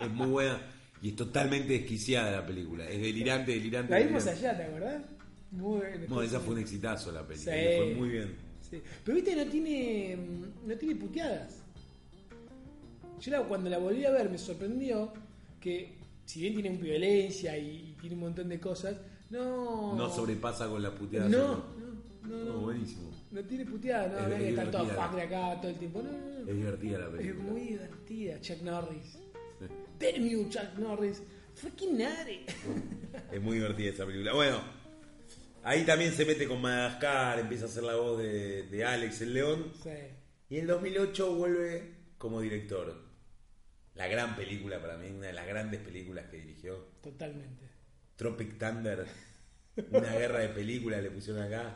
Es 0.00 0.10
muy 0.10 0.26
buena. 0.28 0.60
Y 1.02 1.10
es 1.10 1.16
totalmente 1.16 1.74
desquiciada 1.74 2.30
la 2.32 2.46
película. 2.46 2.88
Es 2.88 3.00
delirante, 3.00 3.52
delirante. 3.52 3.92
La 3.92 3.98
vimos 3.98 4.24
delirante. 4.24 4.46
allá, 4.48 4.56
¿te 4.56 4.64
acordás? 4.64 5.02
Muy 5.50 5.80
bien. 5.80 6.06
Bueno, 6.08 6.22
esa 6.22 6.40
fue 6.40 6.54
un 6.54 6.60
exitazo 6.60 7.12
la 7.12 7.26
película. 7.26 7.54
Sí. 7.54 7.62
Fue 7.76 7.94
muy 7.94 8.08
bien. 8.08 8.34
Sí. 8.68 8.82
Pero 9.04 9.14
viste, 9.14 9.36
no 9.36 9.46
tiene, 9.46 10.16
mm, 10.16 10.68
no 10.68 10.76
tiene 10.76 10.96
puteadas. 10.96 11.62
Yo 13.20 13.32
la- 13.32 13.42
cuando 13.44 13.70
la 13.70 13.78
volví 13.78 14.04
a 14.04 14.10
ver 14.10 14.28
me 14.30 14.38
sorprendió 14.38 15.12
que, 15.60 15.98
si 16.24 16.40
bien 16.40 16.54
tiene 16.54 16.70
violencia 16.76 17.56
y, 17.58 17.90
y 17.90 17.96
tiene 18.00 18.14
un 18.16 18.22
montón 18.22 18.48
de 18.48 18.60
cosas, 18.60 18.96
no. 19.30 19.94
No 19.96 20.10
sobrepasa 20.10 20.68
con 20.68 20.82
la 20.82 20.94
puteada. 20.94 21.28
No, 21.28 21.38
no, 21.38 21.64
no. 21.78 22.36
No, 22.36 22.44
no. 22.44 22.58
buenísimo. 22.60 23.10
No 23.30 23.40
tiene 23.42 23.64
puteada, 23.64 24.08
no, 24.08 24.18
Es- 24.18 24.28
no 24.28 24.34
es 24.34 24.40
que 24.42 24.48
es 24.48 24.58
está 24.58 24.70
todo 24.70 24.86
fuck 24.86 25.14
de 25.14 25.22
acá 25.22 25.60
todo 25.60 25.70
el 25.70 25.78
tiempo. 25.78 26.02
No, 26.02 26.10
no, 26.12 26.18
no. 26.44 26.50
Es 26.50 26.56
divertida 26.56 26.98
la 26.98 27.06
Es 27.06 27.10
película. 27.12 27.44
muy 27.50 27.60
divertida, 27.62 28.40
Chuck 28.40 28.62
Norris. 28.62 29.18
Damn 29.98 30.28
you, 30.28 30.48
Chuck 30.50 30.78
Norris. 30.78 31.22
Freaking 31.54 31.96
nutty. 31.98 32.44
Es 33.32 33.40
muy 33.40 33.56
divertida 33.56 33.90
esa 33.90 34.04
película. 34.04 34.34
Bueno, 34.34 34.60
ahí 35.62 35.84
también 35.84 36.12
se 36.12 36.24
mete 36.26 36.46
con 36.46 36.60
Madagascar, 36.60 37.38
empieza 37.38 37.64
a 37.64 37.68
hacer 37.68 37.82
la 37.82 37.96
voz 37.96 38.18
de, 38.18 38.64
de 38.64 38.84
Alex 38.84 39.22
el 39.22 39.32
León. 39.34 39.72
Sí. 39.82 39.88
Y 40.50 40.56
en 40.56 40.60
el 40.62 40.66
2008 40.66 41.34
vuelve 41.34 41.94
como 42.18 42.40
director. 42.42 43.05
La 43.96 44.06
gran 44.08 44.36
película 44.36 44.80
para 44.80 44.96
mí, 44.98 45.08
una 45.10 45.28
de 45.28 45.32
las 45.32 45.46
grandes 45.46 45.80
películas 45.80 46.26
que 46.30 46.36
dirigió. 46.38 46.76
Totalmente. 47.02 47.64
Tropic 48.16 48.58
Thunder. 48.58 49.06
Una 49.90 50.12
guerra 50.12 50.38
de 50.40 50.48
películas 50.50 51.02
le 51.02 51.10
pusieron 51.10 51.42
acá. 51.42 51.74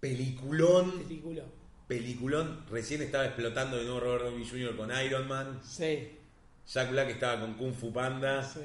Peliculón. 0.00 1.02
Película. 1.02 1.42
Peliculón. 1.86 2.64
Recién 2.70 3.02
estaba 3.02 3.26
explotando 3.26 3.76
de 3.76 3.84
nuevo 3.84 4.00
Robert 4.00 4.24
Downey 4.24 4.48
Jr. 4.48 4.76
con 4.76 4.90
Iron 5.04 5.28
Man. 5.28 5.60
Sí, 5.64 6.10
Jack 6.66 6.90
Black 6.90 7.10
estaba 7.10 7.40
con 7.40 7.54
Kung 7.54 7.74
Fu 7.74 7.92
Panda. 7.92 8.42
sí. 8.42 8.60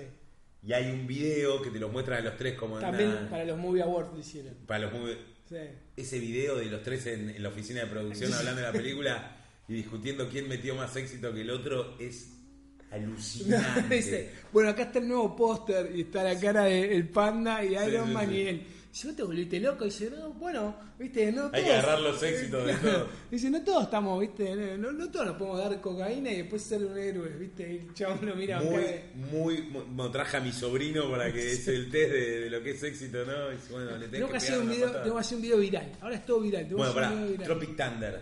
Y 0.68 0.74
hay 0.74 0.90
un 0.92 1.06
video 1.06 1.62
que 1.62 1.70
te 1.70 1.78
los 1.78 1.92
muestran 1.92 2.20
a 2.20 2.22
los 2.22 2.38
tres 2.38 2.56
como 2.58 2.78
en 2.78 2.82
También 2.82 3.10
una- 3.10 3.30
para 3.30 3.44
los 3.46 3.56
Movie 3.56 3.84
Awards 3.84 4.14
lo 4.14 4.20
hicieron. 4.20 4.56
para 4.66 4.80
los 4.86 4.94
movies. 4.94 5.18
Sí. 5.48 5.58
ese 5.96 6.18
video 6.18 6.56
de 6.56 6.66
los 6.66 6.82
tres 6.82 7.06
en, 7.06 7.30
en 7.30 7.44
la 7.44 7.50
oficina 7.50 7.82
de 7.82 7.86
producción 7.86 8.34
hablando 8.34 8.62
de 8.62 8.68
la 8.68 8.74
película 8.74 9.35
y 9.68 9.74
discutiendo 9.74 10.30
quién 10.30 10.48
metió 10.48 10.76
más 10.76 10.96
éxito 10.96 11.34
que 11.34 11.42
el 11.42 11.50
otro 11.50 11.96
es 12.00 12.32
alucinante. 12.92 13.96
Dice, 13.96 14.30
bueno, 14.54 14.70
acá 14.70 14.84
está 14.84 15.00
el 15.00 15.08
nuevo 15.08 15.36
póster 15.36 15.92
y 15.96 16.02
está 16.02 16.24
la 16.24 16.40
cara 16.40 16.64
del 16.66 17.08
panda 17.10 17.64
y 17.64 17.74
Iron 17.74 18.08
sí, 18.08 18.14
Man 18.14 18.30
sí. 18.30 18.36
y 18.36 18.42
él. 18.48 18.68
Si 18.92 19.08
vos 19.08 19.16
te 19.18 19.24
volviste 19.24 19.60
loco, 19.60 19.84
dice, 19.84 20.10
no, 20.10 20.32
bueno, 20.36 20.74
viste, 20.98 21.30
no 21.30 21.50
Hay 21.52 21.64
que 21.64 21.68
todos- 21.70 21.72
agarrar 21.84 22.00
los 22.00 22.24
éxitos 22.24 22.66
de 22.66 22.74
todo. 22.82 23.08
Dice, 23.30 23.50
no 23.50 23.62
todos 23.62 23.84
estamos, 23.84 24.22
viste, 24.22 24.56
no, 24.78 24.94
no 24.94 25.12
todos 25.12 25.26
nos 25.26 25.36
podemos 25.36 25.60
dar 25.60 25.82
cocaína 25.82 26.32
y 26.32 26.38
después 26.38 26.62
ser 26.62 26.86
un 26.86 26.98
héroe, 26.98 27.28
viste, 27.38 27.74
y 27.74 27.78
el 27.90 27.94
chabón 27.94 28.26
lo 28.26 28.36
mira 28.38 28.62
Muy, 28.62 28.78
de- 28.78 29.04
muy, 29.16 29.62
muy- 29.64 30.12
traje 30.12 30.38
a 30.38 30.40
mi 30.40 30.54
sobrino 30.54 31.12
para 31.12 31.34
que 31.34 31.40
es 31.52 31.68
el 31.68 31.92
test 31.92 32.14
de, 32.14 32.40
de 32.42 32.50
lo 32.50 32.64
que 32.64 32.72
es 32.72 32.84
éxito, 32.84 33.26
¿no? 33.26 33.52
Y 33.52 33.58
bueno, 33.70 33.92
le 33.98 34.08
tenés 34.08 34.12
Tengo 34.12 34.28
que, 34.28 34.32
que 34.32 34.38
hacer 34.38 34.60
un 34.60 34.70
video, 34.70 34.92
tengo 35.02 35.16
que 35.16 35.20
hacer 35.22 35.36
un 35.36 35.42
video 35.42 35.58
viral. 35.58 35.92
Ahora 36.00 36.16
es 36.16 36.26
todo 36.26 36.40
viral. 36.40 36.64
tengo 36.66 36.78
Bueno, 36.78 36.94
para. 36.94 37.44
Tropic 37.44 37.76
Thunder, 37.76 38.22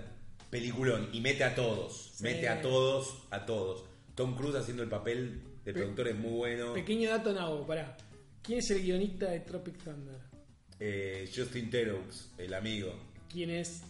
peliculón, 0.54 1.10
y 1.12 1.20
mete 1.20 1.44
a 1.44 1.56
todos, 1.56 2.12
Sí. 2.16 2.24
mete 2.24 2.48
a 2.48 2.62
todos, 2.62 3.24
a 3.32 3.46
todos. 3.46 3.86
Tom 4.14 4.36
Cruise 4.38 4.56
haciendo 4.56 4.84
el 4.84 4.90
papel 4.90 5.42
de 5.66 5.74
Pe- 5.74 5.80
productor 5.80 6.08
es 6.10 6.16
muy 6.16 6.32
bueno. 6.32 6.74
Pequeño 6.74 7.10
dato 7.10 7.34
nabo, 7.34 7.66
pará. 7.66 7.98
¿Quién 8.44 8.60
es 8.60 8.70
el 8.70 8.84
guionista 8.84 9.32
de 9.32 9.40
Tropic 9.40 9.78
Thunder? 9.84 10.20
Eh, 10.80 11.28
Justin 11.36 11.70
Theroux, 11.72 12.30
el 12.38 12.54
amigo. 12.54 12.94
¿Quién 13.32 13.50
es? 13.50 13.82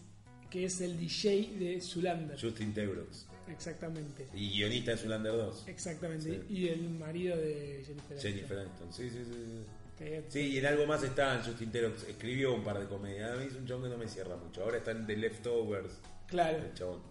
Que 0.49 0.63
es 0.65 0.79
el 0.79 0.97
DJ 0.97 1.57
de 1.59 1.81
Zulander. 1.81 2.39
Justin 2.39 2.73
Theroux. 2.73 3.25
Exactamente. 3.49 4.27
Y 4.33 4.51
guionista 4.51 4.91
de 4.91 4.97
Zulander 4.97 5.33
2. 5.33 5.67
Exactamente. 5.67 6.29
Sí. 6.47 6.53
Y 6.53 6.67
el 6.69 6.89
marido 6.91 7.35
de 7.35 7.83
Jennifer. 7.85 8.17
Jennifer 8.21 8.59
Aniston. 8.59 8.93
Sí, 8.93 9.09
sí, 9.09 9.17
sí. 9.25 10.05
sí. 10.29 10.39
Y 10.39 10.57
en 10.59 10.65
algo 10.67 10.85
más 10.85 11.03
está 11.03 11.41
Justin 11.45 11.71
Theroux. 11.71 12.03
Escribió 12.07 12.53
un 12.53 12.63
par 12.63 12.79
de 12.79 12.85
comedias. 12.87 13.31
A 13.31 13.35
mí 13.35 13.47
es 13.47 13.55
un 13.55 13.65
chabón 13.67 13.83
que 13.83 13.89
no 13.89 13.97
me 13.97 14.07
cierra 14.07 14.37
mucho. 14.37 14.63
Ahora 14.63 14.77
está 14.77 14.91
en 14.91 15.05
The 15.05 15.17
Leftovers. 15.17 15.99
Claro. 16.33 16.57
El 16.57 16.73
chabón. 16.73 17.01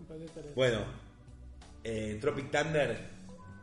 Bueno, 0.57 0.79
eh, 1.85 2.19
Tropic 2.21 2.51
Thunder, 2.51 2.99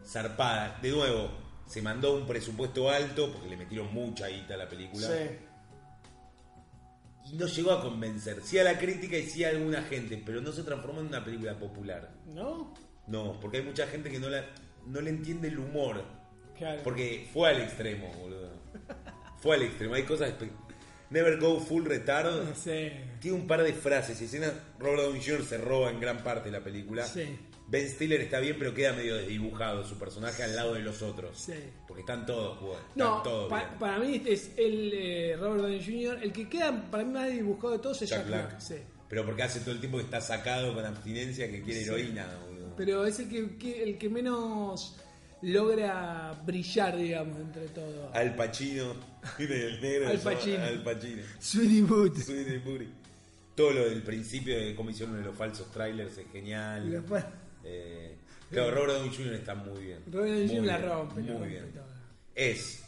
zarpada. 0.06 0.80
De 0.82 0.90
nuevo, 0.90 1.30
se 1.68 1.82
mandó 1.82 2.16
un 2.16 2.26
presupuesto 2.26 2.90
alto 2.90 3.32
porque 3.32 3.50
le 3.50 3.58
metieron 3.58 3.94
mucha 3.94 4.28
guita 4.28 4.54
a 4.54 4.58
la 4.58 4.70
película. 4.70 5.06
Sí. 5.08 5.36
Y 7.32 7.38
no 7.38 7.46
llegó 7.46 7.72
a 7.74 7.82
convencer. 7.82 8.42
Sí 8.44 8.58
a 8.58 8.64
la 8.64 8.78
crítica 8.80 9.18
y 9.18 9.24
sí 9.28 9.44
a 9.44 9.50
alguna 9.50 9.84
gente, 9.84 10.22
pero 10.26 10.42
no 10.42 10.52
se 10.52 10.64
transformó 10.64 11.02
en 11.02 11.08
una 11.08 11.24
película 11.24 11.54
popular. 11.60 12.10
¿No? 12.28 12.74
No, 13.08 13.40
porque 13.40 13.58
hay 13.58 13.64
mucha 13.64 13.86
gente 13.88 14.10
que 14.10 14.20
no, 14.20 14.30
la, 14.30 14.46
no 14.88 15.02
le 15.02 15.10
entiende 15.10 15.50
el 15.50 15.60
humor. 15.60 16.04
Claro. 16.58 16.82
Porque 16.84 17.30
fue 17.34 17.50
al 17.50 17.62
extremo, 17.62 18.12
boludo. 18.20 18.50
Fue 19.40 19.56
al 19.58 19.64
extremo. 19.64 19.94
Hay 19.96 20.04
cosas. 20.04 20.30
espe- 20.32 20.52
Never 21.10 21.38
go 21.40 21.60
full 21.60 21.86
retard. 21.86 22.54
Sí. 22.56 22.92
Tiene 23.20 23.38
un 23.38 23.48
par 23.48 23.64
de 23.64 23.74
frases 23.74 24.22
y 24.22 24.26
escenas. 24.26 24.54
Robert 24.78 25.04
Downey 25.04 25.22
Jr. 25.26 25.44
se 25.44 25.58
roba 25.58 25.90
en 25.90 26.00
gran 26.00 26.24
parte 26.24 26.52
la 26.52 26.62
película. 26.64 27.06
Sí. 27.06 27.24
Ben 27.68 27.88
Stiller 27.88 28.22
está 28.22 28.40
bien, 28.40 28.56
pero 28.58 28.74
queda 28.74 28.94
medio 28.94 29.16
desdibujado 29.16 29.84
su 29.86 29.98
personaje 30.00 30.42
al 30.44 30.56
lado 30.56 30.74
de 30.74 30.80
los 30.82 31.02
otros. 31.04 31.38
Sí. 31.40 31.54
Porque 31.88 32.02
están 32.02 32.26
todos, 32.26 32.58
pues, 32.60 32.74
están 32.80 32.92
No, 32.96 33.22
todos 33.22 33.50
pa- 33.50 33.78
para 33.78 34.00
mí 34.00 34.22
es 34.26 34.52
el 34.58 34.92
eh, 34.94 35.36
Robert 35.40 35.62
Downey 35.62 35.84
Jr. 35.84 36.24
El 36.24 36.32
que 36.34 36.50
queda 36.50 36.90
para 36.90 37.04
mí 37.04 37.14
más 37.14 37.32
dibujado 37.32 37.74
de 37.74 37.80
todos 37.80 38.02
es 38.02 38.10
Jack 38.10 38.20
Jack, 38.22 38.28
Black. 38.28 38.48
Black. 38.50 38.60
sí. 38.62 38.76
Pero 39.08 39.26
porque 39.26 39.42
hace 39.44 39.60
todo 39.62 39.72
el 39.72 39.80
tiempo 39.80 39.98
que 39.98 40.04
está 40.04 40.22
sacado 40.22 40.74
con 40.76 40.86
abstinencia 40.86 41.50
que 41.50 41.62
quiere 41.64 41.80
Sí. 41.82 41.86
heroína. 41.88 42.28
boludo. 42.48 42.76
Pero 42.76 43.06
es 43.06 43.20
el 43.20 43.30
que, 43.30 43.58
que- 43.58 43.84
el 43.84 43.98
que 43.98 44.10
menos 44.10 44.98
logra 45.42 46.34
brillar, 46.46 46.98
digamos, 46.98 47.40
entre 47.40 47.68
todos. 47.68 48.14
Al 48.16 48.36
Pacino. 48.36 48.94
El 49.40 49.82
negro 49.82 50.10
Al 50.10 50.20
Pacino. 50.20 50.64
Al 50.64 50.84
Pacino. 50.84 51.22
Sweetie 51.40 51.82
Boot. 51.84 52.18
Sweetie 52.18 52.60
Puri. 52.60 52.88
Todo 53.56 53.72
lo 53.72 53.90
del 53.90 54.02
principio 54.04 54.58
de 54.58 54.74
cómo 54.76 54.90
hicieron 54.90 55.18
de 55.18 55.24
los 55.26 55.36
falsos 55.36 55.70
trailers 55.72 56.18
es 56.18 56.26
genial. 56.32 56.88
Y 56.88 56.92
después- 56.92 57.26
Eh, 57.66 58.16
claro, 58.50 58.72
Robert 58.72 58.94
Downey 59.00 59.16
Jr. 59.16 59.34
está 59.34 59.56
muy 59.56 59.84
bien. 59.84 60.00
Robert 60.12 60.32
Downey 60.32 60.48
Jr. 60.48 60.66
la 60.66 60.78
rompe, 60.78 61.22
Muy 61.22 61.48
bien. 61.50 61.66
Es 62.36 62.84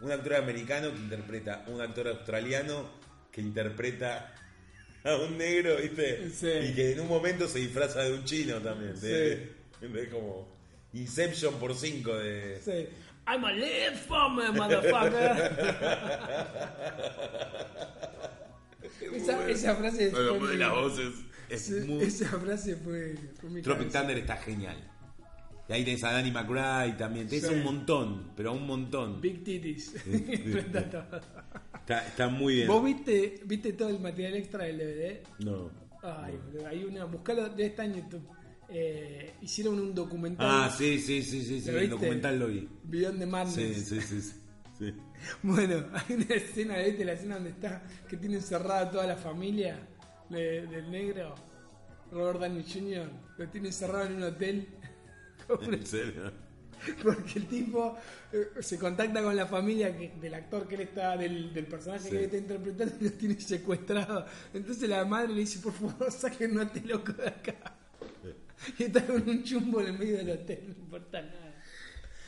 un 0.00 0.12
actor 0.12 0.34
americano 0.34 0.92
que 0.92 0.98
interpreta 0.98 1.64
a 1.66 1.70
un 1.70 1.80
actor 1.80 2.06
australiano 2.08 2.88
que 3.32 3.40
interpreta 3.40 4.32
a 5.02 5.16
un 5.16 5.36
negro, 5.36 5.76
¿viste? 5.78 6.30
Sí. 6.30 6.70
Y 6.70 6.74
que 6.74 6.92
en 6.92 7.00
un 7.00 7.08
momento 7.08 7.48
se 7.48 7.58
disfraza 7.58 8.02
de 8.02 8.12
un 8.14 8.24
chino 8.24 8.58
también. 8.60 8.98
De, 9.00 9.50
Sí. 9.80 9.86
de 9.88 10.08
como 10.08 10.53
Inception 10.94 11.54
por 11.54 11.74
5 11.74 12.14
de... 12.16 12.60
Sí. 12.64 12.88
I'm 13.26 13.44
a 13.44 13.52
live 13.52 13.96
farmer, 14.06 14.52
motherfucker. 14.52 15.50
esa, 19.14 19.48
esa 19.48 19.74
frase 19.76 20.10
Bueno, 20.10 20.34
fue 20.36 20.56
las 20.56 20.70
voces 20.72 21.14
es 21.48 21.62
Sí, 21.62 21.72
muy... 21.86 22.04
Esa 22.04 22.26
frase 22.38 22.76
fue, 22.76 23.14
Tropic 23.40 23.64
cabeza. 23.64 24.00
Thunder 24.00 24.18
está 24.18 24.36
genial. 24.36 24.76
Y 25.68 25.72
ahí 25.72 25.84
tenés 25.84 26.04
a 26.04 26.12
Danny 26.12 26.30
McBride 26.30 26.92
también. 26.98 27.26
Tenés 27.28 27.46
Sí. 27.46 27.54
un 27.54 27.64
montón, 27.64 28.32
pero 28.36 28.52
un 28.52 28.66
montón. 28.66 29.20
Big 29.20 29.42
titties. 29.44 29.94
Está 31.86 32.28
muy 32.28 32.54
bien. 32.56 32.68
¿Vos 32.68 32.82
viste, 32.84 33.40
viste 33.44 33.72
todo 33.74 33.90
el 33.90 34.00
material 34.00 34.36
extra 34.36 34.64
del 34.64 34.78
DVD? 34.78 35.20
No. 35.44 35.70
Ay, 36.02 36.38
boludo, 36.46 36.66
hay 36.66 36.84
una, 36.84 37.04
buscalo 37.04 37.48
de 37.48 37.66
está 37.66 37.84
en 37.84 37.94
YouTube. 37.94 38.26
Eh, 38.68 39.34
hicieron 39.42 39.78
un 39.78 39.94
documental. 39.94 40.46
Ah, 40.48 40.74
sí, 40.76 40.98
sí, 40.98 41.22
sí, 41.22 41.42
sí, 41.44 41.60
sí. 41.60 41.86
Documental 41.86 42.38
lo 42.38 42.46
vi. 42.48 42.68
Beyond 42.84 43.18
the 43.20 43.26
Madness. 43.26 43.54
Sí, 43.54 43.74
sí, 43.74 44.00
sí. 44.00 44.20
sí. 44.20 44.32
sí. 44.78 44.94
Bueno, 45.42 45.86
hay 45.92 46.16
una 46.16 46.34
escena, 46.34 46.78
¿viste? 46.78 47.04
La 47.04 47.12
escena 47.12 47.36
donde 47.36 47.50
está, 47.50 47.82
que 48.08 48.16
tiene 48.16 48.36
encerrada 48.36 48.90
toda 48.90 49.06
la 49.06 49.16
familia 49.16 49.78
de- 50.28 50.66
del 50.66 50.90
negro, 50.90 51.34
Robert 52.12 52.40
Downey 52.40 52.64
Jr., 52.70 53.08
lo 53.38 53.48
tiene 53.48 53.68
encerrado 53.68 54.06
en 54.06 54.14
un 54.16 54.22
hotel. 54.24 54.68
En 55.70 55.86
serio. 55.86 56.32
Porque 57.02 57.38
el 57.38 57.46
tipo 57.46 57.96
eh, 58.32 58.48
se 58.60 58.78
contacta 58.78 59.22
con 59.22 59.34
la 59.36 59.46
familia 59.46 59.96
que- 59.96 60.12
del 60.20 60.34
actor 60.34 60.66
que 60.68 60.74
él 60.74 60.80
está, 60.82 61.16
del, 61.16 61.52
del 61.54 61.66
personaje 61.66 62.04
Sí. 62.04 62.10
que 62.10 62.16
él 62.18 62.24
está 62.24 62.36
interpretando 62.38 62.94
y 63.00 63.04
lo 63.04 63.12
tiene 63.12 63.40
secuestrado. 63.40 64.26
Entonces 64.52 64.88
la 64.88 65.04
madre 65.06 65.28
le 65.32 65.40
dice, 65.40 65.60
por 65.60 65.72
favor, 65.72 66.10
sáquenlo 66.12 66.60
a 66.60 66.64
este 66.64 66.80
loco 66.82 67.12
de 67.12 67.28
acá. 67.28 67.54
Y 68.78 68.82
está 68.84 69.04
con 69.06 69.28
un 69.28 69.42
chumbo 69.44 69.80
en 69.80 69.88
el 69.88 69.98
medio 69.98 70.16
del 70.18 70.30
hotel, 70.30 70.64
no 70.68 70.84
importa 70.84 71.20
nada. 71.22 71.62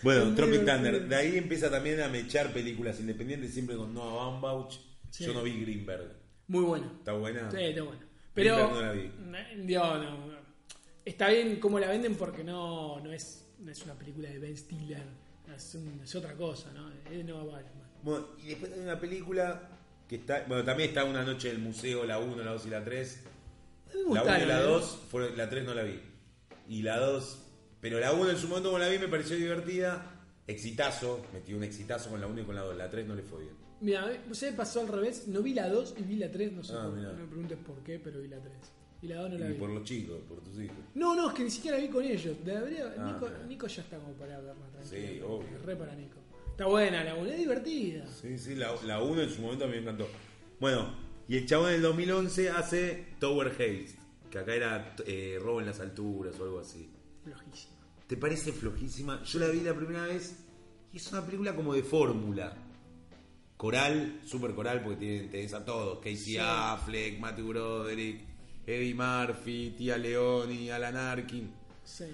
Bueno, 0.03 0.35
Tropic 0.35 0.65
Thunder. 0.65 1.09
De 1.09 1.17
ahí 1.17 1.37
empieza 1.39 1.71
también 1.71 2.01
a 2.01 2.09
mechar 2.09 2.53
películas 2.53 3.01
independientes, 3.01 3.53
siempre 3.53 3.77
con 3.77 3.93
Noah 3.95 4.39
Baumbach. 4.41 4.75
Sí. 5.11 5.25
Yo 5.25 5.33
no 5.33 5.43
vi 5.43 5.61
Greenberg. 5.63 6.13
Muy 6.49 6.65
bueno. 6.65 6.93
¿Está 6.99 7.13
buena? 7.13 7.51
Sí, 7.51 7.57
está 7.61 7.83
bueno. 7.83 8.01
Pero. 8.35 8.55
Greenberg 8.57 8.75
no 8.75 8.81
la 8.83 8.93
vi. 8.93 9.63
digo, 9.67 9.85
no, 9.85 10.27
no. 10.27 10.37
Está 11.05 11.29
bien 11.31 11.59
cómo 11.61 11.79
la 11.79 11.89
venden 11.89 12.15
porque 12.17 12.45
no, 12.45 13.01
no, 13.01 13.13
es, 13.13 13.47
no 13.61 13.71
es 13.71 13.83
una 13.85 13.95
película 13.95 14.29
de 14.29 14.39
Ben 14.39 14.57
Stiller. 14.57 15.03
Es, 15.57 15.75
un- 15.77 16.01
es 16.05 16.15
otra 16.15 16.35
cosa, 16.35 16.71
¿no? 16.73 16.91
Es 17.05 17.11
de 17.11 17.25
Noah 17.25 17.45
Baumbach. 17.45 17.65
Bueno, 18.03 18.27
y 18.45 18.49
después 18.49 18.73
hay 18.73 18.81
una 18.81 19.01
película 19.01 19.69
que 20.09 20.17
está. 20.17 20.45
Bueno, 20.47 20.65
también 20.65 20.91
está 20.91 21.05
Una 21.05 21.23
Noche 21.25 21.49
del 21.49 21.59
Museo, 21.59 22.05
la 22.05 22.19
1, 22.19 22.43
la 22.45 22.53
2 22.53 22.67
y 22.67 22.71
la 22.71 22.85
3. 22.85 23.23
A 23.89 23.95
mí 23.97 24.03
me 24.09 24.15
La 24.15 24.23
1 24.25 24.39
y 24.43 24.47
la 24.47 24.61
¿eh? 24.61 24.63
2, 24.65 24.99
fueron- 25.11 25.37
la 25.37 25.49
3 25.49 25.65
no 25.65 25.75
la 25.75 25.83
vi. 25.85 25.99
Y 26.69 26.83
la 26.83 26.99
2, 26.99 27.43
pero 27.81 28.01
la 28.01 28.13
1 28.13 28.31
en 28.31 28.37
su 28.37 28.49
momento 28.49 28.71
como 28.71 28.79
la 28.79 28.89
vi 28.89 28.99
me 28.99 29.09
pareció 29.09 29.37
divertida. 29.37 30.13
Exitazo, 30.47 31.25
metí 31.33 31.55
un 31.55 31.65
exitazo 31.65 32.11
con 32.11 32.21
la 32.21 32.27
1 32.27 32.41
y 32.41 32.45
con 32.45 32.55
la 32.55 32.63
2. 32.63 32.77
La 32.77 32.89
3 32.91 33.07
no 33.07 33.15
le 33.15 33.23
fue 33.23 33.41
bien. 33.43 33.55
Mira, 33.81 34.07
se 34.33 34.53
pasó 34.53 34.81
al 34.81 34.89
revés. 34.89 35.27
No 35.29 35.43
vi 35.43 35.55
la 35.55 35.69
2 35.69 35.95
y 35.99 36.03
vi 36.03 36.17
la 36.17 36.31
3. 36.31 36.53
No 36.53 36.63
sé, 36.65 36.73
Ah, 36.77 36.85
no 36.85 36.93
me 37.13 37.27
preguntes 37.27 37.59
por 37.67 37.83
qué, 37.83 37.99
pero 37.99 38.21
vi 38.21 38.29
la 38.29 38.39
3. 38.41 38.55
Y 39.03 39.09
la 39.09 39.17
2 39.23 39.31
no 39.33 39.39
la 39.39 39.47
Y 39.49 39.53
vi. 39.53 39.59
por 39.59 39.71
los 39.71 39.85
chicos, 39.85 40.19
por 40.29 40.41
tus 40.43 40.59
hijos. 40.61 40.77
No, 40.95 41.15
no, 41.15 41.29
es 41.29 41.35
que 41.35 41.43
ni 41.45 41.51
siquiera 41.51 41.77
vi 41.79 41.89
con 41.89 42.03
ellos. 42.05 42.37
Debería- 42.45 42.95
Ah, 42.97 43.13
Nico. 43.13 43.29
Nico 43.49 43.67
ya 43.67 43.83
está 43.83 43.99
como 43.99 44.13
para 44.15 44.39
verla 44.41 44.55
tranquilo. 44.73 45.07
Sí, 45.09 45.21
obvio. 45.21 45.59
Re 45.65 45.77
para 45.77 45.95
Nico. 45.95 46.17
Está 46.53 46.67
buena 46.67 47.05
la 47.05 47.15
1, 47.17 47.27
es 47.31 47.39
divertida. 47.39 48.07
Sí, 48.07 48.39
sí, 48.39 48.55
la, 48.55 48.75
la 48.87 49.03
1 49.03 49.21
en 49.23 49.31
su 49.31 49.43
momento 49.43 49.65
a 49.65 49.67
mí 49.69 49.75
me 49.75 49.81
encantó. 49.83 50.09
Bueno, 50.59 50.95
y 51.29 51.37
el 51.37 51.47
chabón 51.47 51.69
en 51.71 51.75
el 51.77 51.83
2011 51.83 52.49
hace 52.51 53.09
Tower 53.21 53.49
Haste, 53.49 53.89
que 54.31 54.39
acá 54.39 54.55
era 54.55 54.95
eh, 55.07 55.39
Robo 55.41 55.61
en 55.61 55.67
las 55.67 55.81
alturas 55.81 56.39
o 56.41 56.45
algo 56.45 56.61
así. 56.61 56.91
Flojísima. 57.25 57.75
¿Te 58.07 58.17
parece 58.17 58.53
flojísima? 58.53 59.23
Yo 59.25 59.39
la 59.41 59.49
vi 59.49 59.61
la 59.61 59.75
primera 59.75 60.03
vez 60.05 60.37
y 60.93 60.97
es 60.99 61.11
una 61.13 61.25
película 61.25 61.55
como 61.57 61.75
de 61.75 61.83
fórmula. 61.83 62.57
Coral, 63.57 64.21
super 64.25 64.55
coral, 64.55 64.83
porque 64.83 64.97
tiene, 64.99 65.29
tenés 65.29 65.55
a 65.55 65.65
todos. 65.65 65.99
Casey 65.99 66.17
Sí. 66.17 66.39
Affleck, 66.41 67.19
Matthew 67.19 67.49
Broderick, 67.49 68.21
Eddie 68.67 68.95
Murphy, 68.95 69.75
Tia 69.79 69.97
Leoni, 69.97 70.71
Alan 70.71 70.97
Arkin, 70.97 71.51
Sí. 71.83 72.05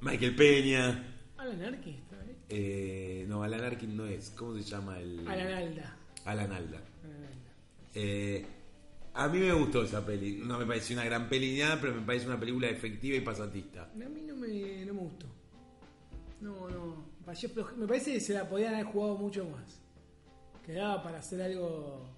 Michael 0.00 0.36
Peña. 0.36 1.04
Alan 1.38 1.62
Arkin 1.62 1.94
está 1.94 2.20
ahí. 2.20 2.36
Eh, 2.48 3.24
no, 3.28 3.42
Alan 3.42 3.62
Arkin 3.64 3.96
no 3.96 4.06
es. 4.06 4.30
¿Cómo 4.30 4.54
se 4.54 4.62
llama 4.62 4.98
el...? 5.00 5.26
Alan 5.26 5.48
Alda. 5.52 5.96
Alan 6.24 6.52
Alda. 6.52 6.78
Alan 7.04 7.24
Alda. 7.24 7.52
Eh, 7.94 8.46
a 9.18 9.28
mí 9.28 9.38
me 9.38 9.52
gustó 9.52 9.82
esa 9.82 10.04
peli. 10.06 10.40
No 10.44 10.58
me 10.58 10.66
pareció 10.66 10.96
una 10.96 11.04
gran 11.04 11.28
peli 11.28 11.52
ni 11.52 11.58
nada, 11.60 11.78
pero 11.80 11.94
me 11.94 12.02
parece 12.02 12.26
una 12.26 12.38
película 12.38 12.68
efectiva 12.68 13.16
y 13.16 13.20
pasatista. 13.20 13.90
A 13.92 13.94
mí 14.08 14.22
no 14.26 14.34
me, 14.36 14.84
no 14.86 14.94
me 14.94 15.00
gustó. 15.00 15.26
No, 16.40 16.68
no. 16.70 16.96
Me 17.20 17.24
pareció 17.26 17.50
floj- 17.50 17.74
Me 17.76 17.86
parece 17.86 18.12
que 18.14 18.20
se 18.20 18.32
la 18.34 18.48
podían 18.48 18.74
haber 18.74 18.86
jugado 18.86 19.16
mucho 19.16 19.44
más. 19.44 19.80
Quedaba 20.64 21.02
para 21.02 21.18
hacer 21.18 21.42
algo 21.42 22.08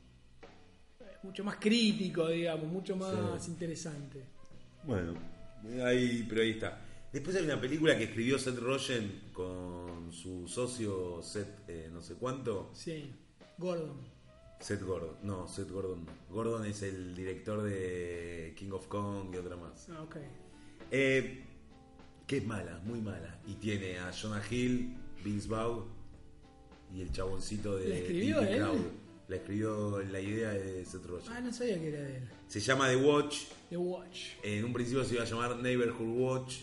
eh, 1.00 1.04
mucho 1.22 1.42
más 1.44 1.56
crítico, 1.56 2.28
digamos, 2.28 2.66
mucho 2.66 2.96
más 2.96 3.42
Sí. 3.44 3.50
interesante. 3.50 4.24
Bueno, 4.84 5.14
ahí, 5.84 6.26
pero 6.28 6.42
ahí 6.42 6.50
está. 6.50 6.80
Después 7.12 7.34
hay 7.36 7.44
una 7.44 7.60
película 7.60 7.96
que 7.96 8.04
escribió 8.04 8.38
Seth 8.38 8.58
Rogen 8.58 9.30
con 9.32 10.12
su 10.12 10.46
socio 10.46 11.22
Seth, 11.22 11.68
eh, 11.68 11.88
no 11.92 12.00
sé 12.02 12.14
cuánto. 12.14 12.70
Sí. 12.72 13.10
Gordon. 13.58 14.09
Seth 14.60 14.82
Gordon. 14.82 15.16
No, 15.22 15.48
Seth 15.48 15.70
Gordon 15.70 16.04
no. 16.04 16.12
Gordon 16.34 16.66
es 16.66 16.82
el 16.82 17.14
director 17.14 17.62
de 17.62 18.52
King 18.56 18.70
of 18.72 18.86
Kong 18.86 19.30
y 19.34 19.36
otra 19.38 19.56
más. 19.56 19.88
Ah, 19.90 20.02
ok. 20.02 20.16
Eh, 20.90 21.44
que 22.26 22.36
es 22.38 22.46
mala, 22.46 22.78
muy 22.84 23.00
mala. 23.00 23.40
Y 23.46 23.54
tiene 23.54 23.98
a 23.98 24.12
Jonah 24.12 24.42
Hill, 24.48 24.94
Vince 25.24 25.48
Vaughn 25.48 25.84
y 26.94 27.00
el 27.02 27.12
chaboncito 27.12 27.76
de 27.76 27.88
¿La 27.88 27.94
escribió 27.96 28.40
él? 28.42 28.90
La 29.28 29.36
escribió 29.36 30.00
la 30.02 30.20
idea 30.20 30.50
de 30.50 30.84
Seth 30.84 31.06
Rogen. 31.06 31.32
Ah, 31.32 31.40
no 31.40 31.52
sabía 31.52 31.78
que 31.78 31.88
era 31.88 32.00
de 32.00 32.16
él. 32.18 32.28
Se 32.48 32.60
llama 32.60 32.88
The 32.88 32.96
Watch. 32.96 33.44
The 33.70 33.76
Watch. 33.76 34.18
En 34.42 34.64
un 34.64 34.72
principio 34.72 35.04
se 35.04 35.14
iba 35.14 35.22
a 35.22 35.26
llamar 35.26 35.56
Neighborhood 35.56 36.18
Watch, 36.18 36.56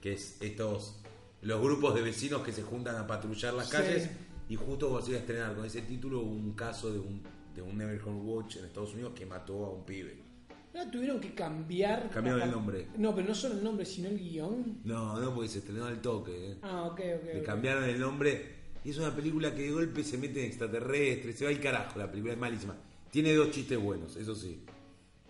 que 0.00 0.12
es 0.12 0.36
estos 0.40 0.98
los 1.40 1.60
grupos 1.60 1.94
de 1.94 2.02
vecinos 2.02 2.42
que 2.42 2.52
se 2.52 2.62
juntan 2.62 2.96
a 2.96 3.06
patrullar 3.06 3.54
las 3.54 3.66
Sí. 3.68 3.72
calles. 3.76 4.10
Y 4.52 4.54
justo 4.54 4.90
cuando 4.90 5.06
se 5.06 5.12
iba 5.12 5.16
a 5.16 5.20
estrenar 5.22 5.54
con 5.54 5.64
ese 5.64 5.80
título 5.80 6.20
un 6.20 6.52
caso 6.52 6.92
de 6.92 6.98
un, 6.98 7.22
de 7.54 7.62
un 7.62 7.78
Neighborhood 7.78 8.22
Watch 8.22 8.56
en 8.58 8.66
Estados 8.66 8.92
Unidos 8.92 9.14
que 9.16 9.24
mató 9.24 9.64
a 9.64 9.70
un 9.70 9.82
pibe. 9.86 10.14
¿No 10.74 10.90
tuvieron 10.90 11.18
que 11.18 11.32
cambiar? 11.32 12.10
Cambiaron 12.10 12.42
el 12.42 12.50
nombre. 12.50 12.88
No, 12.98 13.14
pero 13.14 13.28
no 13.28 13.34
solo 13.34 13.54
el 13.54 13.64
nombre, 13.64 13.86
sino 13.86 14.10
el 14.10 14.18
guion. 14.18 14.80
No, 14.84 15.18
no, 15.18 15.34
porque 15.34 15.48
se 15.48 15.60
estrenó 15.60 15.86
al 15.86 16.02
toque. 16.02 16.50
¿eh? 16.50 16.56
Ah, 16.60 16.82
ok, 16.82 17.00
ok. 17.00 17.24
Le 17.32 17.42
cambiaron 17.42 17.84
el 17.84 17.98
nombre. 17.98 18.56
Y 18.84 18.90
es 18.90 18.98
una 18.98 19.16
película 19.16 19.54
que 19.54 19.62
de 19.62 19.70
golpe 19.70 20.04
se 20.04 20.18
mete 20.18 20.40
en 20.40 20.48
extraterrestres. 20.48 21.34
Se 21.34 21.46
va 21.46 21.50
al 21.50 21.58
carajo. 21.58 21.98
La 21.98 22.10
película 22.10 22.34
es 22.34 22.38
malísima. 22.38 22.76
Tiene 23.10 23.32
dos 23.32 23.52
chistes 23.52 23.80
buenos, 23.80 24.16
eso 24.16 24.34
sí. 24.34 24.66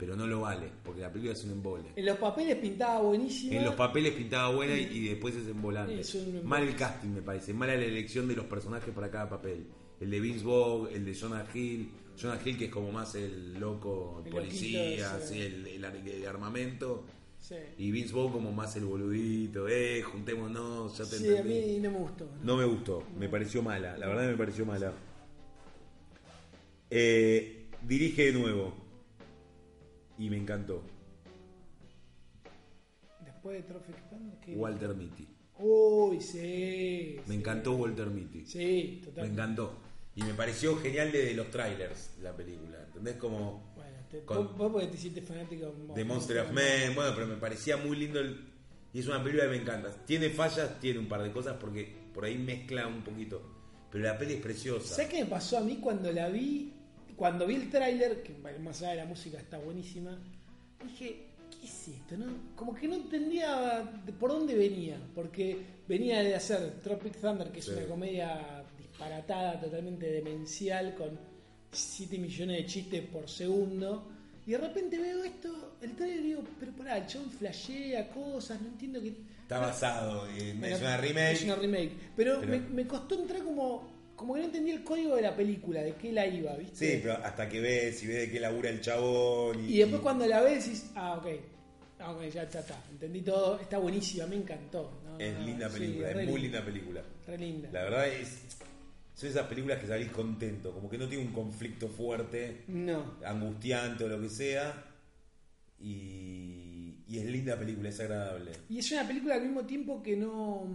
Pero 0.02 0.16
no 0.16 0.26
lo 0.26 0.40
vale, 0.40 0.66
porque 0.82 1.00
la 1.00 1.12
película 1.12 1.32
es 1.32 1.44
un 1.44 1.52
embole. 1.52 1.84
En 1.94 2.04
los 2.06 2.16
papeles 2.16 2.56
pintaba 2.56 3.00
buenísimo. 3.02 3.52
En 3.52 3.64
los 3.64 3.74
papeles 3.76 4.12
pintaba 4.14 4.52
buena 4.52 4.76
y, 4.76 4.88
y 4.96 5.08
después 5.10 5.36
es 5.36 5.46
embolante. 5.46 6.00
Es 6.00 6.12
un. 6.16 6.44
Mal 6.44 6.64
el 6.64 6.74
casting, 6.74 7.10
me 7.10 7.22
parece. 7.22 7.54
Mala 7.54 7.76
la 7.76 7.84
elección 7.84 8.26
de 8.26 8.34
los 8.34 8.46
personajes 8.46 8.92
para 8.92 9.08
cada 9.12 9.28
papel. 9.30 9.64
El 10.00 10.10
de 10.10 10.18
Vince 10.18 10.44
Vaughn, 10.44 10.88
el 10.92 11.04
de 11.04 11.14
Jonah 11.14 11.46
Hill. 11.54 11.88
Jonah 12.20 12.36
Hill, 12.44 12.58
que 12.58 12.64
es 12.64 12.70
como 12.72 12.90
más 12.90 13.14
el 13.14 13.54
loco, 13.60 14.22
el 14.26 14.32
policía, 14.32 15.14
así, 15.14 15.40
el, 15.40 15.68
el 15.68 15.84
ar- 15.84 15.94
el 15.96 16.26
armamento. 16.26 17.04
Sí, 17.38 17.54
Y 17.78 17.92
Vince 17.92 18.12
Vaughn 18.12 18.32
como 18.32 18.50
más 18.50 18.74
el 18.74 18.84
boludito. 18.86 19.68
Eh, 19.68 20.02
juntémonos, 20.02 20.98
ya 20.98 21.04
te 21.04 21.16
Sí, 21.16 21.36
a 21.36 21.44
mí 21.44 21.78
no 21.80 21.92
me 21.92 21.98
gustó. 21.98 22.28
No 22.42 22.56
me 22.56 22.64
gustó, 22.64 23.04
me 23.20 23.28
pareció 23.28 23.62
mala, 23.62 23.96
la 23.96 24.08
verdad 24.08 24.28
me 24.28 24.36
pareció 24.36 24.66
mala. 24.66 24.92
Eh, 26.90 27.66
dirige 27.86 28.32
de 28.32 28.32
nuevo 28.32 28.81
y 30.18 30.30
me 30.30 30.36
encantó. 30.36 30.82
después 33.24 33.56
de 33.56 33.62
Thunder? 34.10 34.38
¿Qué? 34.44 34.54
Walter 34.56 34.94
Mitty. 34.94 35.26
Uy, 35.58 36.20
sí. 36.20 37.16
Me 37.26 37.34
sí. 37.34 37.38
encantó 37.38 37.72
Walter 37.74 38.06
Mitty. 38.08 38.46
Sí, 38.46 38.98
Me 39.00 39.06
totalmente. 39.06 39.42
encantó. 39.42 39.74
Y 40.14 40.22
me 40.22 40.34
pareció 40.34 40.76
genial 40.76 41.10
de 41.12 41.32
los 41.34 41.50
trailers 41.50 42.16
la 42.20 42.34
película. 42.36 42.78
¿Entendés? 42.86 43.16
Como 43.16 43.72
Bueno, 43.76 43.96
te, 44.10 44.20
Con- 44.24 44.36
vos, 44.48 44.56
vos 44.56 44.72
porque 44.72 44.86
te 44.88 44.96
hiciste 44.96 45.22
fanático 45.22 45.74
de 45.94 46.04
Monster 46.04 46.38
of 46.40 46.52
Men. 46.52 46.94
Bueno, 46.94 47.12
pero 47.14 47.26
me 47.26 47.36
parecía 47.36 47.76
muy 47.76 47.96
lindo. 47.96 48.20
el- 48.20 48.48
y 48.94 48.98
es 49.00 49.06
una 49.06 49.22
película 49.22 49.44
que 49.44 49.50
me 49.50 49.56
encanta. 49.62 49.90
Tiene 50.04 50.28
fallas, 50.30 50.78
tiene 50.78 50.98
un 50.98 51.08
par 51.08 51.22
de 51.22 51.32
cosas 51.32 51.56
porque 51.58 51.90
por 52.12 52.24
ahí 52.26 52.36
mezcla 52.36 52.86
un 52.86 53.02
poquito. 53.02 53.40
Pero 53.90 54.04
la 54.04 54.18
peli 54.18 54.34
es 54.34 54.40
preciosa. 54.42 54.94
¿Sabes 54.96 55.10
qué 55.10 55.24
me 55.24 55.30
pasó 55.30 55.58
a 55.58 55.60
mí 55.62 55.76
cuando 55.78 56.12
la 56.12 56.28
vi? 56.28 56.74
Cuando 57.16 57.46
vi 57.46 57.56
el 57.56 57.70
tráiler, 57.70 58.22
que 58.22 58.32
más 58.58 58.80
allá 58.82 58.90
de 58.92 58.96
la 58.98 59.04
música 59.04 59.38
está 59.38 59.58
buenísima, 59.58 60.18
dije, 60.84 61.26
¿qué 61.50 61.66
es 61.66 61.88
esto? 61.88 62.16
No? 62.16 62.26
Como 62.56 62.74
que 62.74 62.88
no 62.88 62.96
entendía 62.96 63.88
de 64.04 64.12
por 64.12 64.30
dónde 64.30 64.54
venía, 64.54 64.96
porque 65.14 65.58
venía 65.88 66.20
de 66.22 66.34
hacer 66.34 66.80
Tropic 66.82 67.20
Thunder, 67.20 67.50
que 67.52 67.60
es 67.60 67.66
Sí. 67.66 67.72
una 67.72 67.86
comedia 67.86 68.64
disparatada, 68.78 69.60
totalmente 69.60 70.06
demencial, 70.10 70.94
con 70.94 71.10
7 71.70 72.18
millones 72.18 72.56
de 72.58 72.66
chistes 72.66 73.02
por 73.06 73.28
segundo, 73.28 74.08
y 74.46 74.50
de 74.52 74.58
repente 74.58 74.98
veo 74.98 75.22
esto, 75.22 75.76
el 75.80 75.94
trailer 75.94 76.20
y 76.20 76.28
digo, 76.28 76.42
pero 76.58 76.72
pará, 76.72 76.98
el 76.98 77.06
chabón 77.06 77.30
flashea 77.30 78.08
cosas, 78.10 78.60
no 78.60 78.68
entiendo 78.68 79.00
qué... 79.00 79.14
Está 79.42 79.58
basado. 79.58 80.26
Bueno, 80.58 80.66
es 80.66 80.80
una 80.80 80.96
remake. 80.96 81.32
Es 81.32 81.44
una 81.44 81.54
remake. 81.56 81.92
Pero, 82.16 82.40
Pero- 82.40 82.50
Me, 82.52 82.58
me 82.60 82.86
costó 82.86 83.20
entrar 83.20 83.42
como, 83.42 83.91
como 84.22 84.34
que 84.34 84.40
no 84.40 84.46
entendía 84.46 84.74
el 84.74 84.82
código 84.84 85.16
de 85.16 85.22
la 85.22 85.36
película, 85.36 85.82
de 85.82 85.94
qué 85.96 86.10
la 86.12 86.26
iba, 86.26 86.54
¿viste? 86.56 86.76
Sí, 86.94 87.00
pero 87.02 87.14
hasta 87.24 87.48
que 87.48 87.60
ves 87.60 88.02
y 88.02 88.06
ves 88.06 88.16
de 88.20 88.30
qué 88.30 88.40
labura 88.40 88.70
el 88.70 88.80
chabón. 88.80 89.64
Y, 89.68 89.74
Y 89.74 89.78
después 89.78 90.00
cuando 90.00 90.26
la 90.26 90.40
ves 90.40 90.64
decís, 90.64 90.90
ah, 90.94 91.18
ok. 91.18 91.26
Ah, 91.98 92.12
ok, 92.12 92.22
ya 92.30 92.42
está, 92.44 92.60
está. 92.60 92.82
Entendí 92.90 93.20
todo. 93.20 93.60
Está 93.60 93.78
buenísima, 93.78 94.26
me 94.26 94.36
encantó. 94.36 95.00
No, 95.04 95.18
Es 95.20 95.34
no, 95.38 95.44
linda 95.46 95.68
película, 95.68 96.10
es 96.10 96.28
muy 96.28 96.40
linda 96.40 96.64
película. 96.64 97.02
Re 97.26 97.38
linda. 97.38 97.68
La 97.72 97.82
verdad 97.82 98.08
es. 98.08 98.40
Son 99.14 99.28
esas 99.28 99.46
películas 99.46 99.78
que 99.78 99.86
salís 99.86 100.10
contento, 100.10 100.72
como 100.72 100.88
que 100.88 100.96
no 100.98 101.06
tiene 101.06 101.24
un 101.26 101.32
conflicto 101.32 101.86
fuerte, 101.88 102.62
No. 102.68 103.14
angustiante 103.24 104.04
o 104.04 104.08
lo 104.08 104.20
que 104.20 104.28
sea. 104.30 104.84
Y, 105.78 106.94
y 107.08 107.18
es 107.18 107.24
linda 107.26 107.56
película, 107.58 107.88
es 107.88 108.00
agradable. 108.00 108.52
Y 108.68 108.78
es 108.78 108.90
una 108.92 109.06
película 109.06 109.34
al 109.34 109.42
mismo 109.42 109.64
tiempo 109.66 110.02
que 110.02 110.16
no. 110.16 110.66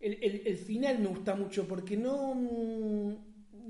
El, 0.00 0.18
el- 0.22 0.42
el 0.46 0.56
final 0.56 0.98
me 0.98 1.08
gusta 1.08 1.34
mucho 1.34 1.66
porque 1.68 1.96
no. 1.96 2.34
mm, 2.34 3.14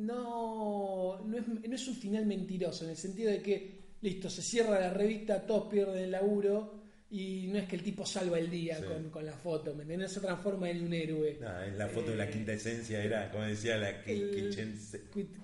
No, 0.06 1.20
no, 1.24 1.36
es, 1.36 1.46
no 1.46 1.74
es 1.74 1.88
un 1.88 1.94
final 1.94 2.24
mentiroso, 2.26 2.84
en 2.84 2.90
el 2.90 2.96
sentido 2.96 3.30
de 3.30 3.42
que, 3.42 3.78
listo, 4.00 4.30
se 4.30 4.40
cierra 4.42 4.78
la 4.80 4.90
revista, 4.90 5.44
todos 5.44 5.68
pierden 5.70 6.04
el 6.04 6.10
laburo 6.12 6.79
y 7.12 7.48
no 7.48 7.58
es 7.58 7.66
que 7.68 7.74
el 7.76 7.82
tipo 7.82 8.06
salva 8.06 8.38
el 8.38 8.48
día 8.48 8.76
Sí. 8.78 8.84
con, 8.84 9.10
con 9.10 9.26
la 9.26 9.32
foto, 9.32 9.74
¿me 9.74 9.82
entendés? 9.82 10.08
No 10.10 10.14
se 10.14 10.20
transforma 10.20 10.70
en 10.70 10.84
un 10.84 10.92
héroe. 10.94 11.38
Es 11.66 11.74
la 11.76 11.88
foto 11.88 12.12
de 12.12 12.16
la 12.16 12.26
Eh, 12.26 12.30
quinta 12.30 12.52
esencia, 12.52 13.02
era, 13.02 13.30
como 13.32 13.44
decía 13.44 13.76
la 13.78 14.04
quit- 14.04 14.54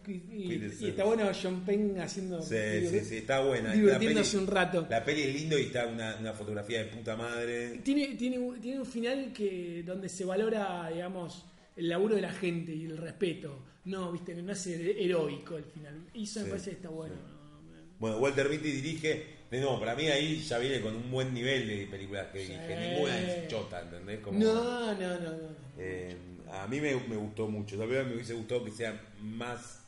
y, 0.07 0.85
y 0.85 0.89
está 0.89 1.05
bueno 1.05 1.29
John 1.41 1.65
Penn 1.65 1.99
haciendo. 1.99 2.41
Sí, 2.43 2.55
digo, 2.55 2.91
sí, 2.91 3.01
sí, 3.01 3.17
está 3.19 3.41
buena. 3.41 3.73
Divirtiéndose 3.73 4.39
un 4.39 4.47
rato. 4.47 4.87
La 4.89 5.05
peli 5.05 5.23
es 5.23 5.35
lindo 5.35 5.59
y 5.59 5.63
está 5.63 5.87
una, 5.87 6.17
una 6.21 6.33
fotografía 6.33 6.85
de 6.85 6.87
puta 6.87 7.17
madre. 7.17 7.79
Tiene, 7.83 8.15
tiene, 8.15 8.39
un- 8.39 8.61
tiene 8.61 8.79
un 8.81 8.87
final 8.87 9.33
que 9.33 9.83
donde 9.85 10.09
se 10.09 10.25
valora, 10.25 10.89
digamos, 10.93 11.45
el 11.75 11.89
laburo 11.89 12.15
de 12.15 12.23
la 12.23 12.33
gente 12.33 12.73
y 12.73 12.85
el 12.85 12.97
respeto. 12.97 13.65
No, 13.87 14.11
viste, 14.13 14.35
no 14.35 14.53
es 14.53 14.67
heroico 14.67 15.57
el 15.57 15.65
final. 15.65 16.07
Y 16.15 16.25
eso 16.25 16.41
me 16.41 16.45
Sí, 16.47 16.51
parece 16.51 16.71
que 16.71 16.77
está 16.77 16.89
bueno. 16.91 17.15
sí. 17.15 17.21
¿no? 17.23 17.97
Bueno, 17.99 18.19
Walter 18.19 18.49
Mitty 18.49 18.71
dirige. 18.71 19.36
Nuevo, 19.51 19.79
para 19.79 19.95
mí 19.95 20.09
ahí 20.09 20.43
ya 20.43 20.59
viene 20.59 20.81
con 20.81 20.95
un 20.97 21.11
buen 21.11 21.33
nivel 21.33 21.67
de 21.69 21.87
películas 21.87 22.27
que. 22.33 22.47
Sí. 22.47 22.53
Ninguna 22.53 23.19
es 23.21 23.49
chota, 23.49 23.81
¿entendés? 23.81 24.21
Como, 24.21 24.39
No, 24.39 24.95
no, 24.95 25.21
no, 25.21 25.31
no. 25.31 25.49
eh, 25.79 26.17
a 26.51 26.67
mí 26.67 26.81
me, 26.81 26.95
me 26.97 27.17
gustó 27.17 27.47
mucho. 27.49 27.77
Tal 27.79 27.89
vez 27.89 28.07
me 28.07 28.15
hubiese 28.15 28.35
gustado 28.35 28.65
que 28.65 28.71
sea 28.73 29.01
más, 29.21 29.81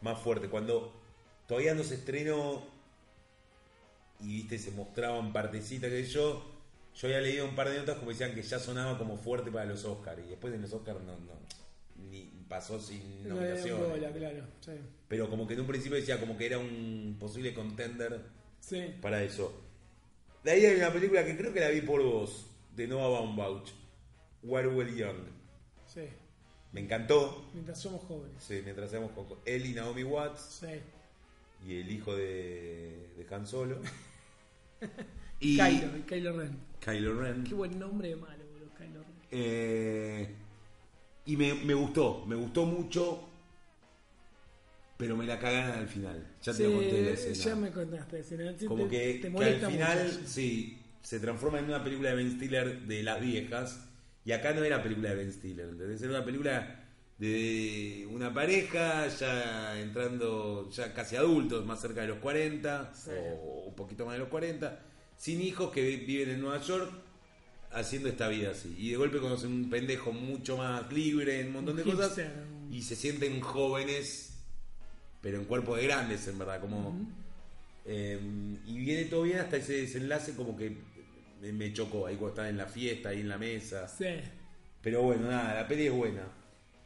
más 0.00 0.18
fuerte. 0.20 0.48
Cuando 0.48 0.92
todavía 1.46 1.74
no 1.74 1.82
se 1.84 1.94
estrenó 1.94 2.62
y 4.20 4.26
viste, 4.26 4.58
se 4.58 4.70
mostraban 4.72 5.32
partecitas 5.32 5.90
que 5.90 6.04
yo. 6.04 6.44
Yo 6.96 7.06
había 7.06 7.20
leído 7.20 7.46
un 7.46 7.54
par 7.54 7.70
de 7.70 7.78
notas 7.78 7.98
como 7.98 8.10
decían 8.10 8.34
que 8.34 8.42
ya 8.42 8.58
sonaba 8.58 8.98
como 8.98 9.16
fuerte 9.16 9.50
para 9.50 9.64
los 9.64 9.84
Oscars. 9.84 10.22
Y 10.26 10.30
después 10.30 10.52
en 10.52 10.60
los 10.62 10.72
Oscars 10.72 11.00
no, 11.02 11.12
no, 11.20 11.32
ni 12.10 12.24
pasó 12.48 12.80
sin 12.80 13.22
No 13.28 13.36
nominación. 13.36 13.78
bola, 13.88 14.10
claro. 14.10 14.44
Sí. 14.60 14.72
Pero 15.08 15.30
como 15.30 15.46
que 15.46 15.54
en 15.54 15.60
un 15.60 15.66
principio 15.68 15.96
decía 15.96 16.18
como 16.18 16.36
que 16.36 16.46
era 16.46 16.58
un 16.58 17.16
posible 17.18 17.54
contender 17.54 18.20
Sí. 18.60 18.94
para 19.00 19.22
eso. 19.22 19.52
De 20.44 20.52
ahí 20.52 20.64
hay 20.64 20.76
una 20.76 20.92
película 20.92 21.24
que 21.24 21.36
creo 21.36 21.52
que 21.52 21.60
la 21.60 21.68
vi 21.70 21.80
por 21.82 22.02
vos, 22.02 22.46
de 22.76 22.86
Noah 22.86 23.08
Baumbach, 23.08 23.70
Where 24.42 24.68
Well 24.68 24.94
Young. 24.94 25.16
Sí. 25.86 26.02
Me 26.72 26.80
encantó, 26.80 27.50
Mientras 27.52 27.80
somos 27.80 28.02
jóvenes. 28.04 28.36
sí, 28.42 28.60
mientras 28.62 28.88
hacemos 28.88 29.10
con 29.12 29.26
él 29.44 29.66
y 29.66 29.74
Naomi 29.74 30.04
Watts 30.04 30.60
Sí. 30.60 30.80
y 31.66 31.80
el 31.80 31.90
hijo 31.90 32.14
de, 32.14 33.08
de 33.16 33.34
Han 33.34 33.46
Solo. 33.46 33.78
y 35.40 35.56
Kylo, 35.56 35.96
y 35.98 36.02
Kylo 36.02 36.38
Ren. 36.38 36.58
Kylo 36.80 37.20
Ren. 37.20 37.44
Qué 37.44 37.54
buen 37.54 37.78
nombre 37.78 38.08
de 38.10 38.16
malo, 38.16 38.44
boludo, 38.52 38.70
Kylo 38.78 39.00
Ren. 39.02 39.14
Eh, 39.32 40.34
y 41.26 41.36
me, 41.36 41.54
me 41.54 41.74
gustó, 41.74 42.24
me 42.26 42.36
gustó 42.36 42.64
mucho, 42.64 43.28
pero 45.00 45.16
me 45.16 45.26
la 45.26 45.38
cagaron 45.40 45.78
al 45.78 45.88
final. 45.88 46.24
Ya 46.42 46.52
te 46.52 46.58
Sí, 46.58 46.62
lo 46.64 46.72
conté 46.74 47.02
la 47.02 47.10
escena. 47.10 47.34
ya 47.34 47.56
me 47.56 47.70
contaste 47.72 48.12
la 48.12 48.18
escena. 48.20 48.56
Te- 48.56 48.66
Como 48.66 48.84
te- 48.84 48.90
que, 48.90 49.14
te 49.28 49.32
que 49.34 49.44
al 49.44 49.60
final, 49.72 50.04
mucho, 50.04 50.20
sí. 50.28 50.78
se 51.02 51.18
transforma 51.18 51.58
en 51.58 51.64
una 51.64 51.82
película 51.82 52.10
de 52.10 52.16
Ben 52.16 52.30
Stiller 52.32 52.82
de 52.82 53.02
las 53.02 53.20
viejas. 53.20 53.86
Y 54.24 54.32
acá 54.32 54.52
no 54.52 54.62
era 54.62 54.82
película 54.82 55.08
de 55.10 55.16
Ben 55.16 55.32
Stiller, 55.32 55.68
¿entendés? 55.70 56.00
Era 56.02 56.10
una 56.12 56.24
película 56.24 56.84
de 57.18 58.06
una 58.10 58.32
pareja 58.32 59.08
ya 59.08 59.78
entrando, 59.80 60.70
ya 60.70 60.92
casi 60.94 61.16
adultos, 61.16 61.66
más 61.66 61.80
cerca 61.80 62.02
de 62.02 62.08
los 62.08 62.18
40, 62.18 62.92
Sí. 62.94 63.10
o 63.42 63.64
un 63.68 63.74
poquito 63.74 64.04
más 64.06 64.14
de 64.14 64.20
los 64.20 64.28
40, 64.28 64.80
sin 65.16 65.40
hijos 65.42 65.70
que 65.72 65.82
vi- 65.82 66.04
viven 66.04 66.30
en 66.30 66.40
Nueva 66.40 66.60
York 66.62 66.90
haciendo 67.72 68.08
esta 68.08 68.28
vida 68.28 68.50
así. 68.50 68.74
Y 68.78 68.90
de 68.90 68.96
golpe 68.96 69.18
conocen 69.18 69.52
un 69.52 69.70
pendejo 69.70 70.12
mucho 70.12 70.56
más 70.56 70.90
libre 70.92 71.40
en 71.40 71.48
un 71.48 71.52
montón 71.54 71.76
de 71.76 71.82
Un 71.82 71.90
cosas 71.92 72.08
hipster. 72.08 72.32
y 72.70 72.82
se 72.82 72.96
sienten 72.96 73.40
jóvenes, 73.40 74.29
pero 75.20 75.38
en 75.38 75.44
cuerpos 75.44 75.78
de 75.78 75.84
grandes, 75.86 76.26
en 76.28 76.38
verdad, 76.38 76.60
como... 76.60 76.98
Eh, 77.86 78.20
y 78.66 78.78
viene 78.78 79.04
todo 79.06 79.22
bien 79.22 79.38
hasta 79.38 79.56
ese 79.56 79.72
desenlace 79.72 80.34
como 80.34 80.56
que 80.56 80.76
me, 81.40 81.72
chocó 81.72 82.06
ahí 82.06 82.16
cuando 82.16 82.28
estaba 82.30 82.48
en 82.48 82.56
la 82.58 82.66
fiesta, 82.66 83.08
ahí 83.08 83.20
en 83.20 83.28
la 83.28 83.38
mesa. 83.38 83.88
Sí. 83.88 84.04
Pero 84.82 85.02
bueno, 85.02 85.28
nada, 85.30 85.54
la 85.54 85.66
peli 85.68 85.86
es 85.86 85.92
buena. 85.92 86.22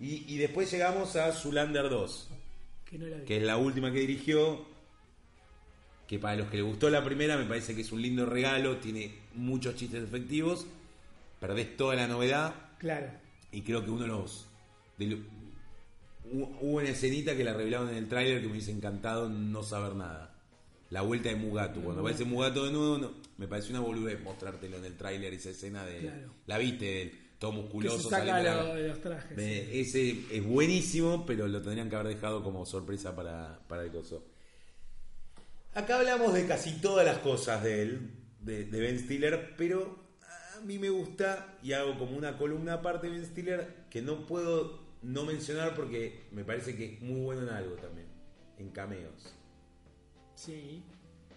Y, 0.01 0.25
y 0.33 0.39
después 0.39 0.71
llegamos 0.71 1.17
a 1.17 1.33
Zulander 1.33 1.89
2, 1.89 2.31
Que 2.85 2.99
no 2.99 3.07
la 3.07 3.17
vi. 3.19 3.25
que 3.25 3.37
es 3.39 3.43
la 3.43 3.57
última 3.57 3.93
que 3.93 4.01
dirigió. 4.01 4.65
Que 6.07 6.19
para 6.19 6.37
los 6.37 6.49
que 6.49 6.59
les 6.59 6.67
gustó 6.67 6.91
la 6.91 7.03
primera 7.05 7.37
me 7.37 7.45
parece 7.45 7.75
que 7.75 7.81
es 7.81 7.91
un 7.93 8.03
lindo 8.03 8.27
regalo, 8.27 8.77
tiene 8.77 9.15
muchos 9.35 9.75
chistes 9.75 10.05
efectivos, 10.05 10.67
perdés 11.41 11.77
toda 11.77 11.95
la 11.97 12.07
novedad 12.07 12.55
Claro. 12.79 13.07
y 13.51 13.63
creo 13.63 13.83
que 13.85 13.91
uno 13.91 14.03
de 14.03 14.09
los... 14.09 14.47
de 14.99 15.23
hubo 16.33 16.79
una 16.79 16.89
escenita 16.91 17.37
que 17.37 17.45
la 17.45 17.53
revelaron 17.55 17.89
en 17.91 17.97
el 17.97 18.09
tráiler 18.09 18.41
que 18.41 18.47
me 18.47 18.53
hubiese 18.53 18.71
encantado 18.73 19.29
no 19.29 19.63
saber 19.63 19.95
nada. 19.95 20.31
La 20.91 21.03
vuelta 21.03 21.29
de 21.29 21.37
Mugatu. 21.37 21.83
Cuando 21.83 22.03
aparece 22.03 22.25
Mugatu 22.25 22.65
de 22.65 22.73
nuevo, 22.73 22.99
no- 22.99 23.13
me 23.39 23.49
pareció 23.49 23.71
una 23.73 23.81
boludez 23.81 24.23
mostrártelo 24.23 24.77
en 24.79 24.85
el 24.85 24.97
tráiler, 24.97 25.33
esa 25.35 25.51
escena 25.51 25.85
de... 25.85 25.99
Claro. 26.01 26.31
La 26.47 26.59
viste, 26.59 27.13
todo 27.39 27.51
Que 27.51 27.57
musculoso. 27.59 27.97
se 27.99 28.03
saca 28.11 28.17
saliendo 28.27 28.51
de 28.51 28.57
la- 28.57 28.63
lo 28.65 28.75
de 28.75 28.89
los 28.89 29.01
trajes. 29.01 29.37
Me-. 29.37 29.81
Ese 29.81 30.11
es 30.31 30.45
buenísimo, 30.45 31.27
pero 31.27 31.49
lo 31.49 31.61
tendrían 31.63 31.89
que 31.91 31.97
haber 31.97 32.15
dejado 32.15 32.43
como 32.45 32.65
sorpresa 32.65 33.15
para, 33.17 33.59
para 33.67 33.83
el 33.83 33.91
coso. 33.91 34.25
Acá 35.75 35.99
hablamos 35.99 36.33
de 36.33 36.47
casi 36.47 36.81
todas 36.81 37.05
las 37.05 37.19
cosas 37.19 37.63
de 37.65 37.83
él, 37.83 38.11
de, 38.41 38.65
de 38.65 38.81
Ben 38.81 38.99
Stiller, 39.01 39.55
pero 39.57 39.99
a 40.57 40.61
mí 40.61 40.79
me 40.79 40.91
gusta 40.91 41.59
y 41.63 41.73
hago 41.73 41.99
como 41.99 42.17
una 42.17 42.39
columna 42.39 42.75
aparte 42.75 43.09
de 43.09 43.15
Ben 43.15 43.27
Stiller 43.27 43.85
que 43.91 44.01
no 44.01 44.25
puedo 44.27 44.84
no 45.05 45.25
mencionar 45.25 45.75
porque 45.75 46.25
me 46.33 46.45
parece 46.45 46.75
que 46.75 46.95
es 46.95 47.01
muy 47.01 47.21
bueno 47.21 47.43
en 47.43 47.51
algo 47.51 47.75
también, 47.77 48.07
en 48.59 48.71
cameos. 48.71 49.35
Sí. 50.35 50.83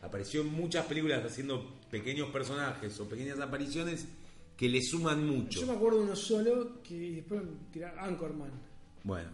Apareció 0.02 0.42
en 0.42 0.54
muchas 0.54 0.86
películas 0.86 1.24
haciendo 1.26 1.80
pequeños 1.92 2.30
personajes 2.30 3.00
o 3.00 3.10
pequeñas 3.10 3.40
apariciones 3.40 4.08
que 4.56 4.70
le 4.70 4.82
suman 4.82 5.26
mucho. 5.26 5.62
Yo 5.62 5.68
me 5.68 5.74
acuerdo 5.74 6.00
de 6.00 6.06
uno 6.06 6.16
solo 6.16 6.82
que 6.82 7.12
después 7.12 7.42
tirar 7.72 7.98
Anchorman. 8.00 8.52
Bueno. 9.04 9.30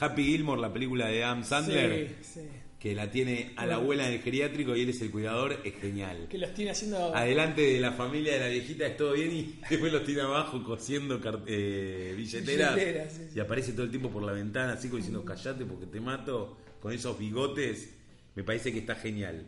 Happy 0.00 0.24
Gilmore, 0.24 0.60
la 0.60 0.72
película 0.72 1.08
de 1.08 1.22
Adam 1.22 1.44
Sandler, 1.44 2.16
Sí, 2.22 2.40
sí. 2.40 2.48
Que 2.82 2.96
la 2.96 3.08
tiene 3.12 3.52
a 3.54 3.64
la 3.64 3.76
abuela 3.76 4.08
en 4.08 4.14
el 4.14 4.20
geriátrico 4.22 4.74
y 4.74 4.80
él 4.82 4.88
es 4.88 5.00
el 5.02 5.12
cuidador, 5.12 5.56
es 5.62 5.72
genial. 5.76 6.26
Que 6.28 6.36
los 6.36 6.52
tiene 6.52 6.72
haciendo. 6.72 7.14
Adelante 7.14 7.62
de 7.62 7.78
la 7.78 7.92
familia 7.92 8.32
de 8.34 8.40
la 8.40 8.48
viejita 8.48 8.88
es 8.88 8.96
todo 8.96 9.12
bien 9.12 9.30
y 9.30 9.60
después 9.70 9.92
los 9.92 10.04
tiene 10.04 10.22
abajo 10.22 10.64
cosiendo 10.64 11.20
eh, 11.46 12.12
billeteras. 12.16 12.74
Billeteras, 12.74 13.12
sí. 13.12 13.22
Y 13.36 13.38
aparece 13.38 13.72
todo 13.72 13.84
el 13.84 13.90
tiempo 13.90 14.10
por 14.10 14.24
la 14.24 14.32
ventana 14.32 14.72
así 14.72 14.88
como 14.88 14.96
diciendo 14.96 15.24
callate 15.24 15.64
porque 15.64 15.86
te 15.86 16.00
mato 16.00 16.58
con 16.80 16.92
esos 16.92 17.16
bigotes. 17.16 17.88
Me 18.34 18.42
parece 18.42 18.72
que 18.72 18.80
está 18.80 18.96
genial. 18.96 19.46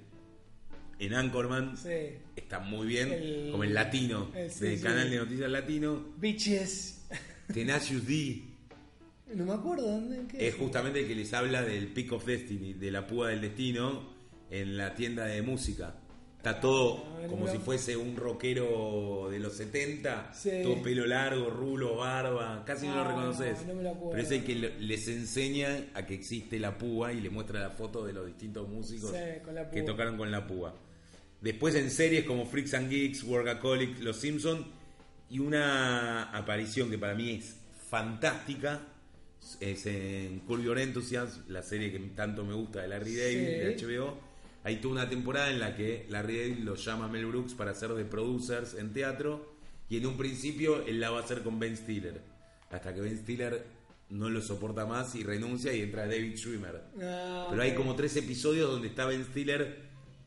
en 1.01 1.12
Anchorman 1.12 1.76
Sí. 1.76 1.89
está 2.37 2.61
muy 2.61 2.87
bien, 2.87 3.11
El- 3.12 3.49
como 3.51 3.64
el 3.64 3.74
latino, 3.74 4.30
el- 4.37 4.49
sí, 4.49 4.64
del 4.64 4.80
canal 4.80 5.11
de 5.11 5.16
noticias 5.16 5.51
latino. 5.51 6.07
Bitches. 6.18 7.05
Tenacious 7.53 8.07
D 8.07 8.43
No 9.32 9.44
me 9.46 9.52
acuerdo 9.54 9.86
dónde. 9.90 10.20
qué 10.28 10.48
es 10.48 10.54
justamente 10.54 11.00
el 11.00 11.08
que 11.08 11.14
les 11.14 11.32
habla 11.32 11.62
del 11.62 11.88
Peak 11.88 12.12
of 12.12 12.24
Destiny, 12.26 12.74
de 12.74 12.90
la 12.90 13.06
púa 13.06 13.30
del 13.30 13.40
destino 13.40 14.10
en 14.50 14.76
la 14.76 14.94
tienda 14.94 15.24
de 15.24 15.42
música. 15.42 15.94
Está 16.36 16.60
todo 16.60 17.02
Ah, 17.24 17.26
como 17.26 17.48
si 17.48 17.56
fuese 17.56 17.96
un 17.96 18.16
rockero 18.16 19.28
de 19.30 19.38
los 19.38 19.54
70, 19.54 20.30
Sí. 20.34 20.50
todo 20.62 20.82
pelo 20.82 21.06
largo, 21.06 21.48
rulo, 21.48 21.96
barba, 21.96 22.62
casi 22.66 22.86
no 22.86 22.96
lo 22.96 23.00
Ah, 23.00 23.08
reconoces. 23.08 23.66
no 23.66 23.74
me 23.74 23.82
lo 23.82 23.90
acuerdo. 23.92 24.10
Pero 24.10 24.22
es 24.22 24.30
el 24.30 24.44
que 24.44 24.54
le- 24.54 24.78
les 24.78 25.08
enseña 25.08 25.86
a 25.94 26.04
que 26.04 26.12
existe 26.14 26.58
la 26.58 26.76
púa 26.76 27.14
y 27.14 27.22
le 27.22 27.30
muestra 27.30 27.60
la 27.60 27.70
foto 27.70 28.04
de 28.04 28.12
los 28.12 28.26
distintos 28.26 28.68
músicos 28.68 29.10
Sí, 29.12 29.16
que 29.72 29.82
tocaron 29.82 30.18
con 30.18 30.30
la 30.30 30.46
púa. 30.46 30.74
Después 31.40 31.74
en 31.76 31.90
series 31.90 32.24
como 32.24 32.44
Freaks 32.44 32.74
and 32.74 32.90
Geeks, 32.90 33.22
Workaholic, 33.24 34.00
Los 34.00 34.18
Simpsons 34.18 34.66
y 35.30 35.38
una 35.38 36.24
aparición 36.24 36.90
que 36.90 36.98
para 36.98 37.14
mí 37.14 37.30
es 37.30 37.56
fantástica 37.88 38.82
es 39.61 39.86
en 39.86 40.40
Curb 40.40 40.62
Your 40.62 40.78
Enthusiasm, 40.78 41.42
la 41.49 41.62
serie 41.62 41.92
que 41.92 41.99
tanto 41.99 42.45
me 42.45 42.55
gusta 42.55 42.82
de 42.82 42.88
Larry 42.88 43.16
David 43.16 43.47
de. 43.47 43.76
HBO. 43.76 44.18
Hay 44.64 44.76
toda 44.76 44.95
una 44.95 45.11
temporada 45.11 45.51
en 45.51 45.61
la 45.61 45.76
que 45.76 46.07
Larry 46.09 46.38
David 46.38 46.59
lo 46.61 46.74
llama 46.76 47.05
a 47.05 47.09
Mel 47.09 47.26
Brooks 47.26 47.55
para 47.55 47.72
hacer 47.72 47.90
de 47.90 48.05
producers 48.05 48.74
en 48.74 48.92
teatro 48.92 49.55
y 49.90 49.99
en 49.99 50.07
un 50.07 50.16
principio 50.16 50.84
él 50.86 51.01
la 51.01 51.11
va 51.11 51.20
a 51.20 51.22
hacer 51.22 51.42
con 51.42 51.59
Ben 51.59 51.76
Stiller. 51.76 52.22
Hasta 52.70 52.95
que 52.95 53.01
Ben 53.01 53.18
Stiller 53.18 53.62
no 54.11 54.30
lo 54.30 54.40
soporta 54.40 54.86
más 54.86 55.14
y 55.14 55.22
renuncia 55.22 55.72
y 55.72 55.82
entra 55.82 56.07
David 56.07 56.36
Schwimmer. 56.36 56.82
Ah, 57.03 57.49
Pero 57.51 57.62
hay 57.62 57.74
como 57.74 57.95
tres 57.95 58.16
episodios 58.16 58.70
donde 58.70 58.88
está 58.88 59.05
Ben 59.05 59.24
Stiller 59.24 59.82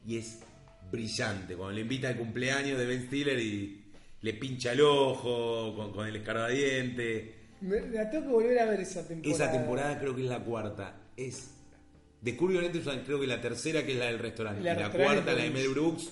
y 0.06 0.18
es 0.18 0.40
brillante. 0.92 1.56
Cuando 1.56 1.76
le 1.76 1.82
invita 1.82 2.10
al 2.10 2.18
cumpleaños 2.18 2.78
de 2.78 2.86
Ben 2.86 3.08
Stiller 3.08 3.40
y 3.40 3.86
le 4.22 4.34
pincha 4.34 4.74
el 4.74 4.82
ojo 4.82 5.76
con, 5.76 5.92
con 5.92 6.08
el 6.08 6.16
escarbadiente. 6.16 7.37
Me- 7.62 7.82
la 7.90 8.10
tengo 8.10 8.26
que 8.28 8.32
volver 8.34 8.60
a 8.60 8.66
ver 8.66 8.80
esa 8.82 9.08
temporada. 9.08 9.36
Esa 9.46 9.52
temporada 9.52 10.00
creo 10.00 10.16
que 10.16 10.24
es 10.24 10.30
la 10.30 10.44
cuarta. 10.44 10.96
Es 11.16 11.52
de 12.22 12.36
Curvio 12.38 12.62
Enthusiasm, 12.62 13.00
creo 13.06 13.20
que 13.20 13.28
la 13.28 13.42
tercera 13.42 13.86
que 13.86 13.94
es 13.94 13.98
la 13.98 14.06
del 14.06 14.20
restaurante. 14.20 14.62
La 14.64 14.74
y 14.74 14.80
la 14.80 14.92
cuarta, 14.92 15.34
la 15.34 15.44
de. 15.44 15.50
Mel 15.50 15.70
Brooks, 15.70 16.10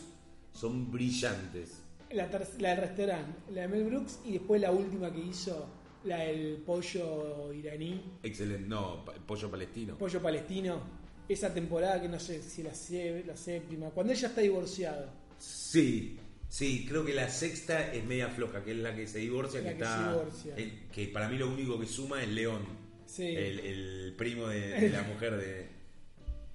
son 0.53 0.91
brillantes. 0.91 1.81
La, 2.11 2.27
del 2.27 2.77
restaurante, 2.77 3.51
la 3.51 3.61
de 3.61 3.67
Mel 3.67 3.83
Brooks 3.85 4.19
y 4.25 4.33
después 4.33 4.61
la 4.61 4.71
última 4.71 5.11
que 5.11 5.19
hizo, 5.19 5.67
la 6.05 6.17
del 6.19 6.57
pollo 6.65 7.51
iraní, 7.53 8.01
Excelente. 8.23 8.67
No, 8.67 9.03
pa- 9.03 9.13
pollo 9.13 9.49
palestino. 9.51 9.97
pollo 9.97 10.21
palestino. 10.21 10.79
Esa 11.27 11.51
temporada 11.51 11.99
que 11.99 12.07
no 12.07 12.19
sé 12.19 12.41
si 12.43 12.61
la, 12.61 12.73
sé- 12.75 13.23
la 13.25 13.35
séptima, 13.35 13.89
cuando 13.89 14.13
ella 14.13 14.27
está 14.27 14.41
divorciado. 14.41 15.07
Sí, 15.39 16.17
sí, 16.57 16.85
creo 16.87 17.03
que 17.05 17.13
la 17.13 17.29
sexta 17.29 17.93
es 17.93 18.03
media 18.05 18.29
floja, 18.29 18.63
que 18.63 18.71
es 18.71 18.77
la 18.77 18.95
que 18.95 19.07
se 19.07 19.19
divorcia, 19.19 19.61
La 19.61 19.71
que, 19.71 19.77
que 19.77 19.83
está. 19.83 20.09
divorcia. 20.13 20.55
el- 20.55 20.87
que 20.93 21.07
para 21.07 21.27
mí 21.29 21.37
lo 21.37 21.51
único 21.51 21.79
que 21.79 21.85
suma 21.85 22.21
es 22.23 22.29
León. 22.29 22.61
Sí. 23.05 23.23
El, 23.27 23.59
el 23.59 24.13
primo 24.17 24.47
de, 24.47 24.59
de 24.81 24.89
la 24.89 25.03
mujer 25.03 25.37
de, 25.37 25.45
de 25.47 25.69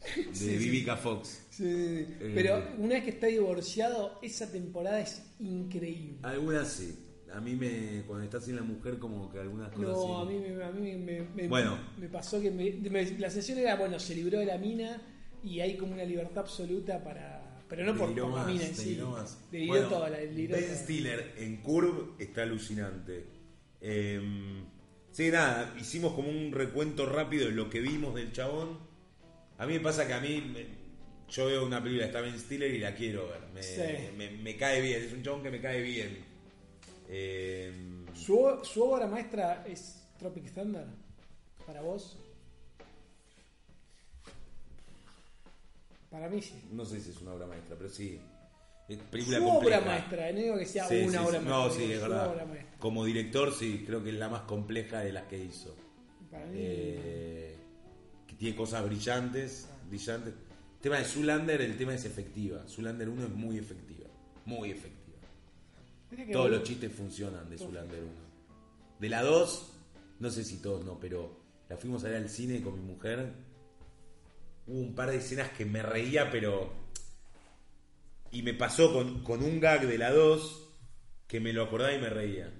Sí, 0.32 0.56
Vivica 0.56 0.96
Fox. 0.96 1.46
Sí, 1.50 1.64
sí, 1.64 2.04
sí. 2.06 2.06
Eh. 2.20 2.32
Pero 2.34 2.62
una 2.78 2.94
vez 2.94 3.04
que 3.04 3.10
está 3.10 3.26
divorciado, 3.26 4.18
esa 4.22 4.50
temporada 4.50 5.00
es 5.00 5.22
increíble. 5.38 6.18
Algunas 6.22 6.68
sí. 6.72 7.06
A 7.32 7.40
mí 7.40 7.54
me. 7.54 8.02
Cuando 8.08 8.24
está 8.24 8.40
sin 8.40 8.56
la 8.56 8.62
mujer, 8.62 8.98
como 8.98 9.30
que 9.30 9.38
algunas 9.38 9.70
cosas 9.70 9.88
No, 9.92 10.18
a 10.18 10.24
mí, 10.24 10.38
me, 10.40 10.64
a 10.64 10.70
mí 10.72 10.96
me, 10.96 11.20
me- 11.34 11.46
Bueno. 11.48 11.78
me 11.98 12.08
pasó 12.08 12.40
que 12.40 12.50
la 13.18 13.30
sesión 13.30 13.58
era, 13.58 13.76
bueno, 13.76 14.00
se 14.00 14.14
libró 14.16 14.40
de 14.40 14.46
la 14.46 14.58
mina 14.58 15.00
y 15.44 15.60
hay 15.60 15.76
como 15.76 15.92
una 15.92 16.04
libertad 16.04 16.38
absoluta 16.40 17.04
para... 17.04 17.39
Pero 17.70 17.84
no 17.84 17.96
por, 17.96 18.08
por 18.14 18.30
la 18.30 18.36
más, 18.44 18.46
mina 18.48 18.64
en 18.66 18.74
sí. 18.74 18.84
deliró 18.84 19.16
Bueno, 19.68 19.88
toda 19.88 20.10
la 20.10 20.18
deliró 20.18 20.56
Ben 20.56 20.64
toda. 20.66 20.76
Stiller 20.76 21.34
en 21.38 21.56
Curve 21.58 22.22
está 22.22 22.42
alucinante. 22.42 23.24
Eh, 23.80 24.20
sí, 25.12 25.30
nada, 25.30 25.74
hicimos 25.80 26.12
como 26.14 26.28
un 26.28 26.52
recuento 26.52 27.06
rápido 27.06 27.46
de 27.46 27.52
lo 27.52 27.70
que 27.70 27.80
vimos 27.80 28.14
del 28.14 28.32
chabón. 28.32 28.78
A 29.56 29.66
mí 29.66 29.74
me 29.74 29.80
pasa 29.80 30.06
que 30.06 30.12
a 30.14 30.20
mí, 30.20 30.40
me- 30.52 30.66
yo 31.30 31.46
veo 31.46 31.64
una 31.64 31.80
película 31.80 32.02
de 32.04 32.08
está 32.08 32.20
Ben 32.20 32.38
Stiller 32.38 32.74
y 32.74 32.78
la 32.78 32.94
quiero 32.94 33.28
ver. 33.28 33.40
Me, 33.54 33.62
Sí. 33.62 33.80
me- 34.16 34.30
me 34.32 34.56
cae 34.56 34.80
bien, 34.80 35.02
es 35.02 35.12
un 35.12 35.22
chabón 35.22 35.42
que 35.44 35.50
me 35.50 35.60
cae 35.60 35.80
bien. 35.80 36.18
Eh, 37.08 37.72
¿Su, 38.14 38.58
su 38.64 38.82
obra 38.82 39.06
maestra 39.06 39.64
es 39.66 40.02
Tropic 40.18 40.52
Thunder? 40.52 40.86
¿Para 41.66 41.82
vos? 41.82 42.18
Para 46.10 46.28
mí 46.28 46.42
sí. 46.42 46.54
no 46.72 46.84
sé 46.84 47.00
si 47.00 47.10
es 47.10 47.20
una 47.20 47.32
obra 47.34 47.46
maestra, 47.46 47.76
pero 47.76 47.88
sí. 47.90 48.20
Es 48.88 48.98
película 48.98 49.38
Su 49.38 49.44
compleja. 49.44 49.78
obra 49.78 49.86
maestra, 49.86 50.32
no 50.32 50.38
digo 50.40 50.58
que 50.58 50.66
sea 50.66 50.88
Sí, 50.88 51.02
una 51.02 51.10
sí, 51.12 51.16
obra 51.18 51.38
sí. 51.38 51.44
maestra. 51.44 51.50
No, 51.50 51.70
sí, 51.70 51.92
es 51.92 52.00
verdad. 52.00 52.32
obra 52.32 52.44
maestra. 52.46 52.78
Como 52.78 53.04
director, 53.04 53.54
sí, 53.54 53.84
creo 53.86 54.02
que 54.02 54.10
es 54.10 54.16
la 54.16 54.28
más 54.28 54.42
compleja 54.42 55.00
de 55.00 55.12
las 55.12 55.24
que 55.24 55.38
hizo. 55.38 55.76
Para 56.30 56.46
mí, 56.46 56.54
Eh, 56.56 57.56
que 58.26 58.34
tiene 58.34 58.56
cosas 58.56 58.84
brillantes, 58.84 59.68
brillantes. 59.88 60.34
El 60.34 60.80
tema 60.82 60.96
de 60.98 61.04
Zulander, 61.04 61.60
el 61.60 61.76
tema 61.76 61.94
es 61.94 62.04
efectiva. 62.04 62.66
Zulander 62.66 63.08
1 63.08 63.24
es 63.24 63.30
muy 63.30 63.58
efectiva, 63.58 64.08
muy 64.46 64.70
efectiva. 64.70 65.18
Todos 66.32 66.50
los 66.50 66.62
chistes 66.64 66.92
funcionan 66.92 67.48
de 67.48 67.58
Zulander 67.58 68.00
1. 68.02 68.10
De 68.98 69.08
la 69.08 69.22
2, 69.22 69.72
no 70.18 70.30
sé 70.30 70.42
si 70.42 70.56
todos 70.56 70.84
no, 70.84 70.98
pero 70.98 71.38
la 71.68 71.76
fuimos 71.76 72.02
a 72.04 72.08
ver 72.08 72.16
al 72.16 72.28
cine 72.28 72.60
con 72.62 72.74
mi 72.74 72.80
mujer. 72.92 73.32
Hubo 74.70 74.80
un 74.80 74.94
par 74.94 75.10
de 75.10 75.16
escenas 75.16 75.50
que 75.50 75.64
me 75.64 75.82
reía, 75.82 76.30
pero... 76.30 76.72
Y 78.32 78.42
me 78.42 78.54
pasó 78.54 78.92
con, 78.92 79.24
con 79.24 79.42
un 79.42 79.58
gag 79.58 79.86
de 79.86 79.98
la 79.98 80.12
2 80.12 80.68
que 81.26 81.40
me 81.40 81.52
lo 81.52 81.64
acordaba 81.64 81.92
y 81.92 82.00
me 82.00 82.08
reía. 82.10 82.52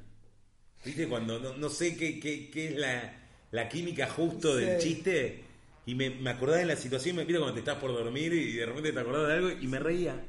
¿Viste? 0.85 1.09
Cuando 1.09 1.39
no, 1.39 1.57
no 1.57 1.69
sé 1.69 1.97
qué, 1.97 2.19
qué- 2.19 2.51
qué 2.51 2.69
es 2.71 2.77
la, 2.77 3.15
la 3.53 3.69
química 3.69 4.09
justo 4.09 4.57
del 4.57 4.79
chiste 4.81 5.45
y 5.87 5.95
me, 5.95 6.11
me 6.11 6.31
acordaba 6.31 6.59
de 6.59 6.67
la 6.67 6.77
situación, 6.77 7.17
me 7.17 7.25
pido 7.27 7.41
cuando 7.41 7.55
te 7.55 7.61
estás 7.61 7.79
por 7.79 7.93
dormir 7.93 8.33
y 8.33 8.55
de 8.55 8.67
repente 8.67 8.93
te 8.93 8.99
acordás 9.01 9.29
de 9.29 9.35
algo 9.35 9.51
y 9.61 9.67
me 9.69 9.79
reía. 9.79 10.21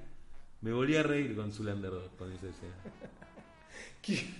Me 0.61 0.71
volví 0.73 0.95
a 0.95 1.01
reír 1.03 1.35
con 1.35 1.51
Zulander 1.51 1.89
2, 1.89 2.11
con 2.17 2.31
esa 2.31 2.47
escena. 2.47 2.75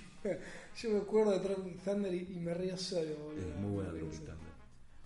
yo 0.82 0.90
me 0.92 1.00
acuerdo 1.00 1.32
de 1.32 1.40
Tropic 1.40 1.84
Thunder 1.84 2.14
y, 2.14 2.28
y 2.36 2.40
me 2.40 2.54
río 2.54 2.78
solo. 2.78 3.16
boludo. 3.16 3.50
Es 3.50 3.56
muy 3.56 3.72
buena 3.72 3.90
Tropic. 3.92 4.20
Thunder. 4.20 4.52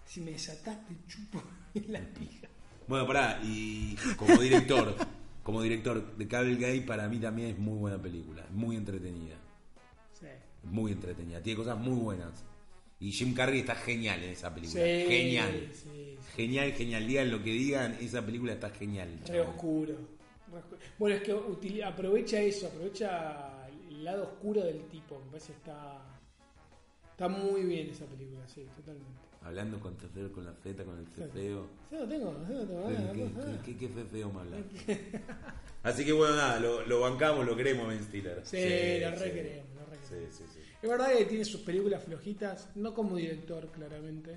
Si 0.06 0.22
me 0.22 0.32
desataste, 0.32 0.94
chupo 1.08 1.42
la 1.88 2.00
pija. 2.00 2.48
Bueno, 2.88 3.08
pará, 3.08 3.40
y 3.44 3.96
como 4.16 4.38
director, 4.38 4.96
como 5.44 5.62
director 5.62 6.16
de 6.16 6.28
Cable 6.28 6.56
Gay, 6.56 6.82
para 6.82 7.08
mí 7.08 7.18
también 7.20 7.50
es 7.50 7.58
muy 7.58 7.78
buena 7.78 8.02
película, 8.02 8.46
muy 8.52 8.76
entretenida, 8.76 9.36
Sí. 10.14 10.28
muy 10.64 10.92
entretenida, 10.92 11.42
tiene 11.42 11.58
cosas 11.58 11.78
muy 11.80 11.96
buenas. 12.00 12.44
Y 13.00 13.12
Jim 13.12 13.34
Carrey 13.34 13.60
está 13.60 13.76
genial 13.76 14.24
en 14.24 14.30
esa 14.30 14.54
película, 14.54 14.82
Sí, 14.84 14.90
genial, 15.08 15.70
sí, 15.74 16.18
genial, 16.36 16.72
genial, 16.74 17.08
digan 17.08 17.32
lo 17.32 17.44
que 17.44 17.50
digan, 17.52 17.98
esa 18.00 18.26
película 18.26 18.54
está 18.54 18.70
genial. 18.70 19.20
Re 19.28 19.42
oscuro. 19.42 19.96
re 20.52 20.60
oscuro. 20.60 20.78
Bueno, 20.98 21.16
es 21.18 21.24
que 21.24 21.84
aprovecha 21.84 22.40
eso, 22.40 22.68
aprovecha 22.68 23.68
el 23.90 24.04
lado 24.04 24.24
oscuro 24.24 24.64
del 24.64 24.86
tipo. 24.88 25.20
Me 25.26 25.32
parece 25.32 25.54
que 25.54 25.58
está. 25.58 26.02
Está 27.12 27.28
muy 27.28 27.64
bien 27.64 27.90
esa 27.90 28.06
película, 28.06 28.48
sí, 28.48 28.66
totalmente. 28.76 29.10
Hablando 29.46 29.80
con 29.80 29.96
Tefeo, 29.96 30.32
con 30.32 30.44
la 30.44 30.54
feta, 30.54 30.84
con 30.84 30.98
el 30.98 31.06
fefeo. 31.06 31.68
Sí, 31.92 31.96
lo 31.96 32.08
tengo, 32.08 32.36
sí, 32.48 32.54
lo 32.54 32.66
tengo. 32.66 32.88
¿Qué, 32.88 32.98
ah, 32.98 33.12
qué, 33.14 33.30
ah. 33.38 33.62
qué- 33.64 33.78
qué 33.78 33.90
fefeo 33.90 34.32
me 34.32 34.40
habla? 34.40 34.58
Así 35.84 36.04
que 36.04 36.14
bueno, 36.14 36.36
nada, 36.36 36.60
lo, 36.60 36.84
lo 36.88 37.00
bancamos, 37.02 37.46
lo 37.46 37.56
queremos 37.56 37.88
Ben 37.88 38.04
Stiller. 38.04 38.42
Sí, 38.44 39.00
lo 39.02 39.12
re 39.12 39.32
queremos, 39.32 39.76
lo 39.76 39.86
re 39.86 39.98
Sí, 40.02 40.28
sí, 40.36 40.44
sí. 40.52 40.60
Es 40.82 40.90
verdad 40.90 41.12
que 41.16 41.26
tiene 41.26 41.46
sus 41.46 41.62
películas 41.62 42.04
flojitas, 42.04 42.70
no 42.76 42.96
como 42.96 43.18
director, 43.18 43.68
claramente, 43.68 44.36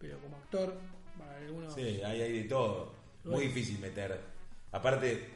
pero 0.00 0.18
como 0.18 0.36
actor, 0.38 0.74
para 1.16 1.36
algunos. 1.36 1.72
Sí, 1.72 2.00
hay, 2.02 2.20
hay 2.20 2.42
de 2.42 2.48
todo. 2.48 2.92
Muy 3.24 3.46
difícil 3.46 3.78
meter. 3.78 4.18
Aparte, 4.72 5.28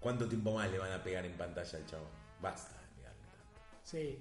¿cuánto 0.00 0.26
tiempo 0.26 0.54
más 0.54 0.70
le 0.70 0.78
van 0.78 0.92
a 0.92 1.02
pegar 1.02 1.26
en 1.26 1.32
pantalla 1.32 1.78
al 1.78 1.84
chavo? 1.86 2.06
Basta 2.40 2.74
de 2.80 2.86
pegarle 2.96 3.20
tanto. 3.20 3.60
Sí. 3.84 4.18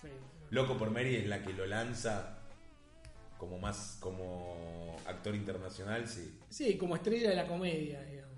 sí. 0.00 0.08
Loco 0.50 0.78
por 0.78 0.90
Mary 0.92 1.16
es 1.16 1.26
la 1.26 1.42
que 1.42 1.52
lo 1.54 1.66
lanza 1.66 2.38
como 3.42 3.58
más 3.58 3.96
como 3.98 4.96
actor 5.04 5.34
internacional, 5.34 6.06
sí. 6.06 6.38
Sí, 6.48 6.76
como 6.78 6.94
estrella 6.94 7.30
de 7.30 7.34
la 7.34 7.48
comedia, 7.48 8.00
digamos. 8.04 8.36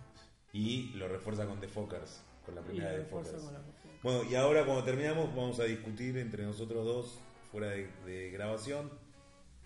Y 0.55 0.93
lo 0.95 1.09
refuerza 1.09 1.45
con 1.45 1.61
The 1.61 1.69
Fockers, 1.69 2.23
con 2.47 2.55
la 2.55 2.63
primera 2.63 2.91
de 2.91 3.01
The 3.01 3.05
Fockers. 3.11 3.43
con 3.43 3.53
la- 3.53 3.61
Bueno, 4.03 4.25
y 4.31 4.35
ahora 4.35 4.65
cuando 4.65 4.83
terminamos 4.83 5.29
vamos 5.37 5.61
a 5.61 5.65
discutir 5.65 6.17
entre 6.17 6.43
nosotros 6.45 6.87
dos, 6.87 7.19
fuera 7.53 7.69
de, 7.69 7.87
de 8.07 8.31
grabación, 8.31 8.91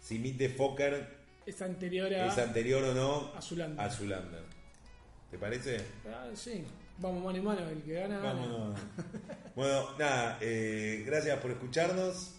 si 0.01 0.19
Meet 0.19 0.39
the 0.39 0.49
Fokker 0.49 1.19
Es 1.47 1.63
anterior 1.63 2.13
a. 2.13 2.27
es 2.27 2.39
anterior 2.39 2.83
o 2.83 2.93
no 2.95 3.33
a 3.37 3.41
Zoolander. 3.41 3.81
a 3.81 3.91
Zoolander. 3.91 4.43
¿Te 5.31 5.39
parece? 5.39 5.77
Ah, 6.09 6.31
sí, 6.35 6.65
vamos 6.99 7.23
mano 7.23 7.39
y 7.39 7.43
mano, 7.43 7.69
el 7.69 7.81
que 7.83 7.93
gana. 7.93 8.19
gana. 8.19 8.33
Vámonos. 8.41 8.81
Bueno, 9.55 9.87
nada, 10.01 10.39
eh, 10.41 11.05
gracias 11.07 11.39
por 11.39 11.53
escucharnos. 11.53 12.35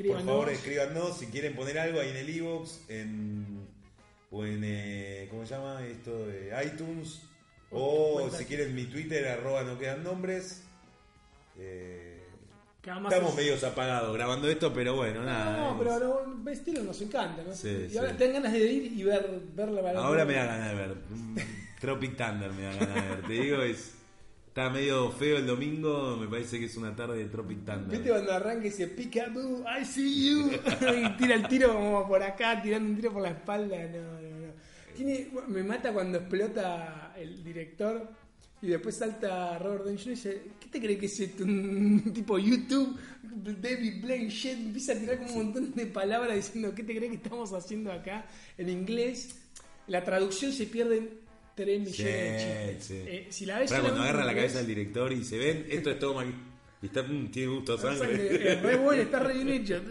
Por 0.00 0.06
Escríbanos. 0.06 0.24
favor, 0.24 0.48
escríbanos 0.48 1.18
si 1.18 1.26
quieren 1.26 1.54
poner 1.54 1.78
algo 1.78 2.00
ahí 2.00 2.08
en 2.08 2.16
el 2.16 2.30
iVoox 2.30 2.70
en, 2.88 3.66
o 4.30 4.46
en, 4.46 4.62
eh, 4.64 5.26
¿cómo 5.30 5.44
se 5.44 5.54
llama 5.54 5.84
esto? 5.86 6.26
De 6.26 6.50
iTunes. 6.64 7.20
O 7.70 8.14
Cuenta- 8.20 8.38
si 8.38 8.44
quieren 8.46 8.74
mi 8.74 8.84
Twitter, 8.86 9.28
arroba 9.28 9.62
no 9.62 9.78
quedan 9.78 10.02
nombres. 10.02 10.62
Eh, 11.58 12.18
estamos 12.82 13.12
es- 13.30 13.36
medios 13.36 13.62
apagados 13.62 14.14
grabando 14.16 14.48
esto, 14.48 14.72
pero 14.72 14.96
bueno, 14.96 15.22
nada. 15.22 15.56
No, 15.72 15.78
pero 15.78 15.98
no, 15.98 16.34
Ben 16.42 16.56
Stiller 16.56 16.82
nos 16.82 17.00
encanta, 17.02 17.42
¿no? 17.46 17.54
Sí, 17.54 17.88
y 17.92 17.96
ahora 17.98 18.12
sí. 18.12 18.16
tengan 18.16 18.42
ganas 18.42 18.52
de 18.54 18.58
ir 18.60 18.92
y 18.98 19.02
ver, 19.02 19.40
ver 19.54 19.68
la. 19.68 19.90
Ahora 20.00 20.24
me 20.24 20.32
da 20.34 20.46
ganas 20.46 20.70
de 20.70 20.74
ver. 20.76 20.96
Mm, 21.10 21.36
Tropic 21.80 22.16
Thunder 22.16 22.50
me 22.52 22.62
da 22.62 22.72
ganas 22.74 22.94
de 22.94 23.00
ver. 23.16 23.22
Te 23.26 23.32
digo, 23.34 23.62
es. 23.62 23.92
Está 24.60 24.70
medio 24.70 25.10
feo 25.10 25.38
el 25.38 25.46
domingo, 25.46 26.18
me 26.18 26.28
parece 26.28 26.58
que 26.58 26.66
es 26.66 26.76
una 26.76 26.94
tarde 26.94 27.16
de 27.16 27.30
Tropic 27.30 27.64
Thunder. 27.64 27.88
¿Viste 27.88 28.10
cuando 28.10 28.30
arranca 28.30 28.66
y 28.66 28.68
dice 28.68 28.88
Peekaboo, 28.88 29.64
I 29.64 29.86
see 29.86 30.28
you? 30.28 30.50
y 30.52 31.16
tira 31.16 31.34
el 31.34 31.48
tiro 31.48 31.72
como 31.72 32.06
por 32.06 32.22
acá, 32.22 32.60
tirando 32.60 32.90
un 32.90 32.96
tiro 32.96 33.10
por 33.10 33.22
la 33.22 33.30
espalda. 33.30 33.78
No, 33.86 34.20
no, 34.20 34.46
no. 34.48 34.52
Tiene, 34.94 35.28
me 35.48 35.62
mata 35.62 35.94
cuando 35.94 36.18
explota 36.18 37.14
el 37.16 37.42
director 37.42 38.06
y 38.60 38.66
después 38.66 38.96
salta 38.96 39.58
Robert 39.58 39.84
Downey 39.84 39.96
Jr. 39.96 40.08
y 40.08 40.10
dice: 40.10 40.42
¿Qué 40.60 40.68
te 40.68 40.78
crees 40.78 40.98
que 40.98 41.06
es 41.06 41.20
esto? 41.20 41.44
Un 41.44 42.12
tipo 42.12 42.38
YouTube, 42.38 42.98
David 43.22 44.02
Blaine, 44.02 44.28
shit. 44.28 44.58
Empieza 44.58 44.92
a 44.92 44.96
tirar 44.96 45.20
como 45.20 45.30
un 45.30 45.44
montón 45.44 45.72
de 45.72 45.86
palabras 45.86 46.36
diciendo: 46.36 46.74
¿Qué 46.74 46.82
te 46.82 46.94
crees 46.94 47.10
que 47.10 47.16
estamos 47.16 47.50
haciendo 47.54 47.90
acá? 47.90 48.26
En 48.58 48.68
inglés, 48.68 49.36
la 49.86 50.04
traducción 50.04 50.52
se 50.52 50.66
pierde 50.66 51.19
en 51.68 51.84
3 51.84 51.98
millones 51.98 52.84
Sí. 52.84 52.94
Eh, 53.06 53.26
si 53.30 53.46
la 53.46 53.58
ves 53.58 53.70
cuando 53.70 54.02
agarra 54.02 54.24
la 54.24 54.34
cabeza 54.34 54.58
del 54.58 54.66
director 54.68 55.12
y 55.12 55.24
se 55.24 55.38
ven, 55.38 55.66
esto 55.68 55.90
es 55.90 55.98
todo 55.98 56.14
mal. 56.14 56.32
Y 56.82 56.86
está, 56.86 57.04
tiene 57.30 57.48
gusto 57.52 57.74
a 57.74 57.78
Sangre, 57.78 57.98
sangre. 57.98 58.52
es 58.52 58.62
re 58.62 58.76
bueno, 58.82 59.02
está 59.02 59.20
re 59.20 59.34
bien 59.34 59.48
hecho. 59.50 59.82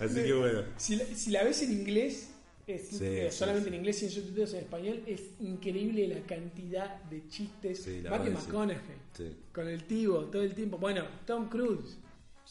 Así 0.00 0.14
que 0.24 0.32
bueno. 0.32 0.62
Si 0.76 0.96
la, 0.96 1.04
si 1.06 1.30
la 1.30 1.44
ves 1.44 1.62
en 1.62 1.72
inglés, 1.72 2.30
es, 2.66 2.88
Sí, 2.88 2.98
eh, 3.04 3.28
sí, 3.30 3.38
solamente 3.38 3.68
sí. 3.68 3.74
en 3.74 3.80
inglés 3.80 4.02
y 4.02 4.04
en 4.06 4.10
subtítulos 4.10 4.52
en 4.54 4.58
español, 4.60 5.02
es 5.06 5.20
increíble 5.40 6.08
la 6.08 6.20
cantidad 6.26 7.02
de 7.04 7.26
chistes. 7.28 7.86
Matthew. 8.10 8.32
McConaughey, 8.32 8.80
con 9.52 9.68
el 9.68 9.84
tivo 9.84 10.24
todo 10.24 10.42
el 10.42 10.52
tiempo. 10.54 10.76
Bueno, 10.78 11.04
Tom 11.24 11.48
Cruise. 11.48 11.96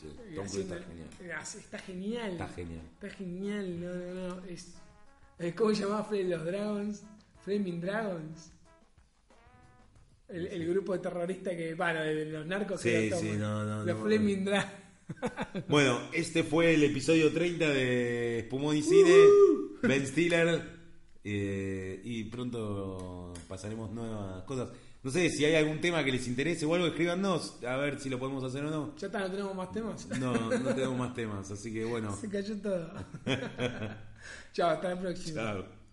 eh, 0.03 0.35
Tom 0.35 0.45
Cruise 0.47 0.63
está 0.65 0.79
genial. 0.79 1.09
Está 1.59 1.77
genial. 1.79 2.31
Está 2.31 2.47
genial. 2.49 2.81
Está 2.93 3.09
genial, 3.09 3.81
no, 3.81 3.93
no, 3.93 4.35
no. 4.37 4.45
Es, 4.45 4.73
¿Cómo 5.55 5.75
se 5.75 5.81
llamaba 5.83 6.09
Fre- 6.09 6.27
los 6.29 6.45
Dragons? 6.45 7.03
Flaming 7.45 7.79
Dragons. 7.79 8.51
El, 10.27 10.47
el 10.47 10.67
grupo 10.67 10.93
de 10.93 10.99
terroristas 10.99 11.53
que, 11.53 11.75
bueno, 11.75 12.01
de 12.01 12.25
los 12.25 12.45
narcos 12.47 12.81
Sí, 12.81 12.89
que 12.89 13.09
lo 13.11 13.19
sí, 13.19 13.31
no, 13.37 13.63
no, 13.63 13.85
Los 13.85 13.97
no. 13.97 14.03
Flaming 14.03 14.45
Dragons. 14.45 14.71
Bueno, 15.69 15.99
este 16.11 16.43
fue 16.43 16.73
el 16.73 16.83
episodio 16.83 17.31
30 17.31 17.69
de 17.69 18.39
Espumón 18.39 18.75
y 18.75 18.81
Cine, 18.81 19.15
Ben 19.83 20.05
Stiller, 20.07 20.63
eh, 21.23 22.01
y 22.03 22.23
pronto 22.23 23.31
pasaremos 23.47 23.91
nuevas 23.91 24.43
cosas. 24.45 24.69
No 25.03 25.11
sé, 25.11 25.29
si 25.29 25.45
hay 25.45 25.53
algún 25.53 25.79
tema 25.79 26.03
que 26.03 26.11
les 26.11 26.27
interese 26.27 26.65
o 26.65 26.73
algo, 26.73 26.87
escríbanos, 26.87 27.63
a 27.63 27.77
ver 27.77 27.99
si 27.99 28.09
lo 28.09 28.17
podemos 28.17 28.43
hacer 28.43 28.65
o 28.65 28.71
no. 28.71 28.95
Ya 28.97 29.05
está, 29.05 29.19
no 29.19 29.29
tenemos 29.29 29.55
más 29.55 29.71
temas. 29.71 30.07
No, 30.19 30.33
no 30.33 30.73
tenemos 30.73 30.97
más 30.97 31.13
temas, 31.13 31.51
así 31.51 31.71
que 31.71 31.85
bueno. 31.85 32.15
Se 32.19 32.27
cayó 32.27 32.57
todo. 32.57 32.91
Chao, 34.53 34.71
hasta 34.71 34.89
la 34.89 34.99
próxima. 34.99 35.41
Chao. 35.41 35.84